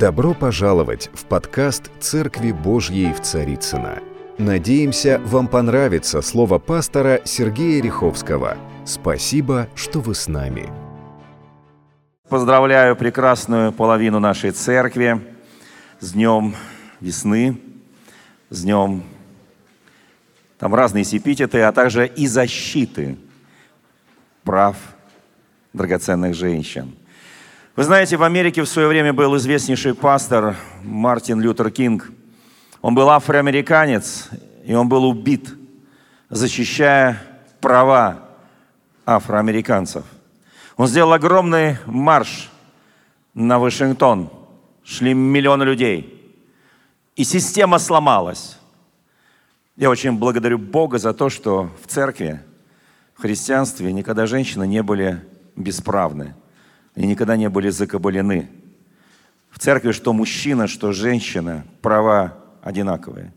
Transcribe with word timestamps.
Добро 0.00 0.32
пожаловать 0.32 1.10
в 1.12 1.26
подкаст 1.26 1.90
«Церкви 2.00 2.52
Божьей 2.52 3.12
в 3.12 3.20
Царицыно». 3.20 3.98
Надеемся, 4.38 5.20
вам 5.26 5.46
понравится 5.46 6.22
слово 6.22 6.58
пастора 6.58 7.20
Сергея 7.26 7.82
Риховского. 7.82 8.56
Спасибо, 8.86 9.68
что 9.74 10.00
вы 10.00 10.14
с 10.14 10.26
нами. 10.26 10.70
Поздравляю 12.30 12.96
прекрасную 12.96 13.72
половину 13.72 14.20
нашей 14.20 14.52
церкви 14.52 15.20
с 16.00 16.12
Днем 16.12 16.54
весны, 17.02 17.60
с 18.48 18.62
Днем 18.62 19.02
там 20.58 20.74
разные 20.74 21.04
эпитеты, 21.04 21.60
а 21.60 21.72
также 21.72 22.06
и 22.06 22.26
защиты 22.26 23.18
прав 24.44 24.78
драгоценных 25.74 26.34
женщин. 26.34 26.96
Вы 27.80 27.84
знаете, 27.84 28.18
в 28.18 28.22
Америке 28.22 28.60
в 28.62 28.68
свое 28.68 28.88
время 28.88 29.14
был 29.14 29.34
известнейший 29.38 29.94
пастор 29.94 30.54
Мартин 30.82 31.40
Лютер 31.40 31.70
Кинг. 31.70 32.12
Он 32.82 32.94
был 32.94 33.08
афроамериканец, 33.08 34.28
и 34.66 34.74
он 34.74 34.86
был 34.86 35.06
убит, 35.06 35.48
защищая 36.28 37.22
права 37.58 38.18
афроамериканцев. 39.06 40.04
Он 40.76 40.88
сделал 40.88 41.14
огромный 41.14 41.78
марш 41.86 42.50
на 43.32 43.58
Вашингтон. 43.58 44.30
Шли 44.84 45.14
миллионы 45.14 45.62
людей. 45.62 46.36
И 47.16 47.24
система 47.24 47.78
сломалась. 47.78 48.58
Я 49.76 49.88
очень 49.88 50.18
благодарю 50.18 50.58
Бога 50.58 50.98
за 50.98 51.14
то, 51.14 51.30
что 51.30 51.70
в 51.82 51.86
церкви, 51.86 52.42
в 53.14 53.22
христианстве 53.22 53.90
никогда 53.90 54.26
женщины 54.26 54.66
не 54.66 54.82
были 54.82 55.24
бесправны 55.56 56.34
и 56.94 57.06
никогда 57.06 57.36
не 57.36 57.48
были 57.48 57.68
закабалены. 57.70 58.50
В 59.50 59.58
церкви 59.58 59.92
что 59.92 60.12
мужчина, 60.12 60.66
что 60.66 60.92
женщина, 60.92 61.64
права 61.82 62.38
одинаковые. 62.62 63.32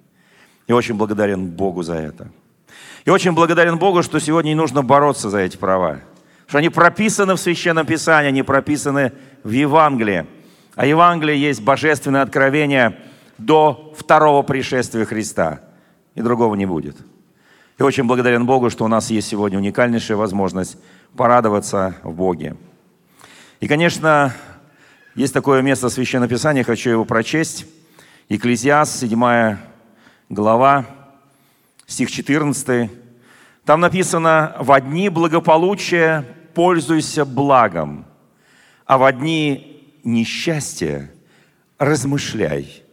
И 0.68 0.74
очень 0.74 0.96
благодарен 0.96 1.48
Богу 1.48 1.84
за 1.84 1.96
это. 1.96 2.30
И 3.06 3.10
очень 3.10 3.34
благодарен 3.34 3.78
Богу, 3.78 4.04
что 4.04 4.20
сегодня 4.20 4.50
не 4.50 4.56
нужно 4.56 4.82
бороться 4.82 5.30
за 5.30 5.40
эти 5.40 5.58
права. 5.58 6.00
Что 6.48 6.60
они 6.60 6.70
прописаны 6.70 7.34
в 7.36 7.40
Священном 7.40 7.86
Писании, 7.86 8.30
они 8.30 8.44
прописаны 8.44 9.12
в 9.44 9.52
Евангелии. 9.52 10.26
А 10.76 10.86
Евангелие 10.86 11.40
есть 11.40 11.62
божественное 11.62 12.22
откровение 12.22 12.98
до 13.38 13.94
второго 13.98 14.42
пришествия 14.44 15.06
Христа– 15.06 15.62
и 16.16 16.22
другого 16.22 16.56
не 16.56 16.66
будет. 16.66 16.98
И 17.80 17.84
очень 17.84 18.04
благодарен 18.04 18.46
Богу, 18.46 18.70
что 18.70 18.86
у 18.86 18.88
нас 18.88 19.10
есть 19.10 19.28
сегодня 19.28 19.58
уникальнейшая 19.58 20.18
возможность 20.18 20.78
порадоваться 21.16 21.96
в 22.04 22.14
Боге. 22.14 22.56
И, 23.64 23.68
конечно, 23.70 24.34
есть 25.16 25.34
такое 25.34 25.62
место 25.62 25.88
Священного 25.88 26.28
Писания, 26.28 26.66
хочу 26.66 26.90
его 26.90 27.06
прочесть. 27.06 27.66
Екклезиаст, 28.28 29.00
7 29.00 29.58
глава, 30.28 30.86
стих 31.88 32.12
14. 32.12 32.92
Там 33.64 33.80
написано, 33.80 34.54
«В 34.60 34.70
одни 34.74 35.08
благополучия 35.08 36.26
пользуйся 36.54 37.24
благом, 37.24 38.06
а 38.86 38.98
в 38.98 39.06
одни 39.06 39.96
несчастья 40.04 41.10
размышляй». 41.78 42.84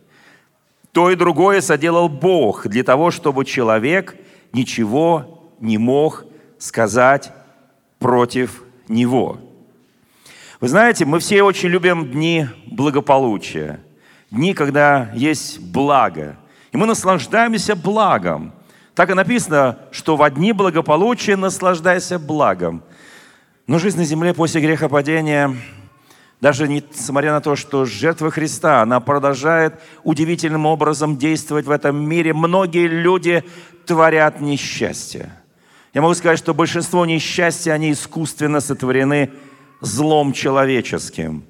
То 0.93 1.11
и 1.11 1.17
другое 1.17 1.63
соделал 1.63 2.09
Бог 2.09 2.69
для 2.69 2.85
того, 2.85 3.11
чтобы 3.11 3.45
человек 3.45 4.15
ничего 4.53 5.51
не 5.59 5.79
мог 5.79 6.27
сказать 6.61 7.33
против 7.99 8.63
Него. 8.87 9.50
Вы 10.61 10.69
знаете, 10.69 11.07
мы 11.07 11.21
все 11.21 11.43
очень 11.43 11.71
любим 11.71 12.11
дни 12.11 12.47
благополучия, 12.67 13.81
дни, 14.31 14.53
когда 14.53 15.11
есть 15.15 15.59
благо. 15.59 16.37
И 16.71 16.77
мы 16.77 16.87
наслаждаемся 16.87 17.75
благом. 17.75 18.53
Так 18.95 19.09
и 19.09 19.15
написано, 19.15 19.79
что 19.91 20.17
в 20.17 20.31
дни 20.31 20.53
благополучия 20.53 21.37
наслаждайся 21.37 22.19
благом. 22.19 22.83
Но 23.67 23.79
жизнь 23.79 23.97
на 23.97 24.05
земле 24.05 24.35
после 24.35 24.61
грехопадения 24.61 25.57
даже 26.41 26.69
несмотря 26.69 27.33
на 27.33 27.41
то, 27.41 27.55
что 27.55 27.85
жертва 27.85 28.31
Христа, 28.31 28.81
она 28.81 29.01
продолжает 29.01 29.75
удивительным 30.05 30.65
образом 30.65 31.19
действовать 31.19 31.67
в 31.67 31.71
этом 31.71 32.03
мире, 32.03 32.33
многие 32.33 32.87
люди 32.87 33.45
творят 33.85 34.41
несчастье. 34.41 35.31
Я 35.93 36.01
могу 36.01 36.15
сказать, 36.15 36.39
что 36.39 36.55
большинство 36.55 37.05
несчастья, 37.05 37.73
они 37.73 37.93
искусственно 37.93 38.61
сотворены 38.61 39.31
злом 39.81 40.33
человеческим. 40.33 41.45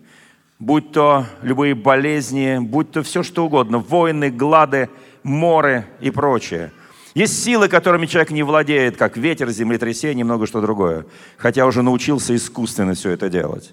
Будь 0.59 0.93
то 0.93 1.27
любые 1.43 1.75
болезни, 1.75 2.59
будь 2.59 2.91
то 2.91 3.03
все 3.03 3.23
что 3.23 3.47
угодно, 3.47 3.79
войны, 3.79 4.31
глады, 4.31 4.91
моры 5.23 5.87
и 6.01 6.11
прочее. 6.11 6.73
Есть 7.15 7.43
силы, 7.43 7.69
которыми 7.69 8.07
человек 8.07 8.31
не 8.31 8.43
владеет, 8.43 8.97
как 8.97 9.17
ветер, 9.17 9.51
землетрясение 9.51 10.25
много 10.25 10.47
что 10.47 10.61
другое, 10.61 11.07
хотя 11.39 11.67
уже 11.67 11.83
научился 11.83 12.37
искусственно 12.37 12.95
все 12.95 13.11
это 13.11 13.29
делать. 13.29 13.73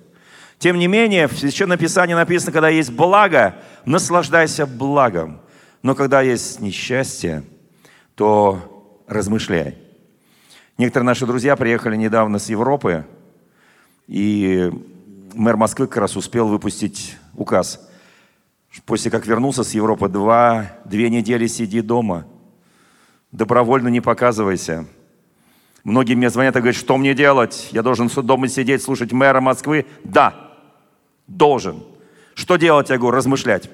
Тем 0.60 0.80
не 0.80 0.88
менее, 0.88 1.28
в 1.28 1.38
Священном 1.38 1.78
Писании 1.78 2.16
написано, 2.16 2.52
когда 2.52 2.70
есть 2.70 2.92
благо, 2.92 3.56
наслаждайся 3.86 4.66
благом. 4.66 5.40
Но 5.84 5.94
когда 5.94 6.22
есть 6.22 6.60
несчастье, 6.60 7.44
то 8.16 9.04
размышляй. 9.08 9.78
Некоторые 10.80 11.06
наши 11.06 11.28
друзья 11.28 11.56
приехали 11.56 11.96
недавно 11.96 12.40
с 12.40 12.50
Европы, 12.50 13.06
и 14.08 14.72
мэр 15.34 15.58
Москвы 15.58 15.88
как 15.88 15.98
раз 15.98 16.16
успел 16.16 16.48
выпустить 16.48 17.18
указ. 17.36 17.88
После 18.86 19.12
как 19.12 19.26
вернулся 19.26 19.64
с 19.64 19.74
Европы, 19.74 20.08
два, 20.08 20.72
две 20.86 21.10
недели 21.10 21.48
сиди 21.48 21.82
дома. 21.82 22.28
Добровольно 23.32 23.88
не 23.88 24.02
показывайся. 24.02 24.86
Многие 25.84 26.16
мне 26.16 26.30
звонят 26.30 26.56
и 26.56 26.60
говорят, 26.60 26.76
что 26.76 26.98
мне 26.98 27.14
делать? 27.14 27.70
Я 27.72 27.82
должен 27.82 28.10
дома 28.10 28.48
сидеть, 28.48 28.84
слушать 28.84 29.12
мэра 29.12 29.42
Москвы? 29.42 29.86
Да, 30.04 30.48
Должен. 31.28 31.84
Что 32.34 32.56
делать, 32.56 32.90
я 32.90 32.98
говорю, 32.98 33.18
размышлять. 33.18 33.70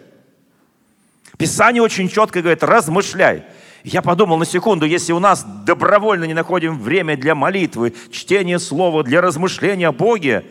Писание 1.37 1.81
очень 1.81 2.09
четко 2.09 2.41
говорит, 2.41 2.63
размышляй. 2.63 3.45
Я 3.83 4.01
подумал 4.01 4.37
на 4.37 4.45
секунду, 4.45 4.85
если 4.85 5.11
у 5.11 5.19
нас 5.19 5.45
добровольно 5.65 6.23
не 6.23 6.33
находим 6.33 6.79
время 6.79 7.17
для 7.17 7.35
молитвы, 7.35 7.93
чтения 8.11 8.57
слова, 8.57 9.03
для 9.03 9.19
размышления 9.19 9.89
о 9.89 9.91
Боге, 9.91 10.45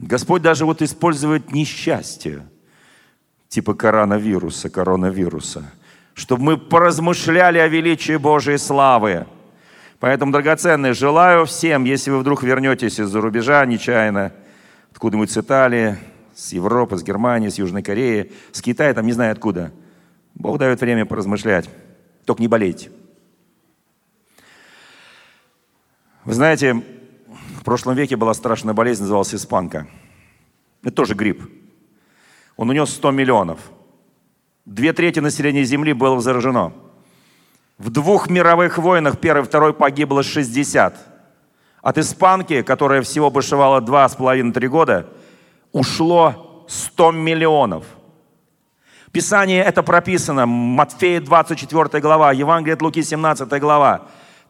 Господь 0.00 0.42
даже 0.42 0.64
вот 0.64 0.82
использует 0.82 1.52
несчастье, 1.52 2.46
типа 3.48 3.74
коронавируса, 3.74 4.70
коронавируса, 4.70 5.70
чтобы 6.14 6.42
мы 6.42 6.56
поразмышляли 6.56 7.58
о 7.58 7.68
величии 7.68 8.16
Божьей 8.16 8.58
славы. 8.58 9.26
Поэтому, 10.00 10.32
драгоценные, 10.32 10.94
желаю 10.94 11.46
всем, 11.46 11.84
если 11.84 12.10
вы 12.10 12.18
вдруг 12.18 12.42
вернетесь 12.42 12.98
из-за 12.98 13.20
рубежа 13.20 13.64
нечаянно, 13.66 14.32
откуда-нибудь 14.92 15.30
с 15.30 15.38
Италии, 15.38 15.96
с 16.34 16.52
Европы, 16.52 16.96
с 16.96 17.02
Германии, 17.04 17.48
с 17.48 17.58
Южной 17.58 17.82
Кореи, 17.82 18.32
с 18.52 18.62
Китая, 18.62 18.94
там 18.94 19.06
не 19.06 19.12
знаю 19.12 19.32
откуда. 19.32 19.72
Бог 20.34 20.58
дает 20.58 20.80
время 20.80 21.04
поразмышлять. 21.04 21.68
Только 22.28 22.42
не 22.42 22.48
болейте. 22.48 22.90
Вы 26.26 26.34
знаете, 26.34 26.74
в 27.58 27.64
прошлом 27.64 27.94
веке 27.94 28.16
была 28.16 28.34
страшная 28.34 28.74
болезнь, 28.74 29.00
называлась 29.00 29.34
испанка. 29.34 29.88
Это 30.82 30.94
тоже 30.94 31.14
грипп. 31.14 31.42
Он 32.58 32.68
унес 32.68 32.90
100 32.90 33.12
миллионов. 33.12 33.58
Две 34.66 34.92
трети 34.92 35.20
населения 35.20 35.64
Земли 35.64 35.94
было 35.94 36.20
заражено. 36.20 36.74
В 37.78 37.88
двух 37.88 38.28
мировых 38.28 38.76
войнах, 38.76 39.18
первой 39.18 39.44
и 39.44 39.46
второй, 39.46 39.72
погибло 39.72 40.22
60. 40.22 40.98
От 41.80 41.96
испанки, 41.96 42.60
которая 42.60 43.00
всего 43.00 43.30
бушевала 43.30 43.80
2,5-3 43.80 44.68
года, 44.68 45.08
ушло 45.72 46.66
100 46.68 47.10
миллионов. 47.12 47.86
Писании 49.18 49.58
это 49.58 49.82
прописано. 49.82 50.46
Матфея 50.46 51.20
24 51.20 52.00
глава, 52.00 52.32
Евангелие 52.32 52.74
от 52.74 52.82
Луки 52.82 53.02
17 53.02 53.48
глава. 53.58 54.02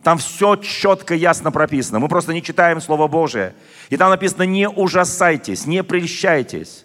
Там 0.03 0.19
все 0.19 0.57
четко, 0.57 1.15
ясно 1.15 1.51
прописано. 1.51 2.01
Мы 2.01 2.09
просто 2.09 2.35
не 2.35 2.43
читаем 2.43 2.83
Слово 2.83 3.09
Божие. 3.09 3.55
И 3.89 3.97
там 3.97 4.11
написано, 4.11 4.43
не 4.43 4.69
ужасайтесь, 4.69 5.65
не 5.65 5.83
прельщайтесь. 5.83 6.85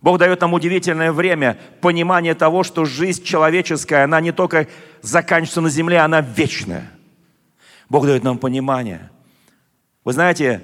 Бог 0.00 0.18
дает 0.18 0.40
нам 0.40 0.54
удивительное 0.54 1.10
время 1.10 1.58
понимания 1.80 2.36
того, 2.36 2.62
что 2.62 2.84
жизнь 2.84 3.24
человеческая, 3.24 4.04
она 4.04 4.20
не 4.20 4.30
только 4.30 4.68
заканчивается 5.02 5.62
на 5.62 5.68
земле, 5.68 5.98
она 5.98 6.20
вечная. 6.20 6.92
Бог 7.88 8.06
дает 8.06 8.22
нам 8.22 8.38
понимание. 8.38 9.10
Вы 10.04 10.12
знаете, 10.12 10.62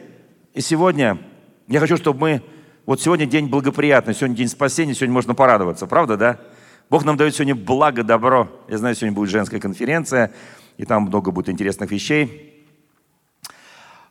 и 0.55 0.61
сегодня 0.61 1.19
я 1.67 1.81
хочу, 1.81 1.97
чтобы 1.97 2.21
мы 2.21 2.43
вот 2.87 3.03
сегодня 3.03 3.27
день 3.27 3.49
благоприятный, 3.49 4.15
сегодня 4.15 4.37
день 4.37 4.49
спасения, 4.49 4.95
сегодня 4.95 5.15
можно 5.15 5.35
порадоваться, 5.35 5.89
правда, 5.89 6.17
да? 6.17 6.39
Бог 6.93 7.07
нам 7.07 7.17
дает 7.17 7.35
сегодня 7.35 7.55
благо, 7.55 8.05
добро. 8.05 8.51
Я 8.69 8.77
знаю, 8.77 8.95
сегодня 8.95 9.15
будет 9.15 9.31
женская 9.31 9.59
конференция, 9.59 10.31
и 10.77 10.85
там 10.85 11.05
много 11.05 11.31
будет 11.31 11.49
интересных 11.49 11.91
вещей. 11.91 12.67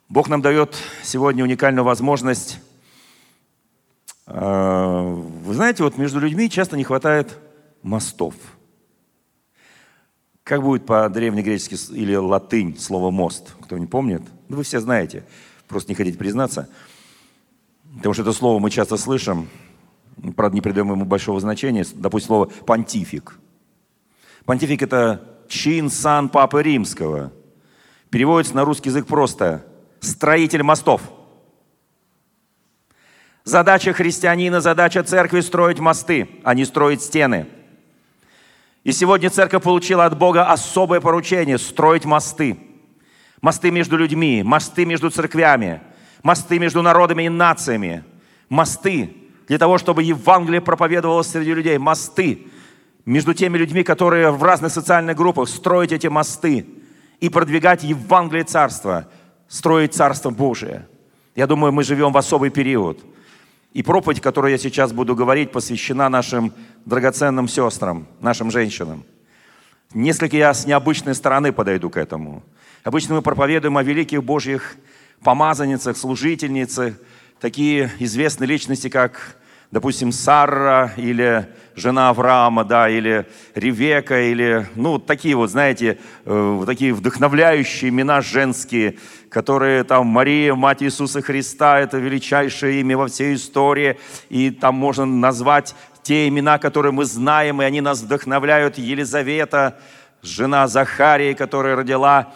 Бог 0.10 0.30
нам 0.30 0.42
дает 0.42 0.76
сегодня 1.04 1.44
уникальную 1.44 1.86
возможность 1.86 2.58
А, 4.26 5.04
вы 5.04 5.54
знаете, 5.54 5.84
вот 5.84 6.00
между 6.00 6.20
людьми 6.20 6.50
часто 6.50 6.76
не 6.76 6.84
хватает 6.84 7.38
мостов. 7.84 8.34
Как 10.44 10.64
будет 10.64 10.88
по-древнегречески 10.88 11.78
или 11.94 12.16
латынь 12.16 12.80
слово 12.80 13.12
«мост»? 13.12 13.54
Кто 13.62 13.78
не 13.78 13.86
помнит? 13.86 14.24
Ну, 14.50 14.58
вы 14.58 14.64
все 14.64 14.80
знаете, 14.80 15.24
просто 15.68 15.92
не 15.92 15.96
хотите 15.96 16.18
признаться. 16.18 16.68
Потому 17.98 18.16
что 18.16 18.24
это 18.24 18.34
слово 18.34 18.58
мы 18.58 18.72
часто 18.72 18.98
слышим, 18.98 19.50
правда, 20.36 20.56
не 20.56 20.62
придаем 20.62 20.92
ему 20.92 21.06
большого 21.06 21.40
значения. 21.40 21.86
Допустим, 21.94 22.28
слово 22.28 22.46
«понтифик». 22.66 23.40
Понтифик– 24.46 24.82
это 24.84 25.22
чин 25.48 25.90
сан 25.90 26.30
Папы 26.30 26.64
Римского. 26.64 27.32
Переводится 28.10 28.56
на 28.56 28.66
русский 28.66 28.90
язык 28.90 29.08
просто 29.08 29.66
«строитель 30.00 30.64
мостов». 30.64 31.02
Задача 33.44 33.94
христианина, 33.94 34.62
задача 34.62 35.04
церкви– 35.04 35.40
строить 35.42 35.80
мосты, 35.80 36.30
а 36.44 36.54
не 36.54 36.64
строить 36.66 37.02
стены. 37.02 37.48
И 38.84 38.92
сегодня 38.92 39.30
церковь 39.30 39.64
получила 39.64 40.06
от 40.06 40.18
Бога 40.18 40.52
особое 40.52 41.02
поручение– 41.02 41.58
строить 41.60 42.06
мосты. 42.06 42.60
Мосты 43.42 43.72
между 43.72 43.98
людьми, 43.98 44.44
мосты 44.44 44.86
между 44.86 45.10
церквями, 45.10 45.82
мосты 46.22 46.60
между 46.60 46.84
народами 46.84 47.24
и 47.24 47.30
нациями. 47.30 48.04
Мосты 48.50 49.21
для 49.52 49.58
того, 49.58 49.78
чтобы 49.78 50.02
Евангелие 50.02 50.62
проповедовалось 50.62 51.28
среди 51.28 51.54
людей. 51.54 51.78
Мосты 51.78 52.48
между 53.04 53.34
теми 53.34 53.58
людьми, 53.58 53.84
которые 53.84 54.32
в 54.32 54.42
разных 54.42 54.72
социальных 54.72 55.18
группах. 55.18 55.50
Строить 55.50 55.92
эти 55.92 56.08
мосты 56.08 56.66
и 57.20 57.28
продвигать 57.28 57.84
Евангелие 57.84 58.46
Царства, 58.46 59.10
строить 59.50 59.94
Царство 59.94 60.30
Божие. 60.30 60.88
Я 61.36 61.48
думаю, 61.48 61.74
мы 61.74 61.84
живем 61.84 62.14
в 62.14 62.18
особый 62.18 62.50
период– 62.50 63.04
и 63.74 63.84
проповедь, 63.84 64.22
которую 64.22 64.52
я 64.52 64.58
сейчас 64.58 64.94
буду 64.94 65.16
говорить, 65.16 65.52
посвящена 65.52 66.08
нашим 66.08 66.54
драгоценным 66.86 67.50
сестрам, 67.50 68.08
нашим 68.22 68.52
женщинам. 68.52 69.04
Несколько 69.94 70.38
я 70.38 70.54
с 70.54 70.66
необычной 70.66 71.14
стороны 71.14 71.52
подойду 71.52 71.90
к 71.90 71.98
этому. 71.98 72.42
Обычно 72.86 73.16
мы 73.16 73.22
проповедуем 73.22 73.78
о 73.78 73.84
великих 73.84 74.24
Божьих 74.24 74.78
помазанницах, 75.22 75.98
служительницах, 75.98 76.94
такие 77.42 77.92
известные 78.00 78.48
личности, 78.48 78.88
как 78.88 79.41
допустим, 79.72 80.12
Сара 80.12 80.94
или 80.98 81.48
жена 81.76 82.10
Авраама, 82.10 82.66
да, 82.66 82.90
или 82.90 83.26
Ревека, 83.56 84.20
или, 84.20 84.68
ну, 84.76 85.00
такие 85.00 85.36
вот, 85.36 85.50
знаете, 85.50 85.98
э, 86.26 86.64
такие 86.66 86.94
вдохновляющие 86.94 87.90
имена 87.90 88.22
женские, 88.22 88.98
которые 89.30 89.86
там 89.86 90.08
Мария, 90.08 90.54
мать 90.54 90.84
Иисуса 90.84 91.22
Христа, 91.22 91.80
это 91.80 91.98
величайшее 91.98 92.82
имя 92.82 92.98
во 92.98 93.08
всей 93.08 93.36
истории, 93.36 93.98
и 94.30 94.52
там 94.52 94.76
можно 94.76 95.06
назвать 95.06 95.74
те 96.04 96.28
имена, 96.28 96.58
которые 96.58 96.92
мы 96.92 97.06
знаем, 97.06 97.62
и 97.62 97.66
они 97.66 97.80
нас 97.80 98.02
вдохновляют. 98.02 98.78
Елизавета, 98.78 99.80
жена 100.22 100.68
Захарии, 100.68 101.34
которая 101.34 101.76
родила 101.76 102.34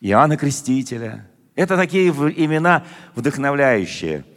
Иоанна 0.00 0.36
Крестителя. 0.36 1.26
Это 1.54 1.76
такие 1.76 2.08
имена 2.08 2.84
вдохновляющие– 3.14 4.24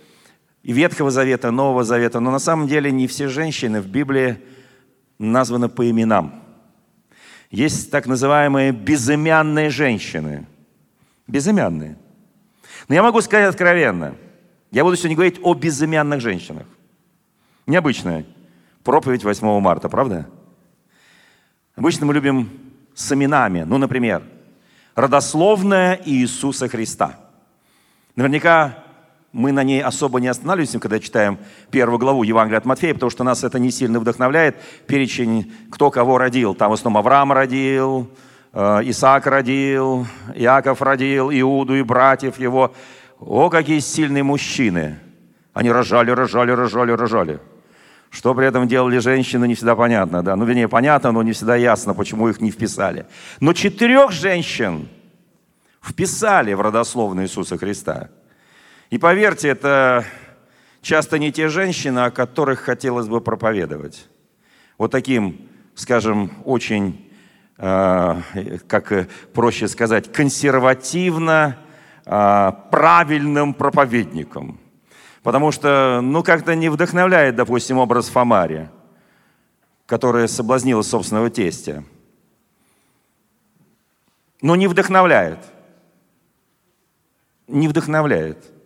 и 0.68 0.74
Ветхого 0.74 1.10
Завета, 1.12 1.50
Нового 1.50 1.86
Завета, 1.86 2.20
но 2.20 2.30
на 2.30 2.40
самом 2.40 2.68
деле 2.68 2.92
не 2.92 3.08
все 3.08 3.30
женщины 3.30 3.80
в 3.80 3.88
Библии 3.88 4.38
названы 5.18 5.70
по 5.70 5.90
именам. 5.90 6.44
Есть 7.50 7.90
так 7.90 8.06
называемые 8.06 8.74
безымянные 8.74 9.70
женщины. 9.70 10.46
Безымянные. 11.26 11.98
Но 12.90 12.96
я 12.96 13.02
могу 13.02 13.22
сказать 13.22 13.48
откровенно, 13.48 14.16
я 14.72 14.84
буду 14.84 14.98
сегодня 14.98 15.16
говорить 15.16 15.40
о 15.42 15.54
безымянных 15.54 16.20
женщинах. 16.20 16.68
Необычная 17.66 18.26
проповедь 18.84 19.24
8 19.24 19.62
марта, 19.62 19.88
правда? 19.88 20.28
Обычно 21.78 22.06
мы 22.08 22.14
любим 22.14 22.50
с 22.94 23.10
именами. 23.14 23.64
Ну, 23.64 23.78
например, 23.78 24.22
родословная 24.96 25.98
Иисуса 26.04 26.68
Христа. 26.68 27.18
Наверняка 28.18 28.84
мы 29.38 29.52
на 29.52 29.64
ней 29.64 29.84
особо 29.84 30.20
не 30.20 30.28
останавливаемся, 30.28 30.80
когда 30.80 31.00
читаем 31.00 31.38
первую 31.70 32.00
главу 32.00 32.24
Евангелия 32.24 32.58
от 32.58 32.66
Матфея, 32.66 32.96
потому 32.96 33.12
что 33.12 33.24
нас 33.24 33.44
это 33.44 33.60
не 33.60 33.70
сильно 33.70 34.00
вдохновляет. 34.00 34.56
Перечень, 34.88 35.54
кто 35.72 35.92
кого 35.92 36.18
родил. 36.18 36.56
Там 36.56 36.72
в 36.72 36.74
основном 36.74 36.98
Авраам 36.98 37.32
родил, 37.32 38.10
э, 38.52 38.80
Исаак 38.86 39.28
родил, 39.28 40.08
Иаков 40.34 40.82
родил, 40.82 41.30
Иуду 41.30 41.76
и 41.76 41.84
братьев 41.84 42.40
его. 42.40 42.74
О, 43.20 43.52
какие 43.52 43.78
сильные 43.78 44.24
мужчины! 44.24 44.98
Они 45.54 45.72
рожали, 45.72 46.10
рожали, 46.10 46.50
рожали, 46.50 46.92
рожали. 46.94 47.40
Что 48.10 48.34
при 48.34 48.48
этом 48.48 48.68
делали 48.68 48.98
женщины, 48.98 49.48
не 49.48 49.54
всегда 49.54 49.76
понятно. 49.76 50.24
Да? 50.24 50.36
Ну, 50.36 50.46
вернее, 50.46 50.68
понятно, 50.68 51.12
но 51.12 51.22
не 51.22 51.34
всегда 51.34 51.56
ясно, 51.56 51.94
почему 51.94 52.28
их 52.28 52.42
не 52.42 52.50
вписали. 52.50 53.06
Но 53.40 53.54
четырех 53.54 54.12
женщин 54.12 54.88
вписали 55.80 56.54
в 56.54 56.62
родословную 56.62 57.28
Иисуса 57.28 57.56
Христа– 57.60 58.10
и 58.90 58.98
поверьте, 58.98 59.50
это 59.50 60.06
часто 60.82 61.20
не 61.20 61.32
те 61.32 61.50
женщины, 61.50 62.00
о 62.00 62.12
которых 62.12 62.62
хотелось 62.62 63.08
бы 63.08 63.20
проповедовать. 63.20 64.08
Вот 64.78 64.92
таким, 64.92 65.50
скажем, 65.76 66.32
очень, 66.46 67.12
э, 67.58 68.22
как 68.68 69.10
проще 69.34 69.68
сказать, 69.68 70.12
консервативно 70.12 71.58
э, 72.06 72.52
правильным 72.72 73.54
проповедником. 73.54 74.60
Потому 75.22 75.52
что, 75.52 76.00
ну, 76.02 76.24
как-то 76.24 76.56
не 76.56 76.70
вдохновляет, 76.70 77.36
допустим, 77.36 77.80
образ 77.80 78.08
Фомари, 78.08 78.70
которая 79.86 80.28
соблазнила 80.28 80.84
собственного 80.84 81.30
тестя. 81.30 81.84
Но 84.42 84.56
не 84.56 84.68
вдохновляет. 84.68 85.40
Не 87.48 87.68
вдохновляет. 87.68 88.57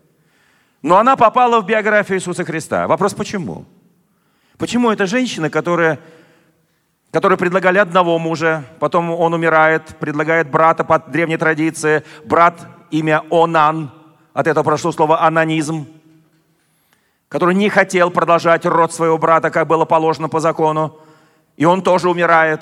Но 0.81 0.97
она 0.97 1.15
попала 1.15 1.61
в 1.61 1.65
биографию 1.65 2.17
Иисуса 2.17 2.43
Христа. 2.43 2.87
Вопрос 2.87 3.13
почему? 3.13 3.65
Почему 4.57 4.91
эта 4.91 5.05
женщина, 5.05 5.49
которая, 5.49 5.99
которой 7.11 7.37
предлагали 7.37 7.77
одного 7.77 8.17
мужа, 8.17 8.63
потом 8.79 9.11
он 9.11 9.33
умирает, 9.33 9.95
предлагает 9.99 10.49
брата 10.49 10.83
по 10.83 10.99
древней 10.99 11.37
традиции, 11.37 12.03
брат 12.25 12.67
имя 12.89 13.23
Онан, 13.29 13.91
от 14.33 14.47
этого 14.47 14.63
прошло 14.63 14.91
слово 14.91 15.21
анонизм, 15.21 15.87
который 17.29 17.53
не 17.53 17.69
хотел 17.69 18.09
продолжать 18.09 18.65
род 18.65 18.93
своего 18.93 19.17
брата, 19.17 19.51
как 19.51 19.67
было 19.67 19.85
положено 19.85 20.29
по 20.29 20.39
закону, 20.39 20.97
и 21.57 21.65
он 21.65 21.81
тоже 21.81 22.09
умирает. 22.09 22.61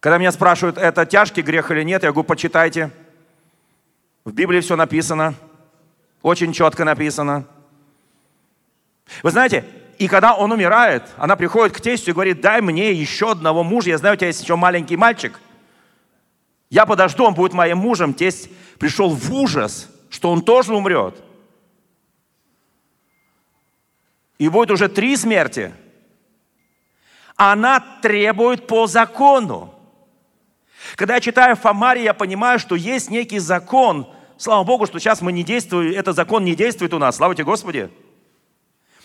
Когда 0.00 0.18
меня 0.18 0.32
спрашивают, 0.32 0.76
это 0.76 1.06
тяжкий 1.06 1.42
грех 1.42 1.70
или 1.70 1.82
нет, 1.82 2.02
я 2.02 2.12
говорю, 2.12 2.26
почитайте. 2.26 2.90
В 4.24 4.32
Библии 4.32 4.60
все 4.60 4.76
написано– 4.76 5.34
очень 6.24 6.54
четко 6.54 6.86
написано. 6.86 7.44
Вы 9.22 9.30
знаете, 9.30 9.66
и 9.98 10.08
когда 10.08 10.34
он 10.34 10.52
умирает, 10.52 11.02
она 11.18 11.36
приходит 11.36 11.76
к 11.76 11.82
тестю 11.82 12.10
и 12.10 12.14
говорит, 12.14 12.40
дай 12.40 12.62
мне 12.62 12.92
еще 12.92 13.32
одного 13.32 13.62
мужа, 13.62 13.90
я 13.90 13.98
знаю, 13.98 14.14
у 14.14 14.16
тебя 14.16 14.28
есть 14.28 14.42
еще 14.42 14.56
маленький 14.56 14.96
мальчик. 14.96 15.38
Я 16.70 16.86
подожду, 16.86 17.26
он 17.26 17.34
будет 17.34 17.52
моим 17.52 17.76
мужем. 17.76 18.14
Тесть 18.14 18.48
пришел 18.78 19.10
в 19.10 19.34
ужас, 19.34 19.90
что 20.08 20.30
он 20.30 20.40
тоже 20.40 20.74
умрет. 20.74 21.22
И 24.38 24.48
будет 24.48 24.70
уже 24.70 24.88
три 24.88 25.18
смерти. 25.18 25.74
Она 27.36 27.80
требует 28.00 28.66
по 28.66 28.86
закону. 28.86 29.74
Когда 30.96 31.16
я 31.16 31.20
читаю 31.20 31.54
Фомари, 31.54 32.00
я 32.00 32.14
понимаю, 32.14 32.58
что 32.58 32.76
есть 32.76 33.10
некий 33.10 33.40
закон– 33.40 34.10
Слава 34.44 34.62
Богу, 34.62 34.84
что 34.84 34.98
сейчас 34.98 35.22
мы 35.22 35.32
не 35.32 35.42
действуем, 35.42 35.98
этот 35.98 36.16
закон 36.16 36.44
не 36.44 36.54
действует 36.54 36.92
у 36.92 36.98
нас. 36.98 37.16
Слава 37.16 37.34
тебе, 37.34 37.46
Господи. 37.46 37.88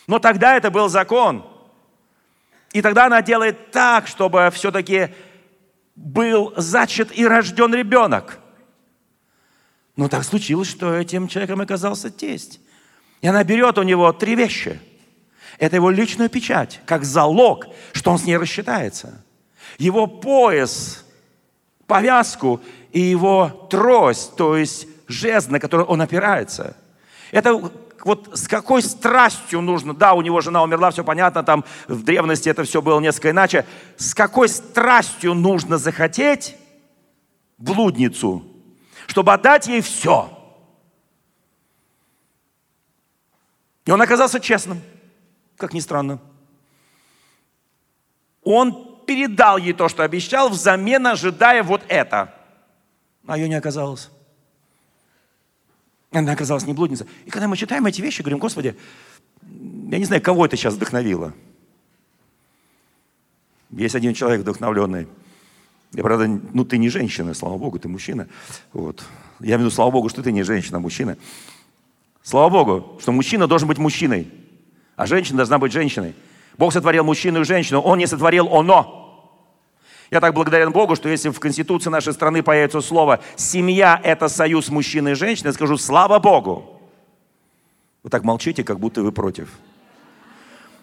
Но 0.05 0.19
тогда 0.19 0.57
это 0.57 0.69
был 0.69 0.89
закон. 0.89 1.45
И 2.73 2.81
тогда 2.81 3.05
она 3.05 3.21
делает 3.21 3.71
так, 3.71 4.07
чтобы 4.07 4.49
все-таки 4.53 5.13
был 5.95 6.53
зачат 6.57 7.17
и 7.17 7.25
рожден 7.25 7.73
ребенок. 7.73 8.37
Но 9.95 10.09
так 10.09 10.25
случилось, 10.25 10.67
что 10.67 10.93
этим 10.93 11.29
человеком 11.29 11.61
оказался 11.61 12.09
тесть. 12.09 12.59
И 13.21 13.27
она 13.27 13.41
берет 13.45 13.77
у 13.77 13.83
него 13.83 14.11
три 14.11 14.35
вещи. 14.35 14.77
Это 15.57 15.77
его 15.77 15.89
личную 15.89 16.29
печать, 16.29 16.81
как 16.85 17.05
залог, 17.05 17.67
что 17.93 18.11
он 18.11 18.19
с 18.19 18.25
ней 18.25 18.35
рассчитается. 18.35 19.23
Его 19.77 20.05
пояс, 20.05 21.05
повязку 21.87 22.59
и 22.91 22.99
его 22.99 23.69
трость, 23.71 24.35
то 24.35 24.57
есть 24.57 24.85
жест, 25.09 25.49
на 25.49 25.59
который 25.59 25.85
он 25.85 26.01
опирается. 26.01 26.77
Это 27.31 27.71
вот 28.05 28.29
с 28.33 28.47
какой 28.47 28.81
страстью 28.81 29.61
нужно, 29.61 29.93
да, 29.93 30.13
у 30.13 30.21
него 30.21 30.39
жена 30.39 30.63
умерла, 30.63 30.91
все 30.91 31.03
понятно, 31.03 31.43
там 31.43 31.65
в 31.87 32.03
древности 32.03 32.47
это 32.47 32.63
все 32.63 32.81
было 32.81 32.99
несколько 32.99 33.31
иначе, 33.31 33.65
с 33.97 34.15
какой 34.15 34.47
страстью 34.47 35.33
нужно 35.33 35.77
захотеть 35.77 36.55
блудницу, 37.57 38.45
чтобы 39.07 39.33
отдать 39.33 39.67
ей 39.67 39.81
все. 39.81 40.35
И 43.85 43.91
он 43.91 44.01
оказался 44.01 44.39
честным, 44.39 44.81
как 45.57 45.73
ни 45.73 45.79
странно. 45.79 46.19
Он 48.43 49.03
передал 49.05 49.57
ей 49.57 49.73
то, 49.73 49.89
что 49.89 50.03
обещал, 50.03 50.49
взамен 50.49 51.05
ожидая 51.07 51.63
вот 51.63 51.81
это. 51.87 52.33
А 53.27 53.37
ее 53.37 53.49
не 53.49 53.55
оказалось. 53.55 54.09
Она 56.11 56.31
оказалась 56.31 56.65
не 56.65 56.73
блудница. 56.73 57.05
И 57.25 57.29
когда 57.29 57.47
мы 57.47 57.55
читаем 57.55 57.85
эти 57.85 58.01
вещи, 58.01 58.21
говорим, 58.21 58.39
Господи, 58.39 58.75
я 59.43 59.97
не 59.97 60.05
знаю, 60.05 60.21
кого 60.21 60.45
это 60.45 60.57
сейчас 60.57 60.73
вдохновило. 60.73 61.33
Есть 63.71 63.95
один 63.95 64.13
человек 64.13 64.41
вдохновленный. 64.41 65.07
Я, 65.93 66.03
правда, 66.03 66.27
ну 66.27 66.65
ты 66.65 66.77
не 66.77 66.89
женщина, 66.89 67.33
слава 67.33 67.57
Богу, 67.57 67.79
ты 67.79 67.87
мужчина. 67.87 68.27
Вот. 68.73 69.03
Я 69.39 69.55
имею 69.55 69.57
в 69.57 69.61
виду, 69.61 69.71
слава 69.71 69.91
Богу, 69.91 70.09
что 70.09 70.23
ты 70.23 70.31
не 70.31 70.43
женщина, 70.43 70.77
а 70.77 70.79
мужчина. 70.79 71.17
Слава 72.23 72.49
Богу, 72.49 72.99
что 73.01 73.11
мужчина 73.11 73.47
должен 73.47 73.67
быть 73.67 73.77
мужчиной, 73.77 74.27
а 74.95 75.05
женщина 75.05 75.37
должна 75.37 75.57
быть 75.57 75.71
женщиной. 75.71 76.13
Бог 76.57 76.73
сотворил 76.73 77.03
мужчину 77.03 77.41
и 77.41 77.43
женщину, 77.43 77.81
Он 77.81 77.97
не 77.97 78.07
сотворил 78.07 78.47
оно. 78.53 78.98
Я 80.11 80.19
так 80.19 80.33
благодарен 80.33 80.71
Богу, 80.71 80.95
что 80.95 81.07
если 81.07 81.29
в 81.29 81.39
Конституции 81.39 81.89
нашей 81.89 82.13
страны 82.13 82.41
появится 82.41 82.81
слово 82.81 83.19
«семья– 83.35 83.99
это 84.03 84.27
союз 84.27 84.69
мужчины 84.69 85.09
и 85.09 85.13
женщины», 85.13 85.47
я 85.47 85.53
скажу 85.53 85.77
«слава 85.77 86.19
Богу». 86.19 86.81
Вы 88.03 88.09
так 88.09 88.23
молчите, 88.23 88.63
как 88.63 88.79
будто 88.79 89.03
вы 89.03 89.11
против. 89.11 89.49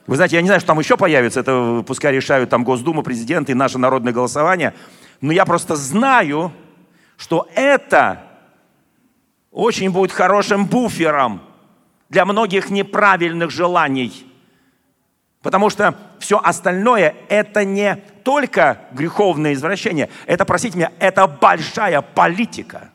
Вы 0.07 0.17
знаете, 0.17 0.37
я 0.37 0.43
не 0.43 0.47
знаю, 0.47 0.61
что 0.61 0.69
там 0.69 0.79
еще 0.79 0.97
появится, 0.97 1.41
это 1.41 1.83
пускай 1.85 2.13
решают 2.13 2.51
там 2.51 2.63
Госдума, 2.63 3.03
президент 3.03 3.51
и 3.51 3.55
наше 3.55 3.79
народное 3.79 4.13
голосование, 4.13 4.75
но 5.21 5.33
я 5.33 5.45
просто 5.45 5.75
знаю, 5.75 6.53
что 7.17 7.49
это 7.55 8.23
очень 9.51 9.91
будет 9.91 10.13
хорошим 10.13 10.67
буфером 10.67 11.41
для 12.09 12.25
многих 12.25 12.71
неправильных 12.71 13.51
желаний. 13.51 14.26
Потому 15.47 15.71
что 15.71 15.95
все 16.19 16.41
остальное– 16.43 17.15
это 17.29 17.65
не 17.65 18.03
только 18.25 18.81
греховное 18.91 19.53
извращение, 19.53 20.09
это, 20.27 20.45
простите 20.45 20.77
меня, 20.77 20.91
это 20.99 21.29
большая 21.29 22.03
политика. 22.03 22.91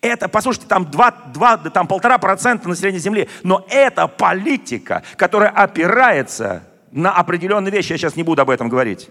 Это, 0.00 0.28
послушайте, 0.28 0.66
там, 0.66 0.90
2, 0.90 1.10
2, 1.34 1.56
там 1.74 1.86
полтора 1.88 2.16
процента 2.16 2.70
населения 2.70 3.00
Земли, 3.00 3.28
но 3.42 3.66
это 3.68 4.06
политика, 4.06 5.02
которая 5.16 5.50
опирается 5.50 6.62
на 6.90 7.12
определенные 7.12 7.70
вещи. 7.70 7.92
Я 7.92 7.98
сейчас 7.98 8.16
не 8.16 8.22
буду 8.22 8.40
об 8.40 8.48
этом 8.48 8.70
говорить. 8.70 9.10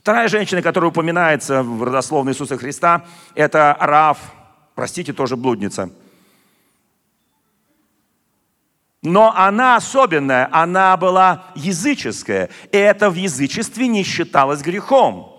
Вторая 0.00 0.26
женщина, 0.28 0.62
которая 0.62 0.88
упоминается 0.88 1.62
в 1.62 1.82
родословной 1.82 2.32
Иисуса 2.32 2.56
Христа, 2.56 3.04
это 3.34 3.76
Раф, 3.78 4.16
простите, 4.74 5.12
тоже 5.12 5.36
блудница– 5.36 5.90
но 9.02 9.34
она 9.34 9.76
особенная, 9.76 10.48
она 10.52 10.96
была 10.96 11.46
языческая. 11.54 12.50
И 12.70 12.76
это 12.76 13.10
в 13.10 13.14
язычестве 13.14 13.86
не 13.86 14.02
считалось 14.02 14.60
грехом. 14.60 15.36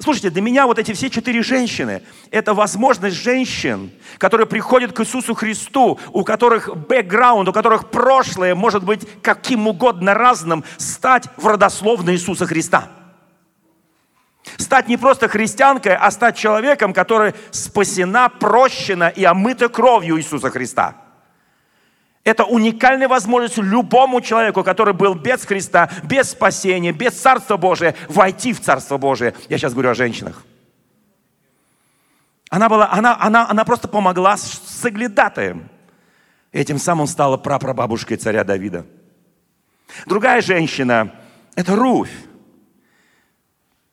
Слушайте, 0.00 0.30
для 0.30 0.42
меня 0.42 0.66
вот 0.66 0.78
эти 0.78 0.92
все 0.94 1.10
четыре 1.10 1.42
женщины– 1.42 2.02
это 2.32 2.54
возможность 2.54 3.16
женщин, 3.16 3.92
которые 4.18 4.46
приходят 4.46 4.92
к 4.92 5.00
Иисусу 5.00 5.34
Христу, 5.34 6.00
у 6.12 6.24
которых 6.24 6.74
бэкграунд, 6.74 7.48
у 7.48 7.52
которых 7.52 7.90
прошлое 7.90 8.54
может 8.54 8.82
быть 8.82 9.06
каким 9.22 9.68
угодно 9.68 10.14
разным, 10.14 10.64
стать 10.78 11.28
в 11.36 11.46
родословной 11.46 12.14
Иисуса 12.14 12.46
Христа. 12.46 12.88
Стать 14.56 14.88
не 14.88 14.96
просто 14.96 15.28
христианкой, 15.28 15.94
а 15.94 16.10
стать 16.10 16.36
человеком, 16.36 16.92
который 16.92 17.34
спасена, 17.50 18.28
прощена 18.28 19.08
и 19.08 19.24
омыта 19.24 19.68
кровью 19.68 20.16
Иисуса 20.16 20.50
Христа– 20.50 20.96
это 22.26 22.44
уникальная 22.44 23.06
возможность 23.06 23.56
любому 23.56 24.20
человеку, 24.20 24.64
который 24.64 24.92
был 24.92 25.14
без 25.14 25.44
Христа, 25.44 25.88
без 26.02 26.30
спасения, 26.30 26.90
без 26.90 27.12
Царства 27.12 27.56
Божия, 27.56 27.94
войти 28.08 28.52
в 28.52 28.60
Царство 28.60 28.98
Божие. 28.98 29.32
Я 29.48 29.58
сейчас 29.58 29.74
говорю 29.74 29.90
о 29.90 29.94
женщинах. 29.94 30.42
Она, 32.50 32.68
была, 32.68 32.90
она, 32.90 33.16
она, 33.20 33.48
она 33.48 33.64
просто 33.64 33.86
помогла 33.86 34.36
с 34.36 34.60
соглядатаем. 34.66 35.68
Этим 36.50 36.78
самым 36.78 37.06
стала 37.06 37.36
прапрабабушкой 37.36 38.16
царя 38.16 38.42
Давида. 38.42 38.86
Другая 40.06 40.42
женщина– 40.42 41.14
это 41.54 41.76
Руфь 41.76 42.10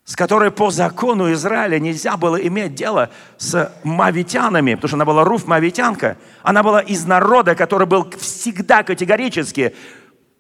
с 0.06 0.16
которой 0.16 0.52
по 0.52 0.70
закону 0.70 1.32
Израиля 1.32 1.80
нельзя 1.80 2.18
было 2.18 2.36
иметь 2.36 2.76
дело 2.76 3.10
с 3.38 3.74
мавитянами, 3.84 4.76
потому 4.76 4.90
что 4.90 4.98
она 4.98 5.06
была 5.06 5.24
руф 5.24 5.48
мавитянка. 5.48 6.18
Она 6.42 6.62
была 6.62 6.82
из 6.82 7.06
народа, 7.06 7.56
который 7.56 7.88
был 7.88 8.10
всегда 8.20 8.84
категорически 8.84 9.74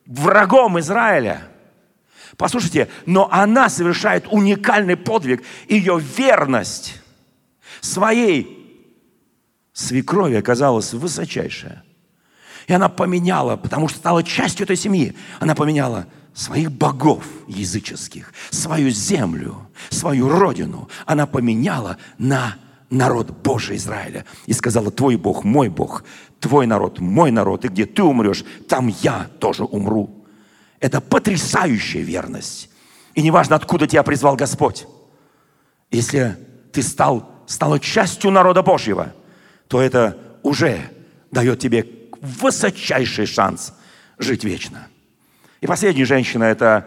врагом 0.05 0.79
Израиля. 0.79 1.43
Послушайте, 2.35 2.89
но 3.05 3.29
она 3.31 3.69
совершает 3.69 4.25
уникальный 4.29 4.97
подвиг. 4.97 5.43
Ее 5.69 5.97
верность 5.99 7.01
своей 7.79 8.59
свекрови 9.71 10.35
оказалась 10.35 10.93
высочайшая. 10.93 11.83
И 12.67 12.73
она 12.73 12.89
поменяла, 12.89 13.55
потому 13.55 13.87
что 13.87 13.97
стала 13.97 14.23
частью 14.23 14.65
этой 14.65 14.75
семьи, 14.75 15.15
она 15.39 15.55
поменяла 15.55 16.07
своих 16.33 16.71
богов 16.71 17.23
языческих, 17.47 18.33
свою 18.49 18.89
землю, 18.89 19.67
свою 19.89 20.29
родину 20.29 20.89
она 21.05 21.25
поменяла 21.27 21.97
на 22.17 22.55
народ 22.89 23.31
Божий 23.31 23.77
Израиля. 23.77 24.25
И 24.45 24.53
сказала, 24.53 24.91
твой 24.91 25.15
Бог, 25.15 25.43
мой 25.43 25.69
Бог, 25.69 26.03
твой 26.39 26.65
народ, 26.65 26.99
мой 26.99 27.31
народ, 27.31 27.65
и 27.65 27.67
где 27.67 27.85
ты 27.85 28.03
умрешь, 28.03 28.45
там 28.67 28.87
я 29.01 29.27
тоже 29.39 29.63
умру. 29.63 30.25
Это 30.79 31.01
потрясающая 31.01 32.01
верность. 32.01 32.69
И 33.15 33.21
неважно, 33.21 33.55
откуда 33.55 33.87
тебя 33.87 34.03
призвал 34.03 34.35
Господь. 34.35 34.87
Если 35.91 36.37
ты 36.71 36.81
стал, 36.81 37.29
стала 37.45 37.79
частью 37.79 38.31
народа 38.31 38.63
Божьего, 38.63 39.13
то 39.67 39.81
это 39.81 40.17
уже 40.41 40.89
дает 41.31 41.59
тебе 41.59 41.87
высочайший 42.21 43.25
шанс 43.25 43.73
жить 44.17 44.43
вечно. 44.43 44.87
И 45.63 45.65
последняя 45.65 46.03
женщина– 46.03 46.43
это 46.51 46.85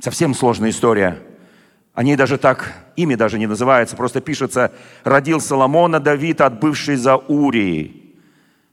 совсем 0.00 0.34
сложная 0.34 0.70
история. 0.70 1.22
Они 1.92 2.16
даже 2.16 2.36
так, 2.36 2.72
имя 2.96 3.16
даже 3.16 3.38
не 3.38 3.46
называется, 3.46 3.94
просто 3.94 4.20
пишется 4.20 4.72
«Родил 5.04 5.40
Соломона 5.40 6.00
Давид, 6.00 6.40
отбывший 6.40 6.96
за 6.96 7.14
Урией». 7.14 8.18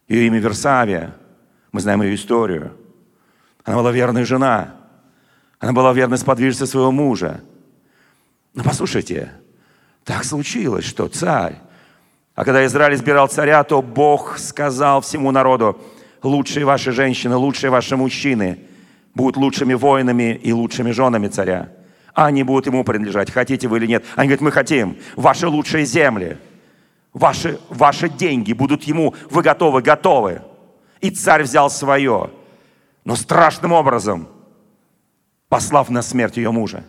Ее 0.07 0.25
имя 0.25 0.39
Версавия. 0.39 1.13
Мы 1.71 1.79
знаем 1.79 2.01
ее 2.01 2.15
историю. 2.15 2.75
Она 3.65 3.77
была 3.77 3.91
верная 3.91 4.25
жена. 4.25 4.73
Она 5.59 5.73
была 5.73 5.93
верной 5.93 6.17
сподвижницей 6.17 6.65
своего 6.65 6.91
мужа. 6.91 7.41
Но 8.55 8.63
послушайте, 8.63 9.31
так 10.03 10.23
случилось, 10.23 10.85
что 10.85 11.07
царь, 11.07 11.57
а 12.33 12.43
когда 12.43 12.65
Израиль 12.65 12.95
избирал 12.95 13.27
царя, 13.27 13.63
то 13.63 13.83
Бог 13.83 14.39
сказал 14.39 15.01
всему 15.01 15.29
народу, 15.29 15.79
лучшие 16.23 16.65
ваши 16.65 16.91
женщины, 16.91 17.35
лучшие 17.35 17.69
ваши 17.69 17.95
мужчины– 17.95 18.61
будут 19.13 19.37
лучшими 19.37 19.73
воинами 19.73 20.33
и 20.35 20.51
лучшими 20.51 20.91
женами 20.91 21.27
царя. 21.27 21.71
А 22.13 22.25
они 22.25 22.43
будут 22.43 22.65
ему 22.65 22.83
принадлежать, 22.83 23.31
хотите 23.31 23.67
вы 23.67 23.77
или 23.77 23.87
нет. 23.87 24.05
Они 24.15 24.27
говорят, 24.27 24.41
мы 24.41 24.51
хотим. 24.51 24.97
Ваши 25.15 25.47
лучшие 25.47 25.85
земли, 25.85 26.37
ваши, 27.13 27.59
ваши 27.69 28.09
деньги 28.09 28.53
будут 28.53 28.83
ему, 28.83 29.15
вы 29.29 29.41
готовы, 29.41 29.81
готовы. 29.81 30.41
И 30.99 31.09
царь 31.09 31.43
взял 31.43 31.69
свое, 31.69 32.31
но 33.05 33.15
страшным 33.15 33.71
образом, 33.71 34.27
послав 35.47 35.89
на 35.89 36.01
смерть 36.01 36.37
ее 36.37 36.51
мужа. 36.51 36.83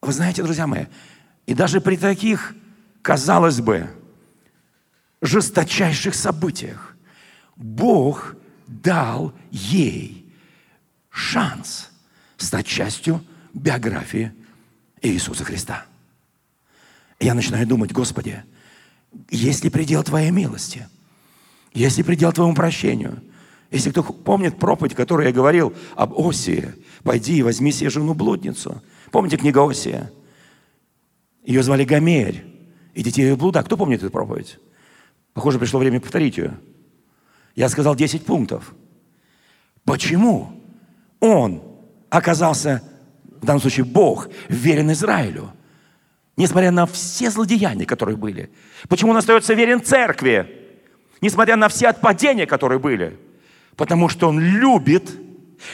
Вы 0.00 0.12
знаете, 0.12 0.42
друзья 0.42 0.66
мои, 0.66 0.86
и 1.46 1.54
даже 1.54 1.80
при 1.80 1.96
таких, 1.96 2.54
казалось 3.02 3.60
бы, 3.60 3.90
жесточайших 5.20 6.14
событиях, 6.14 6.96
Бог 7.56 8.36
дал 8.66 9.32
ей 9.50 10.32
шанс 11.10 11.90
стать 12.36 12.66
частью 12.66 13.24
биографии 13.54 14.32
Иисуса 15.02 15.44
Христа. 15.44 15.86
Я 17.18 17.34
начинаю 17.34 17.66
думать, 17.66 17.92
Господи, 17.92 18.42
есть 19.30 19.64
ли 19.64 19.70
предел 19.70 20.02
Твоей 20.04 20.30
милости? 20.30 20.86
Есть 21.72 21.96
ли 21.98 22.02
предел 22.02 22.32
Твоему 22.32 22.54
прощению? 22.54 23.22
Если 23.70 23.90
кто 23.90 24.02
помнит 24.02 24.58
проповедь, 24.58 24.94
которую 24.94 25.26
я 25.26 25.32
говорил 25.32 25.74
об 25.96 26.14
Осии, 26.18 26.74
пойди 27.02 27.38
и 27.38 27.42
возьми 27.42 27.72
себе 27.72 27.90
жену-блудницу. 27.90 28.82
Помните 29.10 29.36
книгу 29.36 29.66
Осия? 29.66 30.12
Ее 31.44 31.62
звали 31.62 31.84
Гомерь, 31.84 32.44
и 32.94 33.02
детей 33.02 33.22
ее 33.22 33.36
блуда. 33.36 33.62
Кто 33.62 33.76
помнит 33.76 34.02
эту 34.02 34.10
проповедь? 34.10 34.58
Похоже, 35.32 35.58
пришло 35.58 35.80
время 35.80 36.00
повторить 36.00 36.38
ее. 36.38 36.58
Я 37.56 37.70
сказал 37.70 37.96
10 37.96 38.24
пунктов. 38.24 38.74
Почему 39.84 40.62
он 41.20 41.62
оказался, 42.10 42.82
в 43.40 43.46
данном 43.46 43.60
случае 43.60 43.86
Бог, 43.86 44.28
верен 44.48 44.92
Израилю? 44.92 45.52
Несмотря 46.36 46.70
на 46.70 46.84
все 46.84 47.30
злодеяния, 47.30 47.86
которые 47.86 48.18
были. 48.18 48.50
Почему 48.88 49.12
он 49.12 49.16
остается 49.16 49.54
верен 49.54 49.82
церкви? 49.82 50.64
Несмотря 51.22 51.56
на 51.56 51.70
все 51.70 51.88
отпадения, 51.88 52.44
которые 52.44 52.78
были. 52.78 53.18
Потому 53.74 54.10
что 54.10 54.28
Он 54.28 54.38
любит. 54.38 55.10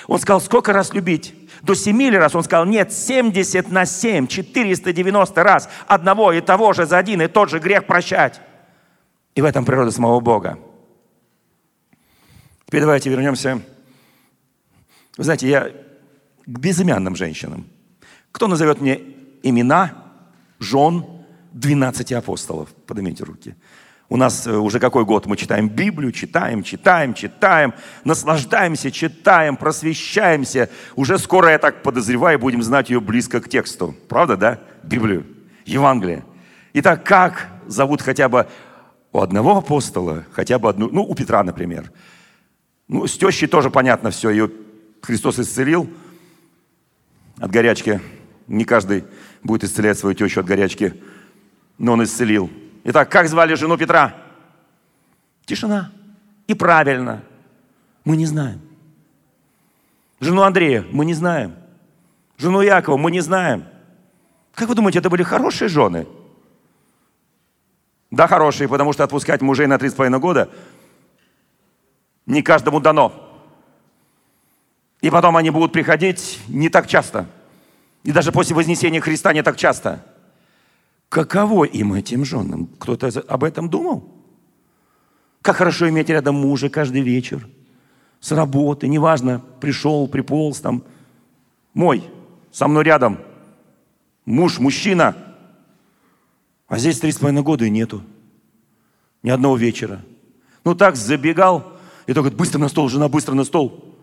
Он 0.07 0.21
сказал, 0.21 0.41
сколько 0.41 0.73
раз 0.73 0.95
любить? 0.95 1.35
До 1.63 1.75
семи 1.75 2.11
ли 2.11 2.17
раз? 2.17 2.37
Он 2.37 2.45
сказал, 2.45 2.65
нет, 2.65 2.93
70 2.93 3.73
на 3.73 3.87
7, 3.87 4.29
490 4.29 5.43
раз 5.43 5.69
одного 5.89 6.33
и 6.33 6.41
того 6.41 6.73
же 6.73 6.87
за 6.87 6.99
один 6.99 7.23
и 7.23 7.27
тот 7.27 7.51
же 7.51 7.59
грех 7.59 7.87
прощать. 7.87 8.41
И 9.35 9.43
в 9.43 9.45
этом 9.45 9.65
природа 9.65 9.91
самого 9.91 10.21
Бога. 10.21 10.59
Теперь 12.73 12.85
давайте 12.85 13.11
вернемся. 13.11 13.61
Вы 15.19 15.25
знаете, 15.25 15.47
я 15.47 15.69
к 16.47 16.59
безымянным 16.59 17.17
женщинам. 17.17 17.67
Кто 18.31 18.47
назовет 18.47 18.81
мне 18.81 18.99
имена 19.43 19.93
жен 20.59 21.05
12 21.53 22.13
апостолов? 22.13 22.71
Поднимите 22.87 23.25
руки. 23.25 23.57
У 24.09 24.17
нас 24.17 24.47
э, 24.47 24.57
уже 24.57 24.81
какой 24.81 25.05
год 25.05 25.27
мы 25.27 25.37
читаем 25.37 25.69
Библию, 25.69 26.13
читаем, 26.13 26.63
читаем, 26.63 27.13
читаем, 27.13 27.75
наслаждаемся, 28.05 28.91
читаем, 28.91 29.59
просвещаемся. 29.59 30.71
Уже 30.97 31.19
скоро, 31.19 31.51
я 31.51 31.59
так 31.59 31.83
подозреваю, 31.83 32.39
будем 32.39 32.63
знать 32.63 32.89
ее 32.89 33.03
близко 33.03 33.43
к 33.43 33.51
тексту. 33.51 33.95
Правда, 34.09 34.39
да? 34.39 34.61
Библию, 34.83 35.27
Евангелие. 35.67 36.25
Итак, 36.73 37.05
как 37.05 37.49
зовут 37.67 38.01
хотя 38.01 38.31
бы 38.31 38.49
у 39.13 39.21
одного 39.21 39.59
апостола, 39.59 40.25
хотя 40.33 40.59
бы 40.59 40.71
одну, 40.71 40.89
ну, 40.91 41.03
у 41.03 41.15
Петра, 41.15 41.43
например. 41.43 41.93
Ну, 42.93 43.07
с 43.07 43.17
тещей 43.17 43.47
тоже 43.47 43.71
понятно 43.71 44.11
все, 44.11 44.29
ее 44.29 44.51
Христос 45.01 45.39
исцелил 45.39 45.89
от 47.39 47.51
горячки. 47.51 48.03
Не 48.47 48.67
каждый 48.67 49.05
будет 49.43 49.65
исцелять 49.65 49.99
свою 49.99 50.15
тещу 50.15 50.41
от 50.41 50.47
горячки, 50.47 50.93
но 51.79 51.95
он 51.95 52.05
исцелил. 52.05 52.51
Итак, 52.85 53.11
как 53.11 53.29
звали 53.29 53.55
жену 53.55 53.79
Петра? 53.79 54.15
Тишина. 55.47 55.91
И 56.47 56.53
правильно. 56.53 57.23
Мы 58.05 58.19
не 58.19 58.27
знаем. 58.27 58.61
Жену 60.21 60.43
Андрея 60.43 60.85
мы 60.93 61.07
не 61.07 61.15
знаем. 61.15 61.55
Жену 62.37 62.61
Якова 62.61 62.99
мы 62.99 63.11
не 63.11 63.21
знаем. 63.21 63.65
Как 64.55 64.69
вы 64.69 64.75
думаете, 64.75 64.99
это 64.99 65.09
были 65.09 65.23
хорошие 65.23 65.69
жены? 65.69 66.07
Да, 68.11 68.27
хорошие, 68.27 68.69
потому 68.69 68.93
что 68.93 69.03
отпускать 69.03 69.41
мужей 69.41 69.67
на 69.67 69.77
3,5 69.77 70.19
года 70.19 70.51
не 72.27 72.43
каждому 72.43 72.81
дано. 72.81 73.13
И 75.01 75.11
потом 75.11 75.37
они 75.37 75.51
будут 75.51 75.73
приходить 75.73 76.41
не 76.49 76.69
так 76.69 76.87
часто. 76.87 77.27
И 78.05 78.13
даже 78.13 78.33
после 78.33 78.55
Вознесения 78.55 79.01
Христа 79.01 79.33
не 79.33 79.43
так 79.43 79.57
часто. 79.57 80.05
Каково 81.09 81.65
им, 81.65 81.93
этим 81.93 82.25
женам? 82.25 82.69
Кто-то 82.79 83.09
об 83.29 83.45
этом 83.45 83.69
думал? 83.69 84.09
Как 85.43 85.57
хорошо 85.57 85.89
иметь 85.89 86.09
рядом 86.09 86.37
мужа 86.37 86.71
каждый 86.71 87.03
вечер. 87.03 87.47
С 88.21 88.31
работы, 88.31 88.87
неважно, 88.87 89.43
пришел, 89.61 90.07
приполз 90.07 90.61
там. 90.61 90.85
Мой, 91.75 92.09
со 92.53 92.69
мной 92.69 92.85
рядом. 92.85 93.19
Муж, 94.25 94.61
мужчина. 94.61 95.17
А 96.69 96.79
здесь 96.79 97.01
три 97.01 97.11
с 97.11 97.19
половиной 97.19 97.43
года 97.43 97.65
и 97.65 97.71
нету. 97.71 98.03
Ни 99.25 99.31
одного 99.31 99.57
вечера. 99.57 100.01
Ну 100.65 100.75
так, 100.77 100.97
забегал, 100.97 101.72
и 102.07 102.15
только 102.15 102.31
быстро 102.31 102.59
на 102.59 102.69
стол, 102.69 102.89
жена, 102.89 103.09
быстро 103.09 103.35
на 103.35 103.45
стол. 103.45 103.95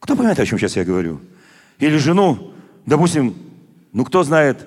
Кто 0.00 0.16
понимает, 0.16 0.40
о 0.40 0.46
чем 0.46 0.58
сейчас 0.58 0.76
я 0.76 0.84
говорю? 0.84 1.20
Или 1.78 1.96
жену, 1.96 2.52
допустим, 2.86 3.34
ну 3.92 4.04
кто 4.04 4.24
знает, 4.24 4.66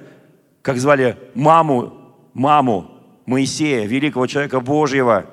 как 0.61 0.77
звали 0.77 1.17
маму, 1.33 1.93
маму 2.33 2.91
Моисея, 3.25 3.85
великого 3.85 4.27
человека 4.27 4.59
Божьего. 4.59 5.25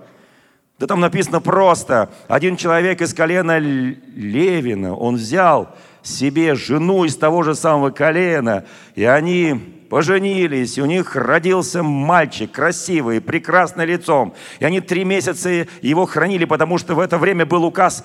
Да 0.78 0.86
там 0.86 1.00
написано 1.00 1.40
просто, 1.40 2.10
один 2.28 2.56
человек 2.56 3.00
из 3.00 3.14
колена 3.14 3.58
Левина, 3.58 4.94
он 4.96 5.16
взял 5.16 5.76
себе 6.02 6.54
жену 6.54 7.04
из 7.04 7.16
того 7.16 7.42
же 7.44 7.54
самого 7.54 7.90
колена, 7.90 8.64
и 8.94 9.04
они 9.04 9.71
поженились, 9.92 10.78
и 10.78 10.80
у 10.80 10.86
них 10.86 11.14
родился 11.16 11.82
мальчик, 11.82 12.50
красивый, 12.50 13.20
прекрасный 13.20 13.84
лицом. 13.84 14.32
И 14.58 14.64
они 14.64 14.80
три 14.80 15.04
месяца 15.04 15.66
его 15.82 16.06
хранили, 16.06 16.46
потому 16.46 16.78
что 16.78 16.94
в 16.94 16.98
это 16.98 17.18
время 17.18 17.44
был 17.44 17.62
указ 17.62 18.02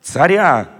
царя, 0.00 0.70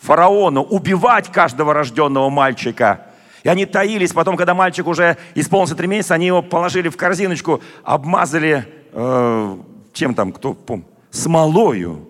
фараона, 0.00 0.62
убивать 0.62 1.30
каждого 1.30 1.74
рожденного 1.74 2.30
мальчика– 2.30 3.02
и 3.42 3.48
они 3.48 3.64
таились. 3.64 4.12
Потом, 4.12 4.36
когда 4.36 4.54
мальчик 4.54 4.88
уже 4.88 5.18
исполнился 5.36 5.76
три 5.76 5.86
месяца, 5.86 6.14
они 6.14 6.26
его 6.26 6.42
положили 6.42 6.88
в 6.88 6.96
корзиночку, 6.96 7.60
обмазали 7.84 8.66
э, 8.92 9.56
чем 9.92 10.14
там, 10.14 10.32
кто 10.32 10.54
помнит, 10.54 10.86
смолою. 11.10 12.08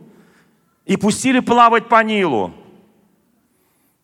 И 0.86 0.96
пустили 0.96 1.40
плавать 1.40 1.88
по 1.88 2.02
Нилу. 2.02 2.54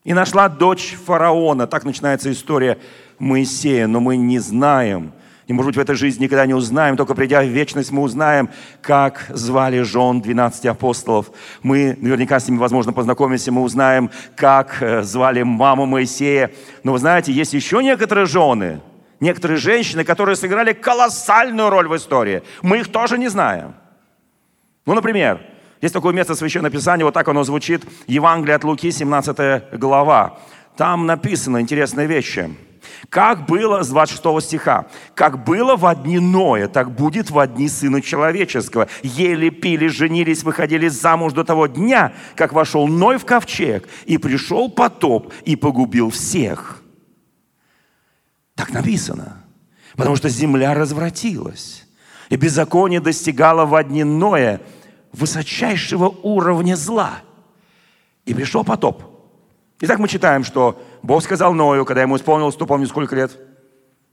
И 0.05 0.13
нашла 0.13 0.49
дочь 0.49 0.97
фараона. 1.07 1.67
Так 1.67 1.85
начинается 1.85 2.31
история 2.31 2.79
Моисея. 3.23 3.87
Но 3.87 4.01
мы 4.01 4.17
не 4.17 4.41
знаем, 4.41 5.13
и, 5.47 5.53
может 5.53 5.69
быть, 5.69 5.77
в 5.77 5.81
этой 5.81 5.95
жизни 5.95 6.25
никогда 6.25 6.45
не 6.45 6.55
узнаем, 6.55 6.97
только 6.97 7.15
придя 7.15 7.43
в 7.43 7.47
вечность, 7.47 7.93
мы 7.93 8.03
узнаем, 8.03 8.51
как 8.81 9.27
звали 9.29 9.83
жен 9.83 10.21
12 10.21 10.67
апостолов. 10.67 11.31
Мы 11.63 11.97
наверняка 12.01 12.41
с 12.41 12.49
ними, 12.49 12.59
возможно, 12.59 12.93
познакомимся, 12.93 13.53
мы 13.53 13.63
узнаем, 13.63 14.11
как 14.35 14.83
э, 14.83 15.03
звали 15.03 15.43
маму 15.43 15.87
Моисея. 15.87 16.51
Но 16.85 16.93
вы 16.93 16.99
знаете, 16.99 17.33
есть 17.33 17.55
еще 17.55 17.83
некоторые 17.83 18.27
жены, 18.27 18.81
некоторые 19.21 19.59
женщины, 19.59 20.05
которые 20.05 20.37
сыграли 20.37 20.73
колоссальную 20.73 21.71
роль 21.71 21.89
в 21.89 21.97
истории. 21.97 22.43
Мы 22.63 22.79
их 22.79 22.89
тоже 22.91 23.19
не 23.19 23.29
знаем. 23.29 23.75
Ну, 24.85 24.95
например, 24.95 25.41
есть 25.81 25.95
такое 25.95 26.13
место 26.13 26.35
Священного 26.35 26.73
Писания, 26.73 27.05
вот 27.05 27.15
так 27.15 27.29
оно 27.29 27.45
звучит, 27.45 27.85
Евангелие 28.07 28.57
от 28.57 28.65
Луки, 28.65 28.91
17 28.91 29.79
глава. 29.79 30.39
Там 30.77 31.07
написано 31.07 31.61
интересные 31.61 32.09
вещи– 32.09 32.51
как 33.09 33.47
было, 33.47 33.83
с 33.83 33.89
26 33.89 34.47
стиха, 34.47 34.87
как 35.15 35.45
было 35.45 35.77
в 35.77 35.87
одни 35.87 36.19
Ноя, 36.19 36.69
так 36.69 36.91
будет 36.93 37.31
в 37.31 37.39
одни 37.39 37.69
Сына 37.69 38.01
Человеческого. 38.01 38.89
Ели, 39.03 39.51
пили, 39.51 39.89
женились, 39.89 40.43
выходили 40.43 40.89
замуж 40.89 41.33
до 41.33 41.45
того 41.45 41.67
дня, 41.67 42.13
как 42.35 42.53
вошел 42.53 42.87
Ной 42.87 43.19
в 43.19 43.25
ковчег, 43.25 43.89
и 44.07 44.19
пришел 44.19 44.71
потоп, 44.71 45.33
и 45.45 45.57
погубил 45.57 46.11
всех. 46.11 46.83
Так 48.55 48.71
написано. 48.71 49.45
Потому 49.97 50.17
что 50.17 50.29
земля 50.29 50.75
развратилась, 50.75 51.87
и 52.31 52.37
беззаконие 52.37 53.01
достигало 53.01 53.67
в 53.67 53.75
одни 53.75 54.05
Ноя 54.05 54.61
высочайшего 55.13 56.09
уровня 56.23 56.77
зла. 56.77 57.21
И 58.25 58.33
пришел 58.33 58.65
потоп. 58.65 59.03
Итак, 59.81 59.99
мы 59.99 60.09
читаем, 60.09 60.45
что 60.45 60.81
Бог 61.03 61.23
сказал 61.23 61.53
Ною, 61.53 61.85
когда 61.85 62.03
ему 62.03 62.17
исполнилось, 62.17 62.55
кто 62.55 62.67
помнит, 62.67 62.89
сколько 62.89 63.17
лет? 63.17 63.37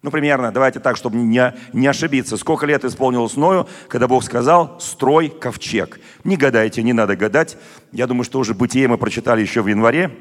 Ну, 0.02 0.12
примерно, 0.12 0.52
давайте 0.52 0.80
так, 0.80 0.96
чтобы 0.96 1.18
не, 1.18 1.54
не 1.74 1.88
ошибиться. 1.88 2.38
Сколько 2.38 2.66
лет 2.66 2.86
исполнилось 2.86 3.36
Ною, 3.36 3.68
когда 3.90 4.08
Бог 4.08 4.24
сказал, 4.24 4.80
строй 4.80 5.30
ковчег. 5.30 6.00
Не 6.24 6.38
гадайте, 6.38 6.82
не 6.84 6.94
надо 6.94 7.16
гадать. 7.16 7.58
Я 7.92 8.08
думаю, 8.08 8.24
что 8.24 8.40
уже 8.40 8.54
бытие 8.54 8.88
мы 8.88 8.98
прочитали 8.98 9.42
еще 9.42 9.62
в 9.62 9.68
январе. 9.68 10.18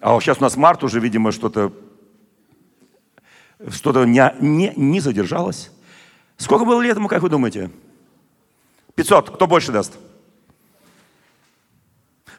А 0.00 0.18
сейчас 0.18 0.38
у 0.38 0.42
нас 0.42 0.56
март 0.56 0.82
уже, 0.82 0.98
видимо, 0.98 1.30
что-то 1.30 1.72
что-то 3.70 4.04
не, 4.04 4.34
не, 4.40 4.72
не 4.74 5.00
задержалось. 5.00 5.70
Сколько 6.36 6.64
было 6.64 6.80
лет 6.80 6.96
ему, 6.96 7.06
как 7.06 7.22
вы 7.22 7.28
думаете? 7.28 7.70
500. 8.96 9.30
Кто 9.30 9.46
больше 9.46 9.70
даст? 9.70 9.92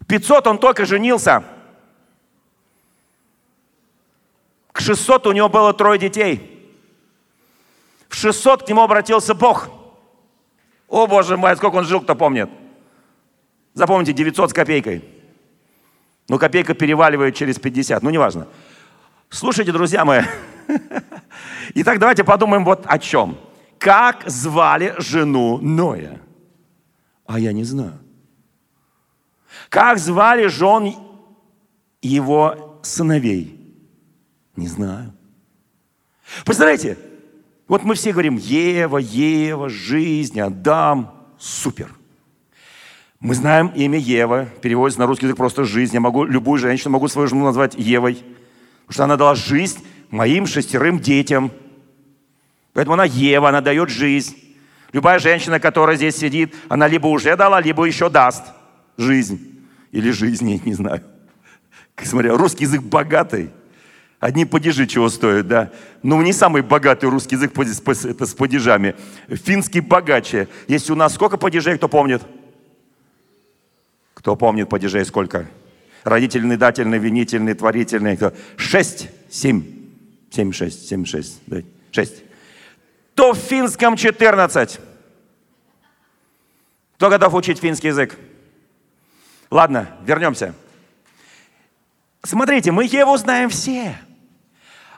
500 0.07 0.47
он 0.47 0.57
только 0.57 0.85
женился. 0.85 1.43
К 4.73 4.81
600 4.81 5.27
у 5.27 5.31
него 5.31 5.47
было 5.47 5.73
трое 5.73 5.99
детей. 5.99 6.49
В 8.09 8.15
600 8.15 8.63
к 8.63 8.67
нему 8.67 8.81
обратился 8.81 9.33
Бог. 9.33 9.69
О, 10.89 11.07
Боже 11.07 11.37
мой, 11.37 11.55
сколько 11.55 11.75
он 11.75 11.85
жил, 11.85 12.01
кто 12.01 12.15
помнит. 12.15 12.49
Запомните, 13.73 14.13
900 14.13 14.49
с 14.49 14.53
копейкой. 14.53 15.05
Ну, 16.27 16.37
копейка 16.37 16.73
переваливает 16.73 17.35
через 17.35 17.59
50, 17.59 18.01
ну, 18.03 18.09
неважно. 18.09 18.47
Слушайте, 19.29 19.71
друзья 19.71 20.05
мои. 20.05 20.21
Итак, 21.75 21.99
давайте 21.99 22.23
подумаем 22.23 22.65
вот 22.65 22.83
о 22.85 22.99
чем. 22.99 23.37
Как 23.77 24.23
звали 24.27 24.95
жену 24.97 25.57
Ноя? 25.57 26.19
А 27.25 27.39
я 27.39 27.51
не 27.51 27.63
знаю. 27.63 27.99
Как 29.69 29.99
звали 29.99 30.47
жен 30.47 30.95
его 32.01 32.79
сыновей? 32.83 33.62
Не 34.55 34.67
знаю. 34.67 35.13
Представляете, 36.45 36.97
вот 37.67 37.83
мы 37.83 37.95
все 37.95 38.11
говорим 38.11 38.37
Ева, 38.37 38.97
Ева, 38.97 39.69
жизнь, 39.69 40.39
Адам, 40.39 41.13
супер. 41.39 41.89
Мы 43.19 43.35
знаем 43.35 43.67
имя 43.67 43.97
Ева, 43.97 44.45
переводится 44.61 44.99
на 44.99 45.07
русский 45.07 45.25
язык 45.25 45.37
просто 45.37 45.63
жизнь. 45.63 45.93
Я 45.93 46.01
могу 46.01 46.25
любую 46.25 46.59
женщину, 46.59 46.91
могу 46.91 47.07
свою 47.07 47.27
жену 47.27 47.45
назвать 47.45 47.73
Евой, 47.75 48.15
потому 48.15 48.93
что 48.93 49.03
она 49.05 49.17
дала 49.17 49.33
жизнь 49.33 49.79
моим 50.11 50.45
шестерым 50.45 50.99
детям. 50.99 51.51
Поэтому 52.73 52.95
она 52.95 53.05
Ева, 53.05 53.49
она 53.49 53.61
дает 53.61 53.89
жизнь. 53.89 54.35
Любая 54.91 55.19
женщина, 55.19 55.59
которая 55.59 55.95
здесь 55.95 56.17
сидит, 56.17 56.53
она 56.69 56.87
либо 56.87 57.07
уже 57.07 57.35
дала, 57.35 57.61
либо 57.61 57.85
еще 57.85 58.09
даст 58.09 58.43
жизнь. 58.97 59.65
Или 59.91 60.11
жизнь, 60.11 60.61
не 60.65 60.73
знаю. 60.73 61.01
Смотря, 61.95 62.35
русский 62.35 62.65
язык 62.65 62.83
богатый. 62.83 63.51
Одни 64.23 64.45
падежи 64.45 64.87
чего 64.87 65.09
стоят, 65.09 65.49
да. 65.49 65.69
Ну, 66.01 66.21
не 66.21 66.31
самый 66.31 66.61
богатый 66.61 67.09
русский 67.09 67.35
язык 67.35 67.51
это 67.57 68.25
с 68.25 68.33
падежами. 68.33 68.95
Финский 69.27 69.81
богаче. 69.81 70.47
Есть 70.69 70.89
у 70.89 70.95
нас 70.95 71.15
сколько 71.15 71.35
падежей, 71.35 71.75
кто 71.75 71.89
помнит? 71.89 72.21
Кто 74.13 74.37
помнит 74.37 74.69
падежей 74.69 75.03
сколько? 75.03 75.49
Родительный, 76.05 76.55
дательный, 76.55 76.99
винительный, 76.99 77.53
творительный. 77.53 78.17
Шесть, 78.55 79.09
семь. 79.29 79.61
Семь, 80.31 80.53
шесть, 80.53 80.87
семь, 80.87 81.03
шесть. 81.03 81.41
Да, 81.45 81.57
шесть. 81.91 82.23
То 83.15 83.33
в 83.33 83.37
финском 83.37 83.97
14. 83.97 84.79
Кто 86.95 87.09
готов 87.09 87.33
учить 87.33 87.59
финский 87.59 87.89
язык? 87.89 88.17
Ладно, 89.51 89.89
вернемся. 90.05 90.55
Смотрите, 92.23 92.71
мы 92.71 92.85
его 92.85 93.17
знаем 93.17 93.49
все. 93.49 93.97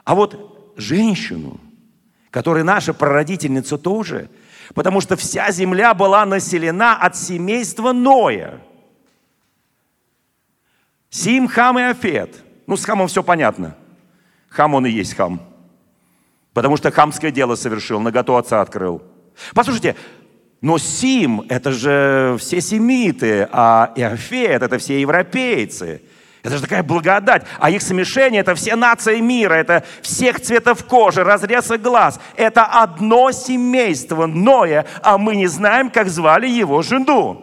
А 0.06 0.14
вот 0.14 0.72
женщину, 0.76 1.60
которая 2.30 2.62
наша 2.62 2.94
прародительница 2.94 3.76
тоже, 3.76 4.30
потому 4.72 5.00
что 5.00 5.16
вся 5.16 5.50
земля 5.50 5.94
была 5.94 6.24
населена 6.24 6.96
от 6.96 7.16
семейства 7.16 7.92
Ноя. 7.92 8.62
Сим, 11.10 11.48
Хам 11.48 11.80
и 11.80 11.82
Афет. 11.82 12.40
Ну, 12.68 12.76
с 12.76 12.84
Хамом 12.84 13.08
все 13.08 13.24
понятно. 13.24 13.76
Хам 14.48 14.74
он 14.74 14.86
и 14.86 14.90
есть 14.90 15.14
Хам. 15.14 15.42
Потому 16.52 16.76
что 16.76 16.92
хамское 16.92 17.32
дело 17.32 17.56
совершил, 17.56 18.00
наготу 18.00 18.36
отца 18.36 18.60
открыл. 18.60 19.02
Послушайте, 19.54 19.96
но 20.60 20.78
Сим– 20.78 21.44
это 21.48 21.72
же 21.72 22.36
все 22.38 22.60
семиты, 22.60 23.48
а 23.50 23.92
Иофет– 23.96 24.62
это 24.62 24.78
все 24.78 25.00
европейцы– 25.00 26.02
это 26.46 26.58
же 26.58 26.62
такая 26.62 26.84
благодать. 26.84 27.44
А 27.58 27.70
их 27.70 27.82
смешение– 27.82 28.40
это 28.42 28.54
все 28.54 28.76
нации 28.76 29.18
мира, 29.18 29.54
это 29.54 29.84
всех 30.00 30.40
цветов 30.40 30.84
кожи, 30.84 31.24
разреза 31.24 31.76
глаз. 31.76 32.20
Это 32.36 32.64
одно 32.64 33.32
семейство 33.32 34.26
Ноя, 34.26 34.86
а 35.02 35.18
мы 35.18 35.34
не 35.34 35.48
знаем, 35.48 35.90
как 35.90 36.08
звали 36.08 36.46
его 36.46 36.82
жену. 36.82 37.42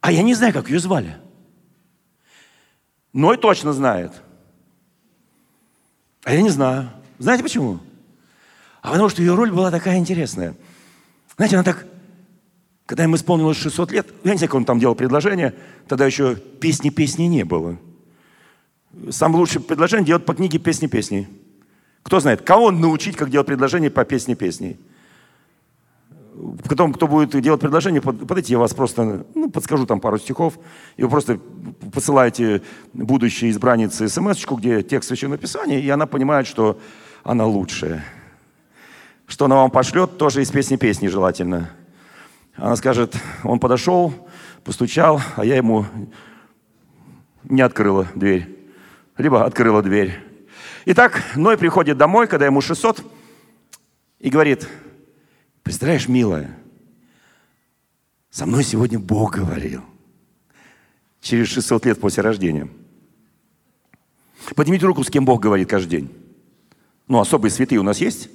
А 0.00 0.10
я 0.10 0.22
не 0.22 0.32
знаю, 0.32 0.54
как 0.54 0.70
ее 0.70 0.78
звали. 0.78 1.18
Ной 3.12 3.36
точно 3.36 3.74
знает. 3.74 4.12
А 6.24 6.32
я 6.32 6.40
не 6.40 6.48
знаю. 6.48 6.88
Знаете 7.18 7.42
почему? 7.42 7.78
А 8.80 8.88
потому 8.88 9.10
что 9.10 9.20
ее 9.20 9.34
роль 9.34 9.52
была 9.52 9.70
такая 9.70 9.98
интересная. 9.98 10.54
Знаете, 11.36 11.56
она 11.56 11.62
так 11.62 11.84
когда 12.92 13.04
ему 13.04 13.16
исполнилось 13.16 13.56
600 13.56 13.90
лет, 13.90 14.06
я 14.22 14.32
не 14.32 14.36
знаю, 14.36 14.50
как 14.50 14.54
он 14.54 14.64
там 14.66 14.78
делал 14.78 14.94
предложение, 14.94 15.54
тогда 15.88 16.04
еще 16.04 16.36
песни-песни 16.36 17.22
не 17.22 17.42
было. 17.42 17.78
Самое 19.08 19.38
лучшее 19.38 19.62
предложение 19.62 20.04
делать 20.04 20.26
по 20.26 20.34
книге 20.34 20.58
«Песни-песни». 20.58 21.26
Кто 22.02 22.20
знает, 22.20 22.42
кого 22.42 22.70
научить, 22.70 23.16
как 23.16 23.30
делать 23.30 23.46
предложение 23.46 23.90
по 23.90 24.04
песни-песни? 24.04 24.78
Потом, 26.68 26.92
кто 26.92 27.06
будет 27.06 27.30
делать 27.40 27.62
предложение, 27.62 28.02
подойти, 28.02 28.52
я 28.52 28.58
вас 28.58 28.74
просто 28.74 29.24
ну, 29.34 29.50
подскажу 29.50 29.86
там 29.86 29.98
пару 29.98 30.18
стихов, 30.18 30.58
и 30.98 31.02
вы 31.02 31.08
просто 31.08 31.40
посылаете 31.94 32.60
будущей 32.92 33.48
избраннице 33.48 34.06
смс 34.06 34.44
где 34.44 34.82
текст 34.82 35.08
Священного 35.08 35.38
Писания, 35.38 35.78
и 35.78 35.88
она 35.88 36.04
понимает, 36.04 36.46
что 36.46 36.78
она 37.24 37.46
лучшая. 37.46 38.04
Что 39.26 39.46
она 39.46 39.56
вам 39.56 39.70
пошлет, 39.70 40.18
тоже 40.18 40.42
из 40.42 40.50
песни-песни 40.50 41.08
желательно– 41.08 41.70
она 42.54 42.76
скажет, 42.76 43.16
он 43.44 43.58
подошел, 43.58 44.14
постучал, 44.64 45.20
а 45.36 45.44
я 45.44 45.56
ему 45.56 45.86
не 47.44 47.62
открыла 47.62 48.06
дверь. 48.14 48.48
Либо 49.16 49.44
открыла 49.44 49.82
дверь. 49.82 50.18
Итак, 50.84 51.22
Ной 51.36 51.56
приходит 51.56 51.96
домой, 51.96 52.26
когда 52.26 52.46
ему 52.46 52.60
600, 52.60 53.04
и 54.18 54.30
говорит, 54.30 54.68
представляешь, 55.62 56.08
милая, 56.08 56.56
со 58.30 58.46
мной 58.46 58.64
сегодня 58.64 58.98
Бог 58.98 59.36
говорил. 59.36 59.82
Через 61.20 61.48
600 61.48 61.86
лет 61.86 62.00
после 62.00 62.22
рождения. 62.22 62.68
Поднимите 64.56 64.86
руку, 64.86 65.04
с 65.04 65.10
кем 65.10 65.24
Бог 65.24 65.40
говорит 65.40 65.68
каждый 65.68 65.90
день. 65.90 66.12
Ну, 67.06 67.20
особые 67.20 67.50
святые 67.50 67.78
у 67.78 67.84
нас 67.84 67.98
есть? 67.98 68.28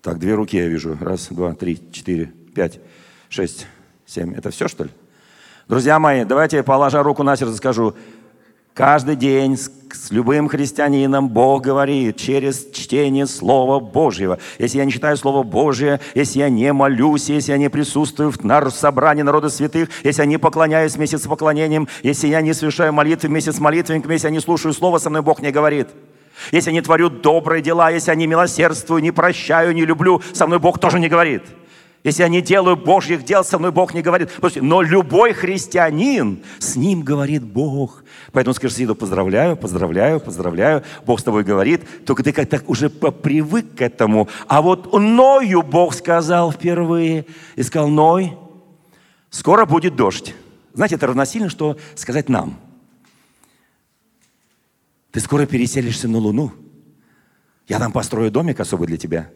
Так, 0.00 0.18
две 0.18 0.34
руки 0.34 0.56
я 0.56 0.68
вижу. 0.68 0.96
Раз, 0.98 1.28
два, 1.28 1.54
три, 1.54 1.90
четыре, 1.90 2.32
пять, 2.56 2.80
шесть, 3.28 3.66
семь. 4.06 4.34
Это 4.34 4.50
все, 4.50 4.66
что 4.66 4.84
ли? 4.84 4.90
Друзья 5.68 5.98
мои, 5.98 6.24
давайте, 6.24 6.62
положа 6.62 7.02
руку 7.02 7.22
на 7.22 7.36
сердце, 7.36 7.58
скажу, 7.58 7.94
каждый 8.72 9.14
день 9.14 9.58
с, 9.58 9.70
с 9.92 10.10
любым 10.10 10.48
христианином 10.48 11.28
Бог 11.28 11.64
говорит 11.64 12.16
через 12.16 12.70
чтение 12.72 13.26
Слова 13.26 13.78
Божьего. 13.78 14.38
Если 14.58 14.78
я 14.78 14.86
не 14.86 14.92
читаю 14.92 15.18
Слово 15.18 15.42
Божье, 15.42 16.00
если 16.14 16.38
я 16.38 16.48
не 16.48 16.72
молюсь, 16.72 17.28
если 17.28 17.52
я 17.52 17.58
не 17.58 17.68
присутствую 17.68 18.32
в 18.32 18.70
собрании 18.70 19.22
народа 19.22 19.50
святых, 19.50 19.90
если 20.02 20.22
я 20.22 20.26
не 20.26 20.38
поклоняюсь 20.38 20.96
вместе 20.96 21.18
с 21.18 21.26
поклонением, 21.26 21.88
если 22.02 22.28
я 22.28 22.40
не 22.40 22.54
совершаю 22.54 22.94
молитвы 22.94 23.28
вместе 23.28 23.52
с 23.52 23.58
молитвенником, 23.60 24.12
если 24.12 24.28
я 24.28 24.32
не 24.32 24.40
слушаю 24.40 24.72
Слово, 24.72 24.96
со 24.96 25.10
мной 25.10 25.20
Бог 25.20 25.42
не 25.42 25.50
говорит. 25.50 25.88
Если 26.52 26.70
я 26.70 26.74
не 26.74 26.80
творю 26.80 27.10
добрые 27.10 27.60
дела, 27.60 27.90
если 27.90 28.12
я 28.12 28.14
не 28.14 28.26
милосердствую, 28.26 29.02
не 29.02 29.10
прощаю, 29.10 29.74
не 29.74 29.84
люблю, 29.84 30.22
со 30.32 30.46
мной 30.46 30.58
Бог 30.58 30.78
тоже 30.78 30.98
не 30.98 31.10
говорит. 31.10 31.42
Если 32.06 32.22
я 32.22 32.28
не 32.28 32.40
делаю 32.40 32.76
Божьих 32.76 33.24
дел, 33.24 33.42
со 33.42 33.58
мной 33.58 33.72
Бог 33.72 33.92
не 33.92 34.00
говорит. 34.00 34.30
Но 34.62 34.80
любой 34.80 35.32
христианин, 35.32 36.40
с 36.60 36.76
ним 36.76 37.02
говорит 37.02 37.42
Бог. 37.42 38.04
Поэтому 38.30 38.54
скажи 38.54 38.74
соседу, 38.74 38.94
поздравляю, 38.94 39.56
поздравляю, 39.56 40.20
поздравляю. 40.20 40.84
Бог 41.04 41.18
с 41.18 41.24
тобой 41.24 41.42
говорит. 41.42 42.04
Только 42.06 42.22
ты 42.22 42.32
как-то 42.32 42.62
уже 42.68 42.90
привык 42.90 43.74
к 43.74 43.82
этому. 43.82 44.28
А 44.46 44.62
вот 44.62 44.92
Ною 44.92 45.64
Бог 45.64 45.94
сказал 45.94 46.52
впервые. 46.52 47.26
И 47.56 47.64
сказал, 47.64 47.88
Ной, 47.88 48.38
скоро 49.30 49.66
будет 49.66 49.96
дождь. 49.96 50.32
Знаете, 50.74 50.94
это 50.94 51.08
равносильно, 51.08 51.48
что 51.48 51.76
сказать 51.96 52.28
нам. 52.28 52.60
Ты 55.10 55.18
скоро 55.18 55.44
переселишься 55.46 56.06
на 56.06 56.18
Луну. 56.18 56.52
Я 57.66 57.80
там 57.80 57.90
построю 57.90 58.30
домик 58.30 58.60
особый 58.60 58.86
для 58.86 58.96
тебя. 58.96 59.28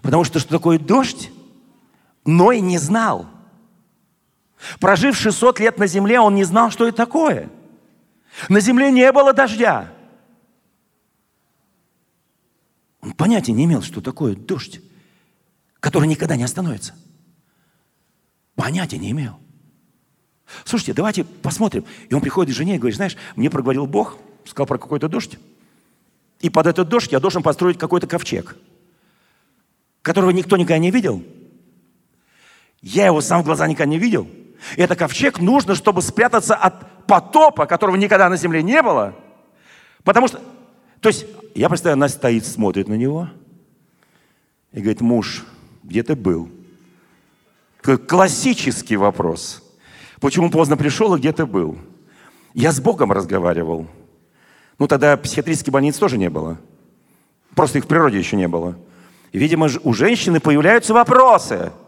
Потому 0.00 0.24
что 0.24 0.38
что 0.38 0.48
такое 0.48 0.78
дождь? 0.78 1.30
Ной 2.30 2.60
не 2.60 2.78
знал. 2.78 3.26
Прожив 4.78 5.16
600 5.16 5.58
лет 5.58 5.78
на 5.78 5.86
земле, 5.86 6.20
он 6.20 6.36
не 6.36 6.44
знал, 6.44 6.70
что 6.70 6.86
это 6.86 6.96
такое. 6.96 7.50
На 8.48 8.60
земле 8.60 8.92
не 8.92 9.10
было 9.10 9.32
дождя. 9.32 9.92
Он 13.00 13.12
понятия 13.12 13.52
не 13.52 13.64
имел, 13.64 13.82
что 13.82 14.00
такое 14.00 14.36
дождь, 14.36 14.80
который 15.80 16.06
никогда 16.06 16.36
не 16.36 16.44
остановится. 16.44 16.94
Понятия 18.54 18.98
не 18.98 19.10
имел. 19.10 19.40
Слушайте, 20.64 20.92
давайте 20.92 21.24
посмотрим. 21.24 21.84
И 22.08 22.14
он 22.14 22.20
приходит 22.20 22.54
к 22.54 22.56
жене 22.56 22.76
и 22.76 22.78
говорит, 22.78 22.96
знаешь, 22.96 23.16
мне 23.34 23.50
проговорил 23.50 23.86
Бог, 23.86 24.18
сказал 24.44 24.66
про 24.66 24.78
какой-то 24.78 25.08
дождь. 25.08 25.38
И 26.40 26.50
под 26.50 26.66
этот 26.66 26.88
дождь 26.88 27.10
я 27.10 27.18
должен 27.18 27.42
построить 27.42 27.78
какой-то 27.78 28.06
ковчег, 28.06 28.56
которого 30.02 30.30
никто 30.30 30.56
никогда 30.56 30.78
не 30.78 30.92
видел– 30.92 31.24
я 32.82 33.06
его 33.06 33.20
сам 33.20 33.42
в 33.42 33.44
глаза 33.44 33.66
никогда 33.66 33.90
не 33.90 33.98
видел. 33.98 34.28
И 34.76 34.82
это 34.82 34.96
ковчег 34.96 35.40
нужно, 35.40 35.74
чтобы 35.74 36.02
спрятаться 36.02 36.54
от 36.54 37.06
потопа, 37.06 37.66
которого 37.66 37.96
никогда 37.96 38.28
на 38.28 38.36
земле 38.36 38.62
не 38.62 38.82
было. 38.82 39.14
Потому 40.04 40.28
что, 40.28 40.40
то 41.00 41.08
есть, 41.08 41.26
я 41.54 41.68
представляю, 41.68 41.94
она 41.94 42.08
стоит, 42.08 42.46
смотрит 42.46 42.88
на 42.88 42.94
него 42.94 43.28
и 44.72 44.80
говорит, 44.80 45.00
муж, 45.00 45.44
где 45.82 46.02
ты 46.02 46.14
был? 46.14 46.48
Классический 47.82 48.96
вопрос. 48.96 49.62
Почему 50.20 50.50
поздно 50.50 50.76
пришел 50.76 51.14
и 51.14 51.18
где 51.18 51.32
ты 51.32 51.46
был? 51.46 51.78
Я 52.52 52.72
с 52.72 52.80
Богом 52.80 53.12
разговаривал. 53.12 53.86
Ну, 54.78 54.86
тогда 54.86 55.16
психиатрических 55.16 55.72
больниц 55.72 55.96
тоже 55.96 56.18
не 56.18 56.28
было. 56.28 56.58
Просто 57.54 57.78
их 57.78 57.84
в 57.84 57.88
природе 57.88 58.18
еще 58.18 58.36
не 58.36 58.48
было. 58.48 58.78
Видимо, 59.32 59.68
у 59.82 59.92
женщины 59.92 60.40
появляются 60.40 60.94
вопросы– 60.94 61.72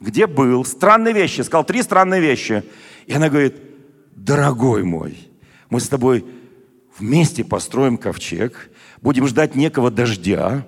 где 0.00 0.26
был, 0.26 0.64
странные 0.64 1.14
вещи, 1.14 1.40
сказал 1.40 1.64
три 1.64 1.82
странные 1.82 2.20
вещи. 2.20 2.64
И 3.06 3.12
она 3.12 3.28
говорит, 3.28 3.56
дорогой 4.14 4.84
мой, 4.84 5.30
мы 5.70 5.80
с 5.80 5.88
тобой 5.88 6.24
вместе 6.98 7.44
построим 7.44 7.96
ковчег, 7.96 8.70
будем 9.00 9.26
ждать 9.26 9.54
некого 9.54 9.90
дождя, 9.90 10.66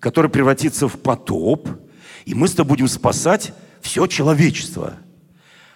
который 0.00 0.30
превратится 0.30 0.88
в 0.88 0.98
потоп, 1.00 1.68
и 2.24 2.34
мы 2.34 2.48
с 2.48 2.52
тобой 2.52 2.70
будем 2.70 2.88
спасать 2.88 3.52
все 3.80 4.06
человечество. 4.06 4.94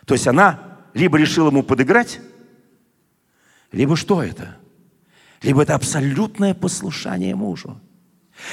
То 0.06 0.14
есть 0.14 0.26
она 0.26 0.78
либо 0.94 1.18
решила 1.18 1.48
ему 1.48 1.62
подыграть, 1.62 2.20
либо 3.70 3.96
что 3.96 4.22
это? 4.22 4.56
Либо 5.42 5.62
это 5.62 5.74
абсолютное 5.74 6.54
послушание 6.54 7.34
мужу. 7.34 7.80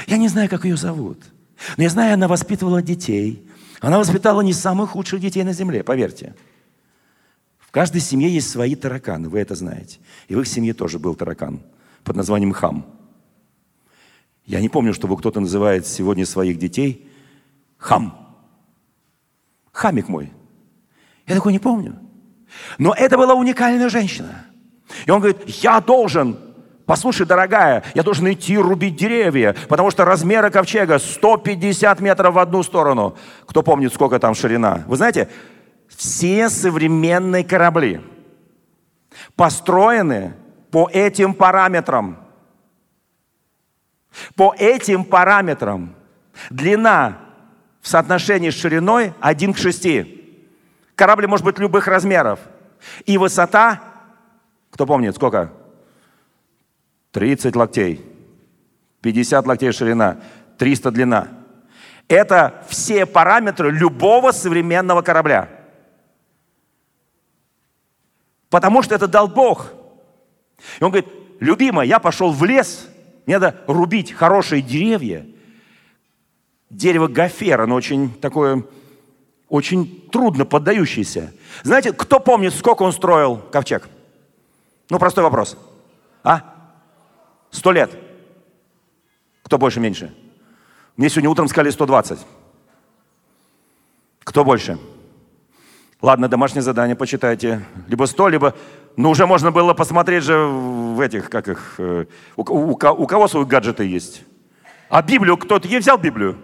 Я 0.08 0.18
не 0.18 0.28
знаю, 0.28 0.50
как 0.50 0.66
ее 0.66 0.78
зовут– 0.78 1.20
Но 1.78 1.84
я 1.84 1.90
знаю, 1.90 2.14
она 2.14 2.28
воспитывала 2.28 2.82
детей. 2.82 3.48
Она 3.82 4.00
воспитала 4.00 4.42
не 4.42 4.54
самых 4.54 4.92
худших 4.92 5.20
детей 5.20 5.44
на 5.44 5.54
земле, 5.54 5.84
поверьте. 5.84 6.36
В 7.60 7.72
каждой 7.72 8.02
семье 8.02 8.30
есть 8.30 8.50
свои 8.50 8.76
тараканы, 8.76 9.30
вы 9.30 9.40
это 9.40 9.56
знаете. 9.56 10.00
И 10.28 10.36
в 10.36 10.42
их 10.42 10.48
семье 10.48 10.74
тоже 10.74 11.00
был 11.00 11.16
таракан 11.16 11.62
под 12.04 12.16
названием 12.16 12.54
хам. 12.54 12.86
Я 14.46 14.62
не 14.62 14.70
помню, 14.70 14.94
чтобы 14.94 15.18
кто-то 15.18 15.40
называет 15.40 15.88
сегодня 15.88 16.26
своих 16.26 16.58
детей 16.60 17.10
хам. 17.78 18.38
Хамик 19.72 20.08
мой. 20.08 20.32
Я 21.28 21.36
такой 21.36 21.52
не 21.52 21.60
помню. 21.60 22.00
Но 22.78 22.94
это 22.94 23.18
была 23.18 23.34
уникальная 23.34 23.90
женщина. 23.90 24.46
И 25.06 25.12
он 25.12 25.20
говорит, 25.20 25.48
я 25.48 25.82
должен 25.82 26.38
Послушай, 26.86 27.26
дорогая, 27.26 27.84
я 27.96 28.04
должен 28.04 28.32
идти 28.32 28.58
рубить 28.58 28.96
деревья, 28.96 29.56
потому 29.68 29.90
что 29.90 30.06
размеры 30.06 30.52
ковчега 30.52 31.00
150 31.00 32.00
метров 32.00 32.36
в 32.36 32.40
одну 32.40 32.62
сторону. 32.62 33.18
Кто 33.48 33.64
помнит, 33.64 33.94
сколько 33.94 34.20
там 34.20 34.36
ширина? 34.36 34.84
Вы 34.88 34.98
знаете, 34.98 35.30
все 35.88 36.50
современные 36.50 37.44
корабли 37.44 38.02
построены 39.36 40.34
по 40.70 40.90
этим 40.92 41.34
параметрам. 41.34 42.20
По 44.36 44.54
этим 44.58 45.06
параметрам. 45.06 45.96
Длина 46.50 47.18
в 47.82 47.88
соотношении 47.88 48.50
с 48.50 48.60
шириной 48.60 49.14
1 49.22 49.54
к 49.54 49.58
6. 49.58 49.88
Корабль 50.96 51.28
может 51.28 51.46
быть 51.46 51.58
любых 51.58 51.88
размеров. 51.88 52.40
И 53.06 53.18
высота, 53.18 53.82
кто 54.70 54.86
помнит, 54.86 55.16
сколько? 55.16 55.52
30 57.16 57.56
локтей, 57.56 58.02
50 59.00 59.48
локтей 59.48 59.72
ширина, 59.72 60.18
300 60.58 60.92
длина. 60.92 61.30
Это 62.10 62.66
все 62.68 63.06
параметры 63.06 63.72
любого 63.72 64.34
современного 64.34 65.02
корабля. 65.02 65.48
Потому 68.50 68.84
что 68.84 68.96
это 68.96 69.08
дал 69.08 69.30
Бог. 69.30 69.72
И 70.82 70.84
он 70.84 70.92
говорит, 70.92 71.10
любимая, 71.40 71.88
я 71.88 72.00
пошел 72.00 72.34
в 72.34 72.44
лес, 72.44 72.90
мне 73.26 73.40
надо 73.40 73.64
рубить 73.66 74.12
хорошие 74.12 74.62
деревья. 74.62 75.26
Дерево 76.70 77.08
гофер, 77.08 77.62
оно 77.62 77.76
очень 77.76 78.14
такое, 78.14 78.66
очень 79.48 80.10
трудно 80.12 80.44
поддающееся. 80.44 81.32
Знаете, 81.64 81.94
кто 81.94 82.20
помнит, 82.20 82.54
сколько 82.54 82.84
он 82.84 82.92
строил 82.92 83.38
ковчег? 83.38 83.88
Ну, 84.90 85.00
простой 85.00 85.24
вопрос. 85.24 85.58
А? 86.22 86.55
Сто 87.56 87.72
лет. 87.72 87.90
Кто 89.42 89.58
больше, 89.58 89.80
меньше? 89.80 90.14
Мне 90.98 91.10
сегодня 91.10 91.30
утром 91.30 91.48
сказали 91.48 91.70
120. 91.70 92.20
Кто 94.26 94.44
больше? 94.44 94.78
Ладно, 96.02 96.28
домашнее 96.28 96.64
задание, 96.64 96.98
почитайте. 96.98 97.66
Либо 97.88 98.08
100, 98.08 98.28
либо... 98.28 98.56
Ну, 98.98 99.10
уже 99.10 99.26
можно 99.26 99.52
было 99.52 99.74
посмотреть 99.74 100.26
же 100.26 100.38
в 100.38 101.00
этих, 101.00 101.30
как 101.30 101.48
их... 101.48 101.76
Э, 101.78 102.06
у, 102.36 102.42
у, 102.42 102.72
у 102.72 103.08
кого 103.08 103.28
свои 103.30 103.46
гаджеты 103.46 103.86
есть? 103.86 104.24
А 104.90 105.02
Библию 105.02 105.38
кто-то... 105.38 105.66
Я 105.70 105.80
взял 105.80 105.98
Библию? 105.98 106.38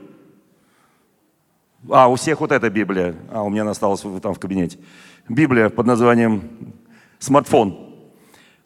А, 1.89 2.08
у 2.08 2.15
всех 2.15 2.39
вот 2.39 2.54
эта 2.54 2.69
Библия. 2.69 3.15
А, 3.30 3.43
у 3.43 3.50
меня 3.50 3.63
она 3.63 3.71
осталась 3.71 4.02
там 4.21 4.34
в 4.34 4.39
кабинете. 4.39 4.80
Библия 5.28 5.67
под 5.67 5.86
названием 5.86 6.74
смартфон. 7.19 7.97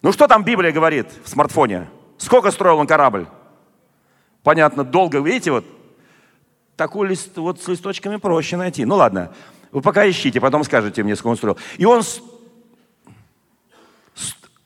Ну, 0.00 0.12
что 0.12 0.28
там 0.28 0.44
Библия 0.44 0.70
говорит 0.70 1.08
в 1.24 1.28
смартфоне? 1.28 1.88
Сколько 2.18 2.50
строил 2.50 2.78
он 2.78 2.86
корабль? 2.86 3.26
Понятно, 4.42 4.84
долго. 4.84 5.20
Видите, 5.20 5.50
вот 5.50 5.64
такой 6.76 7.08
лист, 7.08 7.36
вот 7.36 7.60
с 7.60 7.68
листочками 7.68 8.16
проще 8.16 8.56
найти. 8.56 8.84
Ну 8.84 8.96
ладно, 8.96 9.32
вы 9.72 9.80
пока 9.80 10.08
ищите, 10.08 10.40
потом 10.40 10.64
скажете 10.64 11.02
мне, 11.02 11.16
сколько 11.16 11.32
он 11.32 11.36
строил. 11.36 11.58
И 11.78 11.84
он, 11.84 12.02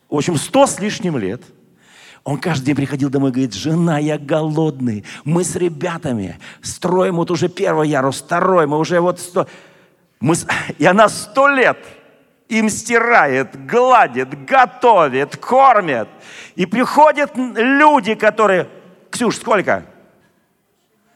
в 0.09 0.17
общем, 0.17 0.37
сто 0.37 0.67
с 0.67 0.79
лишним 0.81 1.17
лет, 1.17 1.43
он 2.25 2.39
каждый 2.39 2.67
день 2.67 2.77
приходил 2.77 3.09
домой 3.09 3.31
и 3.31 3.33
говорит, 3.33 3.55
жена, 3.55 3.99
я 3.99 4.19
голодный, 4.19 5.05
мы 5.25 5.43
с 5.43 5.57
ребятами 5.57 6.39
строим 6.61 7.17
вот 7.17 7.31
уже 7.31 7.49
первый 7.49 7.89
ярус, 7.89 8.21
второй, 8.21 8.67
мы 8.67 8.79
уже 8.79 9.01
вот 9.01 9.19
сто... 9.21 9.47
Мы... 10.21 10.35
И 10.79 10.85
она 10.85 11.09
сто 11.09 11.49
лет 11.49 11.79
им 12.51 12.69
стирает, 12.69 13.67
гладит, 13.67 14.45
готовит, 14.45 15.37
кормит. 15.37 16.09
И 16.57 16.67
приходят 16.67 17.33
люди, 17.37 18.15
которые... 18.15 18.69
Ксюш, 19.11 19.37
сколько? 19.37 19.85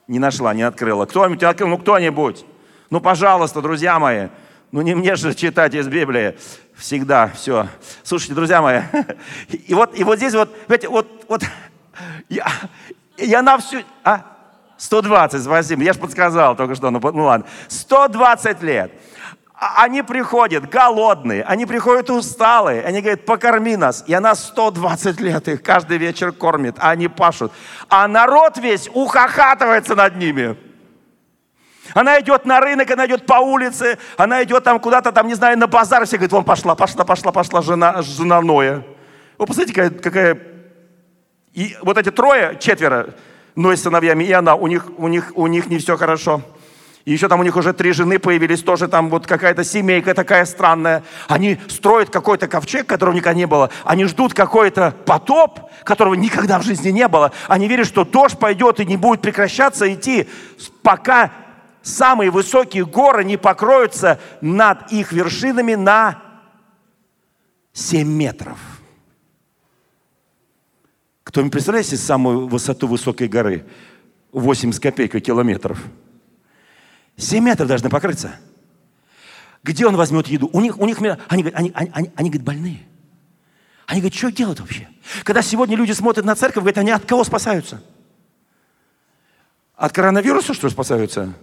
Не 0.06 0.18
нашла, 0.18 0.54
не 0.54 0.62
открыла. 0.62 1.06
Кто-нибудь 1.06 1.42
открыл? 1.42 1.68
Ну, 1.68 1.78
кто-нибудь. 1.78 2.44
Ну, 2.90 3.00
пожалуйста, 3.00 3.60
друзья 3.60 3.98
мои. 3.98 4.28
Ну, 4.70 4.82
не 4.82 4.94
мне 4.94 5.16
же 5.16 5.34
читать 5.34 5.74
из 5.74 5.88
Библии 5.88 6.36
всегда 6.76 7.28
все. 7.28 7.68
Слушайте, 8.02 8.34
друзья 8.34 8.60
мои, 8.60 8.80
и 9.48 9.74
вот, 9.74 9.96
и 9.96 10.02
вот 10.02 10.16
здесь 10.16 10.34
вот, 10.34 10.50
знаете, 10.66 10.88
вот, 10.88 11.24
вот, 11.28 11.42
я, 12.28 12.46
я 13.16 13.42
на 13.42 13.58
всю, 13.58 13.82
а? 14.02 14.22
120, 14.76 15.42
спасибо, 15.42 15.82
я 15.82 15.92
же 15.92 16.00
подсказал 16.00 16.56
только 16.56 16.74
что, 16.74 16.90
ну, 16.90 17.00
ну 17.00 17.24
ладно. 17.24 17.46
120 17.68 18.62
лет. 18.62 18.92
А 19.56 19.84
они 19.84 20.02
приходят 20.02 20.68
голодные, 20.68 21.44
они 21.44 21.64
приходят 21.64 22.10
усталые, 22.10 22.82
они 22.82 23.00
говорят, 23.00 23.24
покорми 23.24 23.76
нас. 23.76 24.02
И 24.08 24.12
она 24.12 24.34
120 24.34 25.20
лет 25.20 25.46
их 25.46 25.62
каждый 25.62 25.98
вечер 25.98 26.32
кормит, 26.32 26.74
а 26.78 26.90
они 26.90 27.06
пашут. 27.06 27.52
А 27.88 28.08
народ 28.08 28.58
весь 28.58 28.90
ухахатывается 28.92 29.94
над 29.94 30.16
ними. 30.16 30.56
Она 31.92 32.18
идет 32.20 32.46
на 32.46 32.60
рынок, 32.60 32.90
она 32.90 33.06
идет 33.06 33.26
по 33.26 33.34
улице, 33.34 33.98
она 34.16 34.42
идет 34.42 34.64
там 34.64 34.80
куда-то, 34.80 35.12
там, 35.12 35.28
не 35.28 35.34
знаю, 35.34 35.56
на 35.56 35.68
базар. 35.68 36.04
Все 36.04 36.16
говорят, 36.16 36.32
вон 36.32 36.44
пошла, 36.44 36.74
пошла, 36.74 37.04
пошла, 37.04 37.30
пошла 37.30 37.62
жена, 37.62 38.02
жена 38.02 38.40
Ноя. 38.40 38.84
Вы 39.38 39.46
посмотрите, 39.46 39.74
какая, 39.74 39.90
какая... 39.90 40.38
И 41.52 41.76
вот 41.82 41.96
эти 41.96 42.10
трое, 42.10 42.56
четверо, 42.58 43.14
Ной 43.54 43.76
с 43.76 43.82
сыновьями, 43.82 44.24
и 44.24 44.32
она, 44.32 44.56
у 44.56 44.66
них, 44.66 44.86
у 44.96 45.06
них, 45.06 45.30
у 45.36 45.46
них 45.46 45.66
не 45.68 45.78
все 45.78 45.96
хорошо. 45.96 46.42
И 47.04 47.12
еще 47.12 47.28
там 47.28 47.40
у 47.40 47.42
них 47.42 47.54
уже 47.56 47.74
три 47.74 47.92
жены 47.92 48.18
появились, 48.18 48.62
тоже 48.62 48.88
там 48.88 49.10
вот 49.10 49.26
какая-то 49.26 49.62
семейка 49.62 50.14
такая 50.14 50.46
странная. 50.46 51.02
Они 51.28 51.58
строят 51.68 52.08
какой-то 52.08 52.48
ковчег, 52.48 52.86
которого 52.86 53.14
никогда 53.14 53.34
не 53.34 53.46
было. 53.46 53.70
Они 53.84 54.06
ждут 54.06 54.32
какой-то 54.32 54.94
потоп, 55.04 55.60
которого 55.84 56.14
никогда 56.14 56.58
в 56.58 56.62
жизни 56.62 56.88
не 56.88 57.06
было. 57.06 57.32
Они 57.46 57.68
верят, 57.68 57.86
что 57.86 58.04
дождь 58.04 58.38
пойдет 58.38 58.80
и 58.80 58.86
не 58.86 58.96
будет 58.96 59.20
прекращаться 59.20 59.92
идти, 59.92 60.26
пока 60.82 61.30
самые 61.82 62.30
высокие 62.30 62.86
горы 62.86 63.22
не 63.22 63.36
покроются 63.36 64.18
над 64.40 64.90
их 64.90 65.12
вершинами 65.12 65.74
на 65.74 66.22
7 67.74 68.08
метров. 68.08 68.58
Кто-нибудь 71.22 71.52
представляет 71.52 71.86
себе 71.86 71.98
самую 71.98 72.46
высоту 72.46 72.86
высокой 72.86 73.28
горы? 73.28 73.66
8 74.32 74.72
с 74.72 74.80
копейкой 74.80 75.20
километров. 75.20 75.78
7 77.16 77.44
метров 77.44 77.68
должны 77.68 77.88
покрыться. 77.88 78.36
Где 79.62 79.86
он 79.86 79.96
возьмет 79.96 80.26
еду? 80.26 80.50
У 80.52 80.60
них, 80.60 80.78
у 80.78 80.86
них, 80.86 80.98
они, 81.00 81.10
они, 81.28 81.50
они, 81.54 81.72
они, 81.74 82.12
они 82.14 82.30
говорят, 82.30 82.42
больные. 82.42 82.82
Они 83.86 84.00
говорят, 84.00 84.14
что 84.14 84.30
делать 84.30 84.60
вообще? 84.60 84.88
Когда 85.22 85.42
сегодня 85.42 85.76
люди 85.76 85.92
смотрят 85.92 86.24
на 86.24 86.34
церковь, 86.34 86.62
говорят, 86.62 86.78
они 86.78 86.90
от 86.90 87.04
кого 87.04 87.24
спасаются? 87.24 87.82
От 89.76 89.92
коронавируса, 89.92 90.54
что 90.54 90.68
спасаются? 90.68 91.34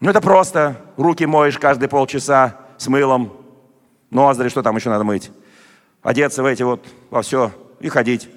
Ну, 0.00 0.10
это 0.10 0.20
просто. 0.20 0.80
Руки 0.96 1.26
моешь 1.26 1.58
каждые 1.58 1.88
полчаса 1.88 2.60
с 2.78 2.86
мылом. 2.86 3.32
Ноздри, 4.10 4.48
что 4.48 4.62
там 4.62 4.76
еще 4.76 4.90
надо 4.90 5.04
мыть? 5.04 5.30
Одеться 6.02 6.42
в 6.42 6.46
эти 6.46 6.62
вот, 6.62 6.86
во 7.10 7.22
все 7.22 7.52
и 7.80 7.88
ходить. 7.88 8.28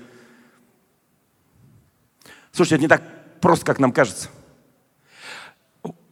Слушайте, 2.51 2.75
это 2.75 2.81
не 2.81 2.87
так 2.87 3.39
просто, 3.39 3.65
как 3.65 3.79
нам 3.79 3.91
кажется 3.91 4.29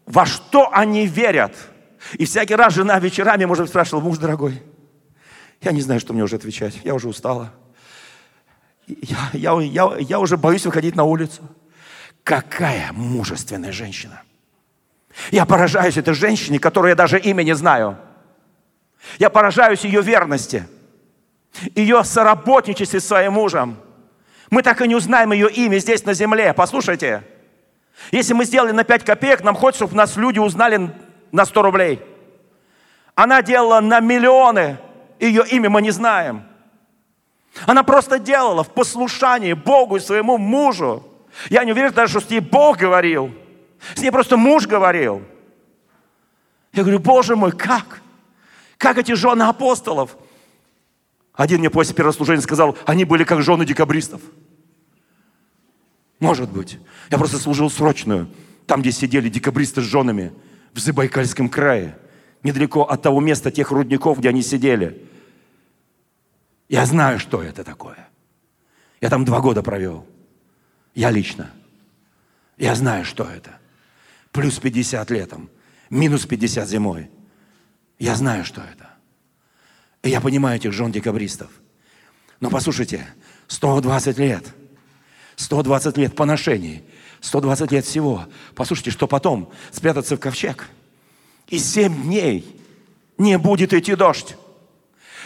во 0.10 0.26
что 0.26 0.70
они 0.74 1.06
верят. 1.06 1.56
И 2.14 2.26
всякий 2.26 2.56
раз 2.56 2.74
жена 2.74 3.00
вечерами, 3.00 3.46
может 3.46 3.64
быть, 3.64 3.70
спрашивала, 3.70 4.02
муж 4.02 4.18
дорогой, 4.18 4.62
я 5.62 5.72
не 5.72 5.82
знаю, 5.82 6.00
что 6.00 6.14
мне 6.14 6.24
уже 6.24 6.36
отвечать, 6.36 6.80
я 6.84 6.96
уже 6.96 7.08
устала. 7.08 7.54
Я, 8.88 9.30
я, 9.34 9.62
я, 9.62 9.98
я 10.00 10.20
уже 10.20 10.36
боюсь 10.36 10.66
выходить 10.66 10.96
на 10.96 11.04
улицу. 11.04 11.44
Какая 12.24 12.92
мужественная 12.92 13.72
женщина. 13.72 14.24
Я 15.32 15.46
поражаюсь 15.46 15.98
этой 15.98 16.14
женщине, 16.16 16.60
которую 16.60 16.90
я 16.90 16.96
даже 16.96 17.20
имя 17.20 17.44
не 17.44 17.54
знаю. 17.54 17.98
Я 19.20 19.30
поражаюсь 19.30 19.84
ее 19.84 20.02
верности, 20.02 20.66
ее 21.76 22.04
соработничестве 22.04 23.00
с 23.00 23.06
своим 23.08 23.34
мужем. 23.34 23.78
Мы 24.50 24.64
так 24.64 24.82
и 24.82 24.88
не 24.88 24.96
узнаем 24.96 25.34
ее 25.34 25.52
имя 25.52 25.78
здесь 25.78 26.04
на 26.06 26.14
земле. 26.14 26.54
Послушайте, 26.54 27.24
если 28.12 28.34
мы 28.34 28.46
сделали 28.46 28.72
на 28.72 28.84
5 28.84 29.04
копеек, 29.04 29.44
нам 29.44 29.56
хочется, 29.56 29.86
чтобы 29.86 29.98
нас 29.98 30.16
люди 30.16 30.40
узнали 30.40 30.92
на 31.32 31.46
100 31.46 31.62
рублей. 31.62 32.02
Она 33.16 33.42
делала 33.42 33.80
на 33.82 34.00
миллионы, 34.00 34.78
ее 35.20 35.44
имя 35.50 35.70
мы 35.70 35.82
не 35.82 35.92
знаем. 35.92 36.44
Она 37.66 37.84
просто 37.84 38.20
делала 38.20 38.64
в 38.64 38.74
послушании 38.74 39.54
Богу 39.54 39.98
и 39.98 40.00
своему 40.00 40.38
мужу. 40.38 41.04
Я 41.50 41.64
не 41.64 41.72
уверен 41.72 41.92
даже, 41.92 42.20
что 42.20 42.28
с 42.28 42.30
ней 42.30 42.40
Бог 42.40 42.78
говорил. 42.78 43.34
С 43.96 44.02
ней 44.02 44.12
просто 44.12 44.38
муж 44.38 44.68
говорил. 44.68 45.24
Я 46.74 46.84
говорю, 46.84 47.00
Боже 47.00 47.36
мой, 47.36 47.52
как? 47.52 48.02
Как 48.78 48.98
эти 48.98 49.14
жены 49.14 49.44
апостолов? 49.44 50.16
Один 51.34 51.60
мне 51.60 51.70
после 51.70 51.96
первого 51.96 52.14
служения 52.14 52.42
сказал, 52.42 52.78
они 52.86 53.06
были 53.06 53.24
как 53.24 53.42
жены 53.42 53.66
декабристов. 53.66 54.22
Может 56.20 56.52
быть. 56.52 56.80
Я 57.10 57.18
просто 57.18 57.38
служил 57.38 57.70
срочную, 57.70 58.30
там, 58.66 58.82
где 58.82 58.92
сидели 58.92 59.30
декабристы 59.30 59.82
с 59.82 59.86
женами, 59.86 60.34
в 60.74 60.80
Забайкальском 60.80 61.50
крае, 61.50 61.98
недалеко 62.44 62.84
от 62.84 63.02
того 63.02 63.20
места, 63.20 63.52
тех 63.52 63.72
рудников, 63.72 64.20
где 64.20 64.30
они 64.30 64.42
сидели. 64.42 65.04
Я 66.68 66.86
знаю, 66.86 67.20
что 67.20 67.42
это 67.42 67.64
такое. 67.64 68.08
Я 69.02 69.10
там 69.10 69.26
два 69.26 69.40
года 69.40 69.64
провел. 69.64 70.06
Я 70.94 71.10
лично. 71.10 71.52
Я 72.58 72.76
знаю, 72.76 73.06
что 73.06 73.24
это. 73.24 73.58
Плюс 74.32 74.60
50 74.60 75.10
летом, 75.10 75.50
минус 75.90 76.26
50 76.26 76.68
зимой. 76.68 77.10
Я 77.98 78.16
знаю, 78.16 78.46
что 78.46 78.62
это. 78.62 78.90
И 80.04 80.10
я 80.10 80.22
понимаю 80.22 80.58
этих 80.58 80.72
жен 80.74 80.92
декабристов. 80.92 81.50
Но 82.40 82.50
послушайте, 82.50 83.08
120 83.48 84.18
лет, 84.18 84.54
120 85.40 85.98
лет 85.98 86.16
поношений, 86.18 86.84
120 87.22 87.72
лет 87.72 87.86
всего. 87.86 88.26
Послушайте, 88.56 88.92
что 88.92 89.08
потом? 89.08 89.50
Спрятаться 89.72 90.18
в 90.18 90.20
ковчег. 90.20 90.68
И 91.48 91.58
7 91.58 92.04
дней 92.04 92.62
не 93.18 93.38
будет 93.38 93.74
идти 93.74 93.96
дождь. 93.96 94.36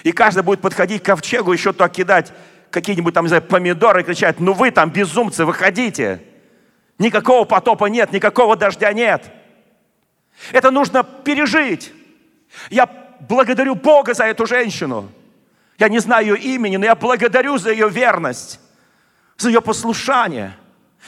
И 0.03 0.11
каждый 0.11 0.43
будет 0.43 0.61
подходить 0.61 1.01
к 1.01 1.05
ковчегу, 1.07 1.51
еще 1.51 1.73
то 1.73 1.89
кидать 1.89 2.31
какие-нибудь 2.69 3.15
там, 3.15 3.25
не 3.25 3.29
знаю, 3.29 3.41
помидоры 3.41 4.01
и 4.01 4.03
кричать, 4.03 4.39
ну 4.39 4.53
вы 4.53 4.69
там 4.69 4.91
безумцы, 4.91 5.45
выходите. 5.45 6.21
Никакого 6.99 7.45
потопа 7.45 7.85
нет, 7.85 8.11
никакого 8.11 8.55
дождя 8.55 8.93
нет. 8.93 9.31
Это 10.51 10.69
нужно 10.69 11.03
пережить. 11.03 11.91
Я 12.69 12.87
благодарю 13.19 13.73
Бога 13.73 14.13
за 14.13 14.25
эту 14.25 14.45
женщину. 14.45 15.09
Я 15.79 15.89
не 15.89 15.97
знаю 15.97 16.35
ее 16.35 16.37
имени, 16.37 16.77
но 16.77 16.85
я 16.85 16.93
благодарю 16.93 17.57
за 17.57 17.71
ее 17.71 17.89
верность, 17.89 18.59
за 19.37 19.49
ее 19.49 19.61
послушание, 19.61 20.57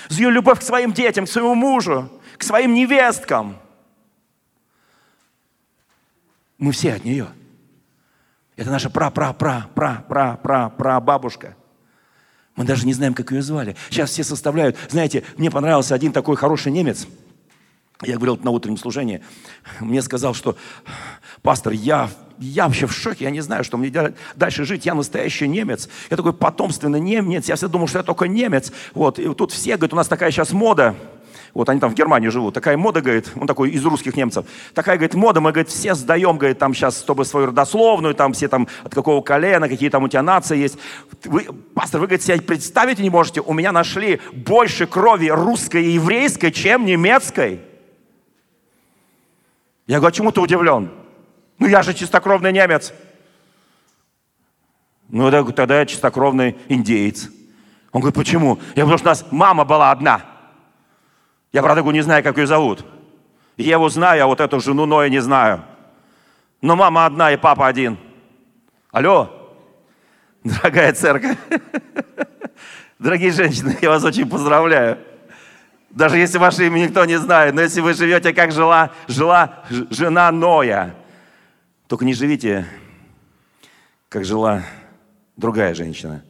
за 0.09 0.21
ее 0.21 0.29
любовь 0.29 0.59
к 0.59 0.63
своим 0.63 0.91
детям, 0.93 1.25
к 1.25 1.29
своему 1.29 1.55
мужу, 1.55 2.11
к 2.38 2.43
своим 2.43 2.73
невесткам. 2.73 3.57
Мы 6.57 6.71
все 6.71 6.93
от 6.93 7.03
нее. 7.03 7.27
Это 8.55 8.71
наша 8.71 8.89
пра-пра-пра-пра-пра-пра-пра-бабушка. 8.89 11.57
Мы 12.55 12.63
даже 12.63 12.85
не 12.85 12.93
знаем, 12.93 13.13
как 13.13 13.31
ее 13.31 13.41
звали. 13.41 13.75
Сейчас 13.89 14.11
все 14.11 14.23
составляют. 14.23 14.77
Знаете, 14.89 15.25
мне 15.38 15.51
понравился 15.51 15.93
один 15.93 16.13
такой 16.13 16.38
хороший 16.38 16.71
немец. 16.71 17.05
Я 18.01 18.15
говорил 18.15 18.38
на 18.38 18.51
утреннем 18.51 18.77
служении. 18.77 19.21
Мне 19.79 20.01
сказал, 20.01 20.33
что 20.33 20.57
пастор, 21.41 21.73
я, 21.73 22.09
я 22.39 22.65
вообще 22.65 22.88
в 22.88 22.93
шоке, 22.93 23.26
я 23.26 23.32
не 23.32 23.41
знаю, 23.41 23.63
что 23.63 23.78
мне 23.78 23.91
дальше 24.36 24.65
жить. 24.65 24.86
Я 24.86 24.93
настоящий 24.93 25.48
немец. 25.48 25.89
Я 26.10 26.17
такой 26.17 26.34
потомственный 26.34 27.00
немец. 27.00 27.48
Я 27.48 27.56
всегда 27.56 27.71
думал, 27.71 27.88
что 27.88 28.00
я 28.00 28.04
только 28.04 28.28
немец. 28.28 28.71
Вот. 28.93 29.19
И 29.19 29.34
тут 29.34 29.52
все 29.52 29.78
говорят, 29.78 29.93
у 29.93 29.95
нас 29.95 30.08
такая 30.08 30.32
сейчас 30.32 30.52
мода 30.52 30.95
вот 31.56 31.69
они 31.69 31.80
там 31.80 31.89
в 31.89 31.93
Германии 31.93 32.28
живут, 32.28 32.54
такая 32.54 32.76
мода, 32.76 33.02
говорит, 33.02 33.32
он 33.36 33.48
такой 33.48 33.71
из 33.71 33.84
русских 33.86 34.17
немцев, 34.17 34.45
такая, 34.74 34.98
говорит, 34.98 35.15
мода, 35.15 35.39
мы, 35.39 35.52
говорит, 35.54 35.71
все 35.71 35.95
сдаем, 35.95 36.38
говорит, 36.38 36.60
там 36.60 36.74
сейчас, 36.74 37.00
чтобы 37.00 37.24
свою 37.24 37.48
родословную, 37.48 38.13
там 38.13 38.34
все 38.34 38.50
там 38.50 38.67
от 38.84 38.93
какого 38.93 39.21
колена, 39.21 39.69
какие 39.69 39.89
там 39.89 40.04
у 40.04 40.10
тебя 40.10 40.21
нации 40.21 40.58
есть. 40.58 40.78
Вы, 41.24 41.48
пастор, 41.74 42.02
вы, 42.02 42.08
говорит, 42.08 42.24
себе 42.24 42.41
представить 42.41 43.00
не 43.00 43.10
можете, 43.10 43.39
у 43.39 43.54
меня 43.54 43.71
нашли 43.71 44.19
больше 44.34 44.86
крови 44.86 45.30
русской 45.30 45.86
и 45.86 45.91
еврейской, 45.91 46.52
чем 46.52 46.86
немецкой. 46.86 47.62
Я 49.88 50.00
говорю, 50.00 50.10
а 50.10 50.15
чему 50.15 50.32
ты 50.32 50.41
удивлен? 50.41 50.91
Ну 51.60 51.68
я 51.68 51.84
же 51.84 51.94
чистокровный 51.94 52.52
немец. 52.52 52.94
Ну 55.10 55.32
тогда 55.54 55.80
я 55.80 55.86
чистокровный 55.86 56.58
индеец. 56.68 57.30
Он 57.91 58.02
говорит, 58.02 58.15
почему? 58.15 58.60
Я 58.76 58.84
говорю, 58.84 58.98
потому 58.98 58.98
что 58.98 59.08
у 59.08 59.12
нас 59.12 59.26
мама 59.32 59.65
была 59.65 59.91
одна– 59.91 60.22
я, 61.56 61.62
правда, 61.62 61.89
не 61.89 62.02
знаю, 62.02 62.22
как 62.22 62.38
ее 62.38 62.48
зовут. 62.48 62.86
Еву 63.56 63.88
знаю, 63.88 64.26
а 64.26 64.28
вот 64.28 64.41
эту 64.41 64.60
жену 64.60 64.86
Ноя 64.86 65.08
не 65.08 65.22
знаю. 65.22 65.63
Но 66.62 66.76
мама 66.76 67.06
одна 67.06 67.32
и 67.32 67.38
папа 67.38 67.68
один. 67.68 67.98
Алло, 68.91 69.56
дорогая 70.44 70.91
церковь. 70.91 71.38
Дорогие 73.00 73.32
женщины, 73.32 73.78
я 73.82 73.89
вас 73.89 74.04
очень 74.04 74.30
поздравляю. 74.30 74.98
Даже 75.91 76.18
если 76.18 76.39
ваше 76.39 76.68
имя 76.68 76.80
никто 76.80 77.06
не 77.06 77.18
знает, 77.18 77.56
но 77.56 77.62
если 77.62 77.80
вы 77.80 77.94
живете, 77.94 78.34
как 78.34 78.52
жила, 78.52 78.91
жила 79.08 79.63
жена 79.70 80.34
Ноя, 80.34 80.94
только 81.88 82.06
не 82.06 82.13
живите, 82.13 82.65
как 84.10 84.26
жила 84.26 84.63
другая 85.38 85.74
женщина, 85.74 86.24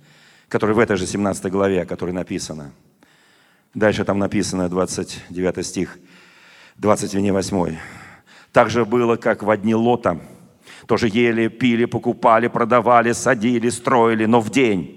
которая 0.49 0.75
в 0.75 0.79
этой 0.79 0.97
же 0.97 1.05
17 1.05 1.51
главе, 1.51 1.81
о 1.81 1.85
которой 1.85 2.11
написано– 2.11 2.71
Дальше 3.75 4.05
там 4.05 4.19
написано 4.19 4.69
29 4.69 5.65
стих, 5.65 5.99
28. 6.77 7.75
Так 8.53 8.69
же 8.69 8.85
было, 8.85 9.17
как 9.17 9.43
в 9.43 9.49
одни 9.49 9.75
Лота. 9.75 10.21
Тоже 10.87 11.09
ели, 11.09 11.49
пили, 11.49 11.83
покупали, 11.83 12.47
продавали, 12.47 13.11
садили, 13.11 13.67
строили. 13.67 14.25
Но 14.25 14.39
в 14.39 14.49
день, 14.49 14.94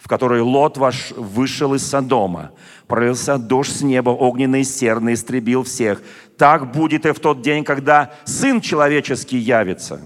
в 0.00 0.08
который 0.08 0.40
Лот 0.40 0.78
ваш 0.78 1.12
вышел 1.12 1.74
из 1.74 1.86
Содома, 1.86 2.50
пролился 2.88 3.38
дождь 3.38 3.76
с 3.76 3.82
неба, 3.82 4.10
огненный 4.10 4.64
серный, 4.64 5.14
истребил 5.14 5.62
всех. 5.62 6.02
Так 6.36 6.72
будет 6.72 7.06
и 7.06 7.12
в 7.12 7.20
тот 7.20 7.42
день, 7.42 7.62
когда 7.62 8.12
Сын 8.24 8.60
Человеческий 8.60 9.38
явится. 9.38 10.00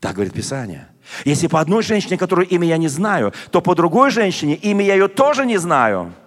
Так 0.00 0.14
говорит 0.14 0.32
Писание. 0.32 0.88
Если 1.24 1.46
по 1.46 1.60
одной 1.60 1.82
женщине, 1.82 2.16
которую 2.16 2.48
имя 2.48 2.66
я 2.66 2.76
не 2.78 2.88
знаю, 2.88 3.32
то 3.50 3.60
по 3.60 3.74
другой 3.74 4.10
женщине 4.10 4.54
имя 4.54 4.84
я 4.84 4.94
ее 4.94 5.08
тоже 5.08 5.46
не 5.46 5.58
знаю– 5.58 6.12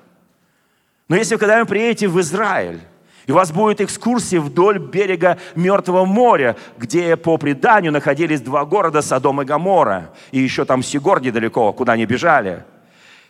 но 1.13 1.17
если 1.17 1.35
вы 1.35 1.65
приедете 1.65 2.07
в 2.07 2.19
Израиль, 2.21 2.79
и 3.25 3.31
у 3.31 3.35
вас 3.35 3.51
будет 3.51 3.79
экскурсия 3.79 4.41
вдоль 4.41 4.79
берега 4.79 5.37
Мертвого 5.55 6.05
моря, 6.05 6.57
где 6.77 7.15
по 7.15 7.37
преданию 7.37 7.91
находились 7.91 8.41
два 8.41 8.65
города 8.65 9.01
Содом 9.01 9.41
и 9.41 9.45
Гамора, 9.45 10.11
и 10.31 10.39
еще 10.39 10.65
там 10.65 10.83
Сигор 10.83 11.21
недалеко, 11.21 11.71
куда 11.73 11.93
они 11.93 12.05
бежали, 12.05 12.65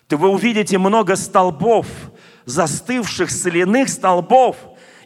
то 0.07 0.17
вы 0.17 0.29
увидите 0.29 0.77
много 0.77 1.15
столбов, 1.15 1.85
застывших 2.45 3.29
соляных 3.29 3.89
столбов, 3.89 4.57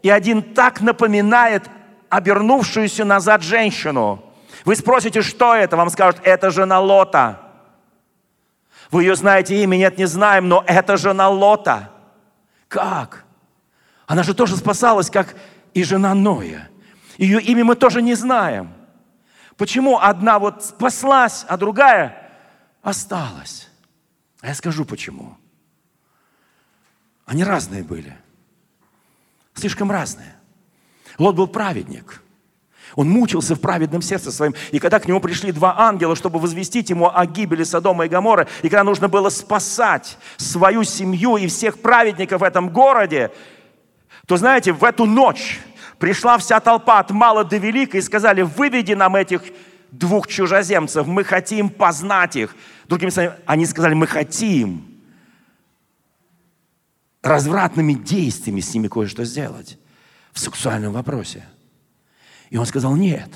и 0.02 0.10
один 0.10 0.41
так 0.41 0.82
напоминает 0.82 1.63
обернувшуюся 2.10 3.04
назад 3.04 3.43
женщину. 3.43 4.23
Вы 4.63 4.76
спросите, 4.76 5.21
что 5.21 5.54
это? 5.54 5.76
Вам 5.76 5.89
скажут, 5.89 6.21
это 6.23 6.50
жена 6.50 6.80
Лота. 6.80 7.41
Вы 8.89 9.04
ее 9.04 9.15
знаете 9.15 9.62
имя? 9.62 9.76
Нет, 9.76 9.97
не 9.97 10.06
знаем, 10.06 10.47
но 10.47 10.63
это 10.65 10.95
жена 10.95 11.30
Лота. 11.30 11.89
Как? 12.69 13.27
Она 14.08 14.24
же 14.24 14.34
тоже 14.34 14.58
спасалась, 14.58 15.12
как 15.12 15.36
и 15.76 15.84
жена 15.84 16.15
Ноя. 16.15 16.70
Ее 17.17 17.39
имя 17.41 17.63
мы 17.63 17.76
тоже 17.76 18.02
не 18.02 18.15
знаем. 18.15 18.74
Почему 19.58 20.00
одна 20.00 20.39
вот 20.39 20.63
спаслась, 20.63 21.46
а 21.48 21.58
другая 21.58 22.32
осталась? 22.82 23.70
А 24.41 24.48
я 24.48 24.56
скажу 24.56 24.86
почему. 24.86 25.38
Они 27.26 27.43
разные 27.43 27.84
были. 27.84 28.17
Слишком 29.54 29.91
разные. 29.91 30.36
Лот 31.20 31.36
был 31.36 31.48
праведник– 31.48 32.24
он 32.96 33.10
мучился 33.10 33.56
в 33.56 33.60
праведном 33.60 34.02
сердце 34.02 34.32
своем. 34.32 34.56
И 34.72 34.80
когда 34.80 35.00
к 35.00 35.08
нему 35.08 35.20
пришли 35.20 35.52
два 35.52 35.80
ангела, 35.80 36.15
чтобы 36.15 36.39
возвестить 36.39 36.89
ему 36.89 37.12
о 37.13 37.26
гибели 37.26 37.63
Содома 37.63 38.06
и 38.06 38.10
Гамора, 38.10 38.48
и 38.62 38.70
когда 38.70 38.84
нужно 38.84 39.08
было 39.08 39.30
спасать 39.30 40.17
свою 40.38 40.84
семью 40.84 41.38
и 41.38 41.47
всех 41.47 41.80
праведников 41.80 42.41
в 42.41 42.43
этом 42.43 42.70
городе, 42.70 43.32
то, 44.28 44.36
знаете, 44.36 44.73
в 44.73 44.84
эту 44.84 45.05
ночь 45.05 45.59
пришла 45.97 46.38
вся 46.38 46.59
толпа 46.59 46.99
от 46.99 47.11
мала 47.11 47.45
до 47.45 47.57
велика 47.57 47.97
и 47.97 48.01
сказали, 48.01 48.41
выведи 48.41 48.91
нам 48.91 49.15
этих 49.15 49.41
двух 49.89 50.28
чужеземцев, 50.28 51.07
мы 51.07 51.23
хотим 51.23 51.69
познать 51.69 52.36
их. 52.36 52.53
Другими 52.89 53.09
словами, 53.09 53.38
они 53.45 53.65
сказали, 53.65 53.93
мы 53.93 54.05
хотим 54.05 54.86
развратными 57.21 57.93
действиями 57.93 58.59
с 58.59 58.73
ними 58.73 58.89
кое-что 58.89 59.23
сделать 59.23 59.80
в 60.34 60.39
сексуальном 60.39 60.91
вопросе. 60.91 61.45
И 62.49 62.57
он 62.57 62.65
сказал, 62.65 62.97
нет, 62.97 63.30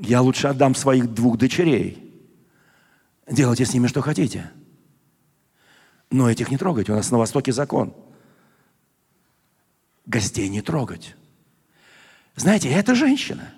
я 0.00 0.20
лучше 0.20 0.48
отдам 0.48 0.74
своих 0.74 1.14
двух 1.14 1.38
дочерей. 1.38 2.12
Делайте 3.30 3.64
с 3.64 3.72
ними, 3.72 3.86
что 3.86 4.00
хотите. 4.00 4.50
Но 6.10 6.28
этих 6.28 6.50
не 6.50 6.56
трогайте. 6.56 6.90
У 6.90 6.96
нас 6.96 7.10
на 7.12 7.18
Востоке 7.18 7.52
закон. 7.52 7.94
Гостей 10.08 10.48
не 10.48 10.62
трогать. 10.62 11.14
Знаете, 12.34 12.70
эта 12.70 12.94
женщина, 12.94 13.52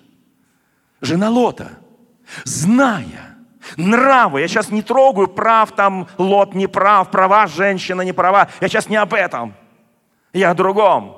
жена 1.01 1.29
Лота, 1.29 1.79
зная, 2.43 3.31
Нравы. 3.77 4.41
Я 4.41 4.47
сейчас 4.47 4.69
не 4.69 4.81
трогаю, 4.81 5.27
прав 5.27 5.71
там 5.75 6.07
Лот, 6.17 6.55
не 6.55 6.67
прав, 6.67 7.11
права 7.11 7.47
женщина, 7.47 8.01
не 8.01 8.11
права. 8.11 8.49
Я 8.59 8.67
сейчас 8.67 8.89
не 8.89 8.95
об 8.95 9.13
этом. 9.13 9.53
Я 10.33 10.51
о 10.51 10.55
другом. 10.55 11.17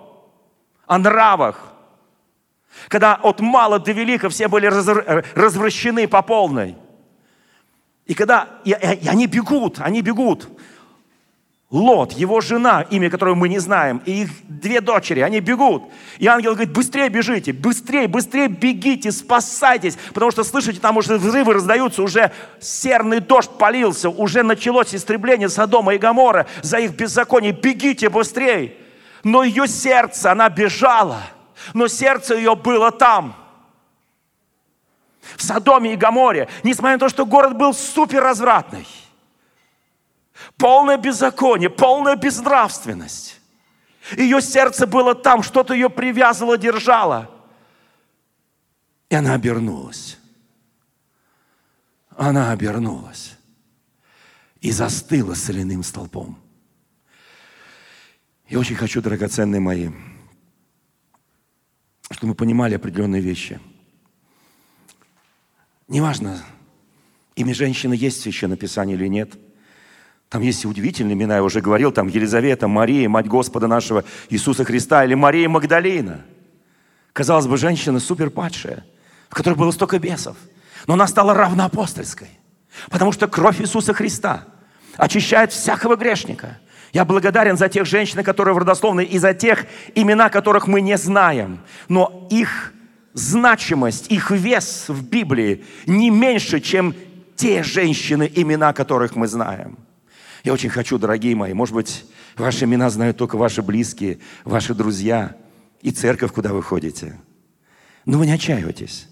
О 0.85 0.97
нравах. 0.97 1.73
Когда 2.89 3.15
от 3.15 3.39
мала 3.39 3.79
до 3.79 3.91
велика 3.91 4.29
все 4.29 4.47
были 4.47 4.65
развращены 4.65 6.07
по 6.07 6.21
полной. 6.21 6.75
И 8.05 8.13
когда 8.13 8.49
и, 8.65 8.71
и 8.71 9.07
они 9.07 9.27
бегут, 9.27 9.79
они 9.79 10.01
бегут. 10.01 10.49
Лот, 11.73 12.13
его 12.13 12.39
жена, 12.39 12.85
имя 12.91 13.09
которого 13.09 13.33
мы 13.33 13.49
не 13.49 13.57
знаем, 13.57 13.99
и 14.05 14.21
их 14.21 14.29
две 14.47 14.79
дочери, 14.79 15.21
они 15.21 15.39
бегут. 15.39 15.85
И 16.19 16.27
ангел 16.27 16.51
говорит, 16.51 16.71
быстрее 16.71 17.09
бежите, 17.09 17.51
быстрее, 17.51 18.07
быстрее 18.07 18.47
бегите, 18.47 19.11
спасайтесь, 19.11 19.97
потому 20.13 20.29
что, 20.29 20.43
слышите, 20.43 20.79
там 20.79 20.97
уже 20.97 21.17
взрывы 21.17 21.55
раздаются, 21.55 22.03
уже 22.03 22.31
серный 22.61 23.21
дождь 23.21 23.49
полился, 23.57 24.11
уже 24.11 24.43
началось 24.43 24.93
истребление 24.93 25.49
Содома 25.49 25.95
и 25.95 25.97
Гамора 25.97 26.45
за 26.61 26.77
их 26.77 26.91
беззаконие, 26.91 27.53
бегите 27.53 28.07
быстрее. 28.09 28.75
Но 29.23 29.43
ее 29.43 29.67
сердце, 29.67 30.31
она 30.31 30.49
бежала, 30.49 31.23
но 31.73 31.87
сердце 31.87 32.35
ее 32.35 32.55
было 32.55 32.91
там– 32.91 33.35
в 35.37 35.41
Содоме 35.41 35.93
и 35.93 35.95
Гаморе, 35.95 36.49
несмотря 36.63 36.97
на 36.97 36.99
то, 36.99 37.09
что 37.09 37.25
город 37.25 37.57
был 37.57 37.73
супер 37.73 38.21
развратный– 38.21 38.85
полное 40.57 40.97
беззаконие, 40.97 41.69
полная 41.69 42.15
безнравственность. 42.15 43.39
Ее 44.17 44.41
сердце 44.41 44.85
было 44.85 45.15
там, 45.15 45.43
что-то 45.43 45.73
ее 45.73 45.89
привязывало, 45.89 46.57
держало. 46.57 47.29
И 49.09 49.15
она 49.15 49.33
обернулась. 49.33 50.17
Она 52.09 52.51
обернулась 52.51 53.37
и 54.61 54.71
застыла 54.71 55.33
соляным 55.33 55.83
столпом. 55.83 56.37
Я 58.47 58.59
очень 58.59 58.75
хочу, 58.75 59.01
драгоценные 59.01 59.59
мои, 59.59 59.89
чтобы 62.11 62.29
мы 62.29 62.35
понимали 62.35 62.75
определенные 62.75 63.21
вещи. 63.21 63.59
Неважно, 65.87 66.43
имя 67.35 67.53
женщины 67.53 67.93
есть 67.93 68.19
в 68.19 68.21
Священном 68.21 68.57
Писании 68.57 68.95
или 68.95 69.07
нет– 69.07 69.37
там 70.33 70.41
есть 70.41 70.65
удивительные 70.65 71.13
имена, 71.13 71.35
я 71.35 71.43
уже 71.43 71.61
говорил, 71.61 71.91
там 71.91 72.07
Елизавета, 72.07 72.67
Мария, 72.67 73.07
мать 73.07 73.27
Господа 73.27 73.67
нашего 73.67 74.03
Иисуса 74.31 74.65
Христа, 74.65 75.05
или 75.05 75.13
Мария 75.13 75.47
Магдалина. 75.47 76.21
Казалось 77.13 77.45
бы, 77.45 77.55
женщина 77.55 77.99
супер 77.99 78.31
падшая, 78.31 78.83
в 79.29 79.35
которой 79.35 79.53
было 79.53 79.69
столько 79.69 79.99
бесов. 79.99 80.35
Но 80.87 80.95
она 80.95 81.05
стала 81.05 81.35
равноапостольской, 81.35 82.29
потому 82.89 83.11
что 83.11 83.27
кровь 83.27 83.61
Иисуса 83.61 83.93
Христа 83.93 84.45
очищает 84.97 85.51
всякого 85.51 85.97
грешника. 85.97 86.57
Я 86.93 87.05
благодарен 87.05 87.55
за 87.55 87.69
тех 87.69 87.85
женщин, 87.85 88.23
которые 88.23 88.55
в 88.55 88.57
родословной, 88.57 89.05
и 89.05 89.19
за 89.19 89.35
тех 89.35 89.67
имена, 89.93 90.29
которых 90.29 90.65
мы 90.65 90.81
не 90.81 90.97
знаем. 90.97 91.59
Но 91.89 92.27
их 92.31 92.73
значимость, 93.13 94.11
их 94.11 94.31
вес 94.31 94.85
в 94.87 95.07
Библии 95.07 95.63
не 95.85 96.09
меньше, 96.09 96.59
чем 96.59 96.95
те 97.35 97.61
женщины, 97.61 98.31
имена 98.33 98.73
которых 98.73 99.15
мы 99.15 99.27
знаем. 99.27 99.77
Я 100.43 100.51
очень 100.51 100.69
хочу, 100.69 100.97
дорогие 100.97 101.35
мои, 101.35 101.53
может 101.53 101.73
быть, 101.73 102.05
ваши 102.35 102.65
имена 102.65 102.89
знают 102.89 103.17
только 103.17 103.37
ваши 103.37 103.61
близкие, 103.61 104.19
ваши 104.43 104.73
друзья 104.73 105.37
и 105.81 105.91
церковь, 105.91 106.33
куда 106.33 106.53
вы 106.53 106.61
ходите. 106.61 107.17
Но 108.05 108.17
вы 108.17 108.25
не 108.25 108.33
отчаивайтесь. 108.33 109.07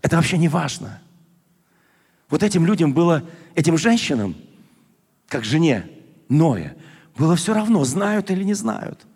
Это 0.00 0.16
вообще 0.16 0.38
не 0.38 0.48
важно. 0.48 1.02
Вот 2.30 2.42
этим 2.42 2.64
людям 2.64 2.94
было, 2.94 3.22
этим 3.54 3.76
женщинам, 3.76 4.34
как 5.28 5.44
жене 5.44 5.86
Ноя, 6.30 6.74
было 7.14 7.36
все 7.36 7.52
равно, 7.52 7.84
знают 7.84 8.30
или 8.30 8.42
не 8.42 8.54
знают. 8.54 9.06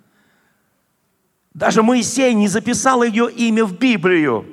Даже 1.55 1.83
Моисей 1.83 2.35
не 2.35 2.47
записал 2.47 3.03
ее 3.03 3.33
имя 3.33 3.64
в 3.64 3.79
Библию. 3.79 4.45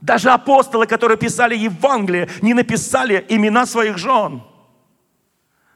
Даже 0.00 0.30
апостолы, 0.30 0.86
которые 0.86 1.18
писали 1.18 1.54
Евангелие, 1.54 2.30
не 2.40 2.54
написали 2.54 3.26
имена 3.28 3.66
своих 3.66 3.98
жен. 3.98 4.42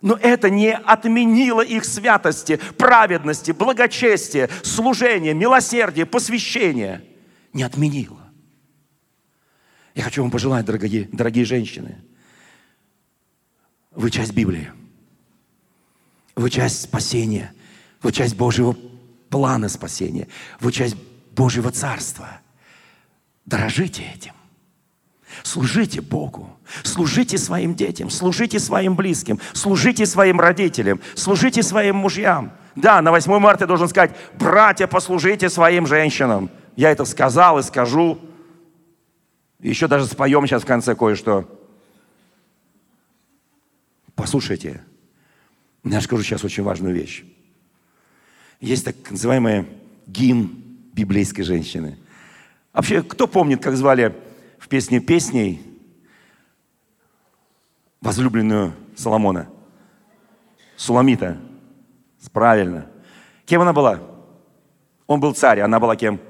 Но 0.04 0.18
это 0.20 0.50
не 0.50 0.70
отменило 0.70 1.62
их 1.62 1.86
святости, 1.86 2.60
праведности, 2.76 3.52
благочестия, 3.52 4.50
служения, 4.62 5.32
милосердия, 5.32 6.04
посвящения. 6.04 7.02
Не 7.54 7.62
отменило. 7.62 8.20
Я 9.94 10.02
хочу 10.02 10.20
вам 10.20 10.30
пожелать, 10.30 10.66
дорогие, 10.66 11.08
дорогие 11.10 11.46
женщины, 11.46 12.04
вы 13.92 14.10
часть 14.10 14.34
Библии. 14.34 14.70
Вы 16.36 16.50
часть 16.50 16.82
спасения. 16.82 17.54
Вы 18.02 18.12
часть 18.12 18.36
Божьего 18.36 18.76
плана 19.30 19.70
спасения. 19.70 20.28
Вы 20.60 20.70
часть 20.72 20.96
Божьего 21.30 21.70
Царства. 21.70 22.42
Дорожите 23.46 24.02
этим. 24.14 24.34
Служите 25.42 26.00
Богу, 26.00 26.50
служите 26.82 27.38
своим 27.38 27.74
детям, 27.74 28.10
служите 28.10 28.58
своим 28.58 28.94
близким, 28.94 29.40
служите 29.52 30.06
своим 30.06 30.40
родителям, 30.40 31.00
служите 31.14 31.62
своим 31.62 31.96
мужьям. 31.96 32.52
Да, 32.76 33.00
на 33.02 33.10
8 33.10 33.38
марта 33.38 33.64
я 33.64 33.68
должен 33.68 33.88
сказать, 33.88 34.16
братья, 34.38 34.86
послужите 34.86 35.48
своим 35.48 35.86
женщинам. 35.86 36.50
Я 36.76 36.90
это 36.90 37.04
сказал 37.04 37.58
и 37.58 37.62
скажу. 37.62 38.18
Еще 39.60 39.88
даже 39.88 40.06
споем 40.06 40.46
сейчас 40.46 40.62
в 40.62 40.66
конце 40.66 40.94
кое-что. 40.94 41.48
Послушайте, 44.14 44.82
я 45.84 46.00
скажу 46.00 46.22
сейчас 46.22 46.44
очень 46.44 46.62
важную 46.62 46.94
вещь. 46.94 47.24
Есть 48.60 48.84
так 48.84 48.96
называемый 49.10 49.66
гимн 50.06 50.50
библейской 50.92 51.42
женщины. 51.42 51.98
Вообще, 52.72 53.02
кто 53.02 53.26
помнит, 53.26 53.62
как 53.62 53.76
звали 53.76 54.14
в 54.74 54.76
песне 54.76 54.98
песней 54.98 55.62
возлюбленную 58.00 58.74
Соломона. 58.96 59.48
Суламита. 60.76 61.38
Правильно. 62.32 62.90
Кем 63.46 63.60
она 63.60 63.72
была? 63.72 64.00
Он 65.06 65.20
был 65.20 65.32
царь, 65.32 65.60
она 65.60 65.78
была 65.78 65.94
кем? 65.94 66.20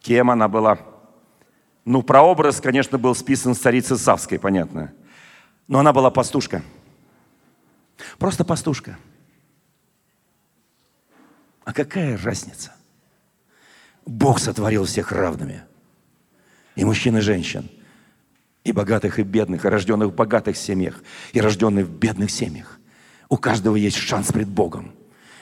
Кем 0.00 0.28
она 0.28 0.48
была? 0.48 0.80
Ну, 1.84 2.02
прообраз, 2.02 2.60
конечно, 2.60 2.98
был 2.98 3.14
списан 3.14 3.54
с 3.54 3.58
царицы 3.58 3.96
Савской, 3.96 4.40
понятно. 4.40 4.92
Но 5.68 5.78
она 5.78 5.92
была 5.92 6.10
пастушка. 6.10 6.64
Просто 8.18 8.44
пастушка. 8.44 8.98
А 11.64 11.72
какая 11.72 12.18
разница? 12.18 12.74
Бог 14.04 14.40
сотворил 14.40 14.84
всех 14.84 15.12
равными– 15.12 15.62
и 16.78 16.84
мужчин, 16.84 17.16
и 17.16 17.20
женщин, 17.20 17.68
и 18.62 18.70
богатых, 18.70 19.18
и 19.18 19.22
бедных, 19.22 19.64
и 19.64 19.68
рожденных 19.68 20.10
в 20.10 20.14
богатых 20.14 20.56
семьях, 20.56 21.02
и 21.32 21.40
рожденных 21.40 21.86
в 21.86 21.90
бедных 21.90 22.30
семьях. 22.30 22.78
У 23.28 23.36
каждого 23.36 23.74
есть 23.74 23.96
шанс 23.96 24.32
пред 24.32 24.46
Богом. 24.46 24.92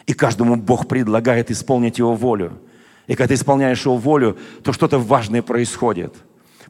И 0.07 0.14
каждому 0.14 0.57
Бог 0.57 0.89
предлагает 0.89 1.51
исполнить 1.51 1.99
Его 1.99 2.14
волю. 2.14 2.59
И 3.07 3.14
когда 3.14 3.28
ты 3.28 3.34
исполняешь 3.34 3.84
Его 3.84 3.99
волю, 3.99 4.39
то 4.64 4.72
что-то 4.72 4.99
важное 4.99 5.43
происходит. 5.43 6.14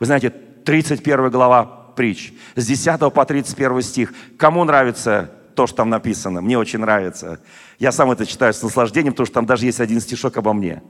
Вы 0.01 0.07
знаете, 0.07 0.31
31 0.31 1.31
глава 1.31 1.65
притч, 1.95 2.33
с 2.57 2.67
10 2.67 3.13
по 3.13 3.25
31 3.25 3.83
стих. 3.83 4.15
Кому 4.37 4.65
нравится 4.65 5.31
то, 5.55 5.69
что 5.69 5.77
там 5.77 5.91
написано? 5.91 6.41
Мне 6.41 6.59
очень 6.59 6.81
нравится. 6.81 7.39
Я 7.79 7.93
сам 7.93 8.11
это 8.11 8.27
читаю 8.27 8.53
с 8.53 8.61
наслаждением, 8.63 9.13
потому 9.13 9.27
что 9.27 9.35
там 9.35 9.47
даже 9.47 9.65
есть 9.65 9.79
один 9.79 10.01
стишок 10.01 10.37
обо 10.37 10.53
мне 10.53 10.83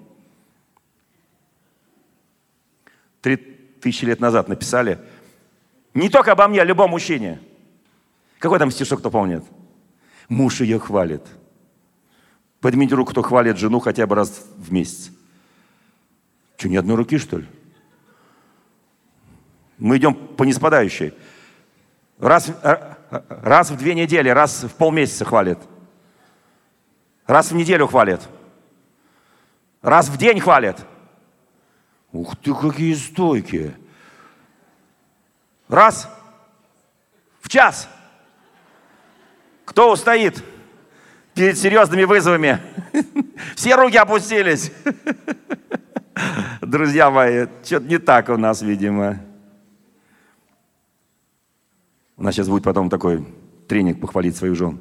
тысячи 3.86 4.04
лет 4.04 4.18
назад 4.18 4.48
написали. 4.48 4.98
Не 5.94 6.08
только 6.08 6.32
обо 6.32 6.48
мне, 6.48 6.60
а 6.60 6.64
любом 6.64 6.90
мужчине. 6.90 7.38
Какой 8.40 8.58
там 8.58 8.72
стишок, 8.72 8.98
кто 8.98 9.12
помнит? 9.12 9.44
Муж 10.28 10.60
ее 10.60 10.80
хвалит. 10.80 11.22
Поднимите 12.60 12.96
руку, 12.96 13.12
кто 13.12 13.22
хвалит 13.22 13.58
жену 13.58 13.78
хотя 13.78 14.04
бы 14.08 14.16
раз 14.16 14.44
в 14.56 14.72
месяц. 14.72 15.12
Что, 16.56 16.68
ни 16.68 16.76
одной 16.76 16.96
руки, 16.96 17.16
что 17.16 17.38
ли? 17.38 17.46
Мы 19.78 19.98
идем 19.98 20.14
по 20.14 20.42
неспадающей. 20.42 21.14
Раз, 22.18 22.48
э, 22.48 22.94
раз 23.28 23.70
в 23.70 23.76
две 23.76 23.94
недели, 23.94 24.30
раз 24.30 24.64
в 24.64 24.74
полмесяца 24.74 25.24
хвалит. 25.24 25.58
Раз 27.28 27.52
в 27.52 27.54
неделю 27.54 27.86
хвалит. 27.86 28.20
Раз 29.80 30.08
в 30.08 30.16
день 30.16 30.40
хвалит. 30.40 30.76
Ух 32.16 32.34
ты, 32.36 32.54
какие 32.54 32.94
стойкие. 32.94 33.76
Раз 35.68 36.08
в 37.40 37.48
час. 37.48 37.88
Кто 39.66 39.92
устоит 39.92 40.42
перед 41.34 41.58
серьезными 41.58 42.04
вызовами? 42.04 42.60
Все 43.54 43.74
руки 43.74 43.98
опустились. 43.98 44.72
Друзья 46.62 47.10
мои, 47.10 47.46
что-то 47.62 47.86
не 47.86 47.98
так 47.98 48.30
у 48.30 48.38
нас, 48.38 48.62
видимо. 48.62 49.20
У 52.16 52.22
нас 52.22 52.34
сейчас 52.34 52.48
будет 52.48 52.64
потом 52.64 52.88
такой 52.88 53.26
тренинг 53.68 54.00
похвалить 54.00 54.36
своих 54.36 54.54
жен. 54.54 54.80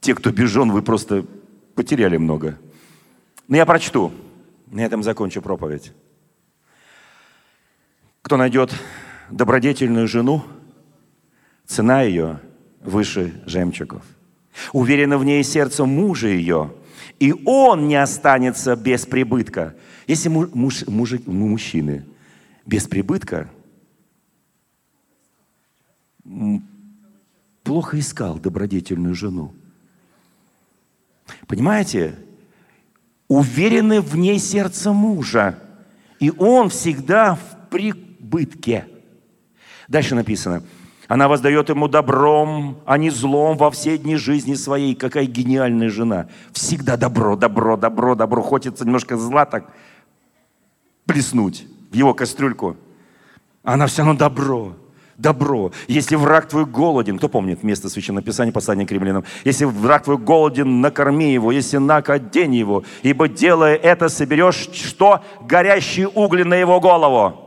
Те, 0.00 0.14
кто 0.14 0.30
без 0.32 0.48
жен, 0.48 0.70
вы 0.70 0.80
просто 0.80 1.26
потеряли 1.74 2.16
много. 2.16 2.58
Но 3.48 3.56
я 3.56 3.66
прочту. 3.66 4.12
На 4.66 4.80
этом 4.80 5.02
закончу 5.02 5.42
проповедь. 5.42 5.92
Кто 8.22 8.36
найдет 8.36 8.74
добродетельную 9.30 10.08
жену, 10.08 10.42
цена 11.66 12.02
ее 12.02 12.40
выше 12.80 13.42
жемчугов. 13.46 14.02
Уверено 14.72 15.18
в 15.18 15.24
ней 15.24 15.42
сердце 15.42 15.84
мужа 15.84 16.28
ее, 16.28 16.72
и 17.18 17.34
он 17.44 17.88
не 17.88 17.96
останется 17.96 18.76
без 18.76 19.06
прибытка. 19.06 19.74
Если 20.06 20.28
муж, 20.28 20.50
муж, 20.52 20.86
мужик, 20.86 21.26
мужчины 21.26 22.04
без 22.66 22.86
прибытка, 22.86 23.50
плохо 27.62 27.98
искал 27.98 28.38
добродетельную 28.38 29.14
жену. 29.14 29.54
Понимаете? 31.46 32.16
Уверены 33.34 34.00
в 34.00 34.16
ней 34.16 34.38
сердце 34.38 34.92
мужа, 34.92 35.58
и 36.20 36.30
он 36.30 36.68
всегда 36.68 37.34
в 37.34 37.68
прибытке. 37.70 38.86
Дальше 39.88 40.14
написано– 40.14 40.62
она 41.06 41.28
воздает 41.28 41.68
ему 41.68 41.86
добром, 41.86 42.78
а 42.86 42.96
не 42.96 43.10
злом 43.10 43.58
во 43.58 43.70
все 43.70 43.98
дни 43.98 44.16
жизни 44.16 44.54
своей. 44.54 44.94
Какая 44.94 45.26
гениальная 45.26 45.90
жена. 45.90 46.28
Всегда 46.52 46.96
добро, 46.96 47.36
добро, 47.36 47.76
добро, 47.76 48.14
добро. 48.14 48.42
Хочется 48.42 48.84
немножко 48.84 49.16
зла 49.16 49.44
так 49.44 49.70
плеснуть 51.04 51.66
в 51.90 51.94
его 51.94 52.14
кастрюльку. 52.14 52.76
Она 53.62 53.86
все 53.86 54.02
равно 54.02 54.18
добро. 54.18 54.76
Добро. 55.16 55.70
Если 55.86 56.16
враг 56.16 56.48
твой 56.48 56.66
голоден, 56.66 57.18
кто 57.18 57.28
помнит 57.28 57.62
место 57.62 57.88
Священного 57.88 58.24
Писания, 58.24 58.52
послание 58.52 58.86
к 58.86 58.90
римлянам? 58.90 59.24
Если 59.44 59.64
враг 59.64 60.04
твой 60.04 60.18
голоден, 60.18 60.80
накорми 60.80 61.32
его, 61.32 61.52
если 61.52 61.76
нак, 61.76 62.10
одень 62.10 62.54
его, 62.54 62.82
ибо 63.02 63.28
делая 63.28 63.76
это, 63.76 64.08
соберешь 64.08 64.68
что? 64.72 65.22
Горящие 65.42 66.08
угли 66.08 66.42
на 66.42 66.54
его 66.54 66.80
голову. 66.80 67.40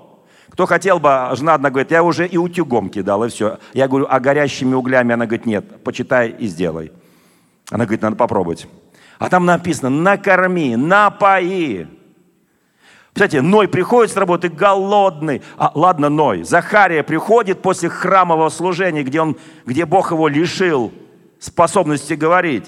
Кто 0.50 0.66
хотел 0.66 1.00
бы, 1.00 1.30
жена 1.34 1.56
одна 1.56 1.70
говорит, 1.70 1.92
я 1.92 2.04
уже 2.04 2.26
и 2.26 2.38
утюгом 2.38 2.90
кидал, 2.90 3.24
и 3.26 3.30
все. 3.30 3.60
Я 3.74 3.88
говорю, 3.88 4.08
а 4.10 4.20
горящими 4.20 4.74
углями? 4.74 5.14
Она 5.14 5.26
говорит, 5.26 5.46
нет, 5.46 5.84
почитай 5.84 6.30
и 6.30 6.48
сделай. 6.48 6.92
Она 7.70 7.84
говорит, 7.84 8.02
надо 8.02 8.16
попробовать. 8.16 8.68
А 9.20 9.30
там 9.30 9.46
написано, 9.46 9.90
накорми, 9.90 10.76
напои. 10.76 11.88
Представляете, 13.18 13.50
Ной 13.50 13.68
приходит 13.68 14.14
с 14.14 14.16
работы 14.16 14.48
голодный. 14.48 15.42
А, 15.58 15.72
ладно, 15.74 16.08
Ной. 16.08 16.44
Захария 16.44 17.02
приходит 17.02 17.64
после 17.64 17.90
храмового 17.90 18.50
служения, 18.50 19.02
где, 19.02 19.22
он, 19.22 19.38
где 19.66 19.88
Бог 19.88 20.12
его 20.12 20.28
лишил 20.28 20.94
способности 21.40 22.14
говорить. 22.14 22.66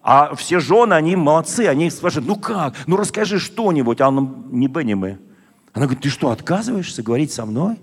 А 0.00 0.36
все 0.36 0.60
жены, 0.60 0.94
они 0.94 1.16
молодцы, 1.16 1.66
они 1.66 1.90
спрашивают, 1.90 2.28
ну 2.28 2.36
как, 2.36 2.74
ну 2.86 2.96
расскажи 2.96 3.40
что-нибудь. 3.40 4.00
А 4.00 4.06
он, 4.06 4.44
не 4.52 4.68
бы. 4.68 5.18
Она 5.72 5.86
говорит, 5.86 6.00
ты 6.00 6.10
что, 6.10 6.30
отказываешься 6.30 7.02
говорить 7.02 7.32
со 7.32 7.44
мной? 7.44 7.74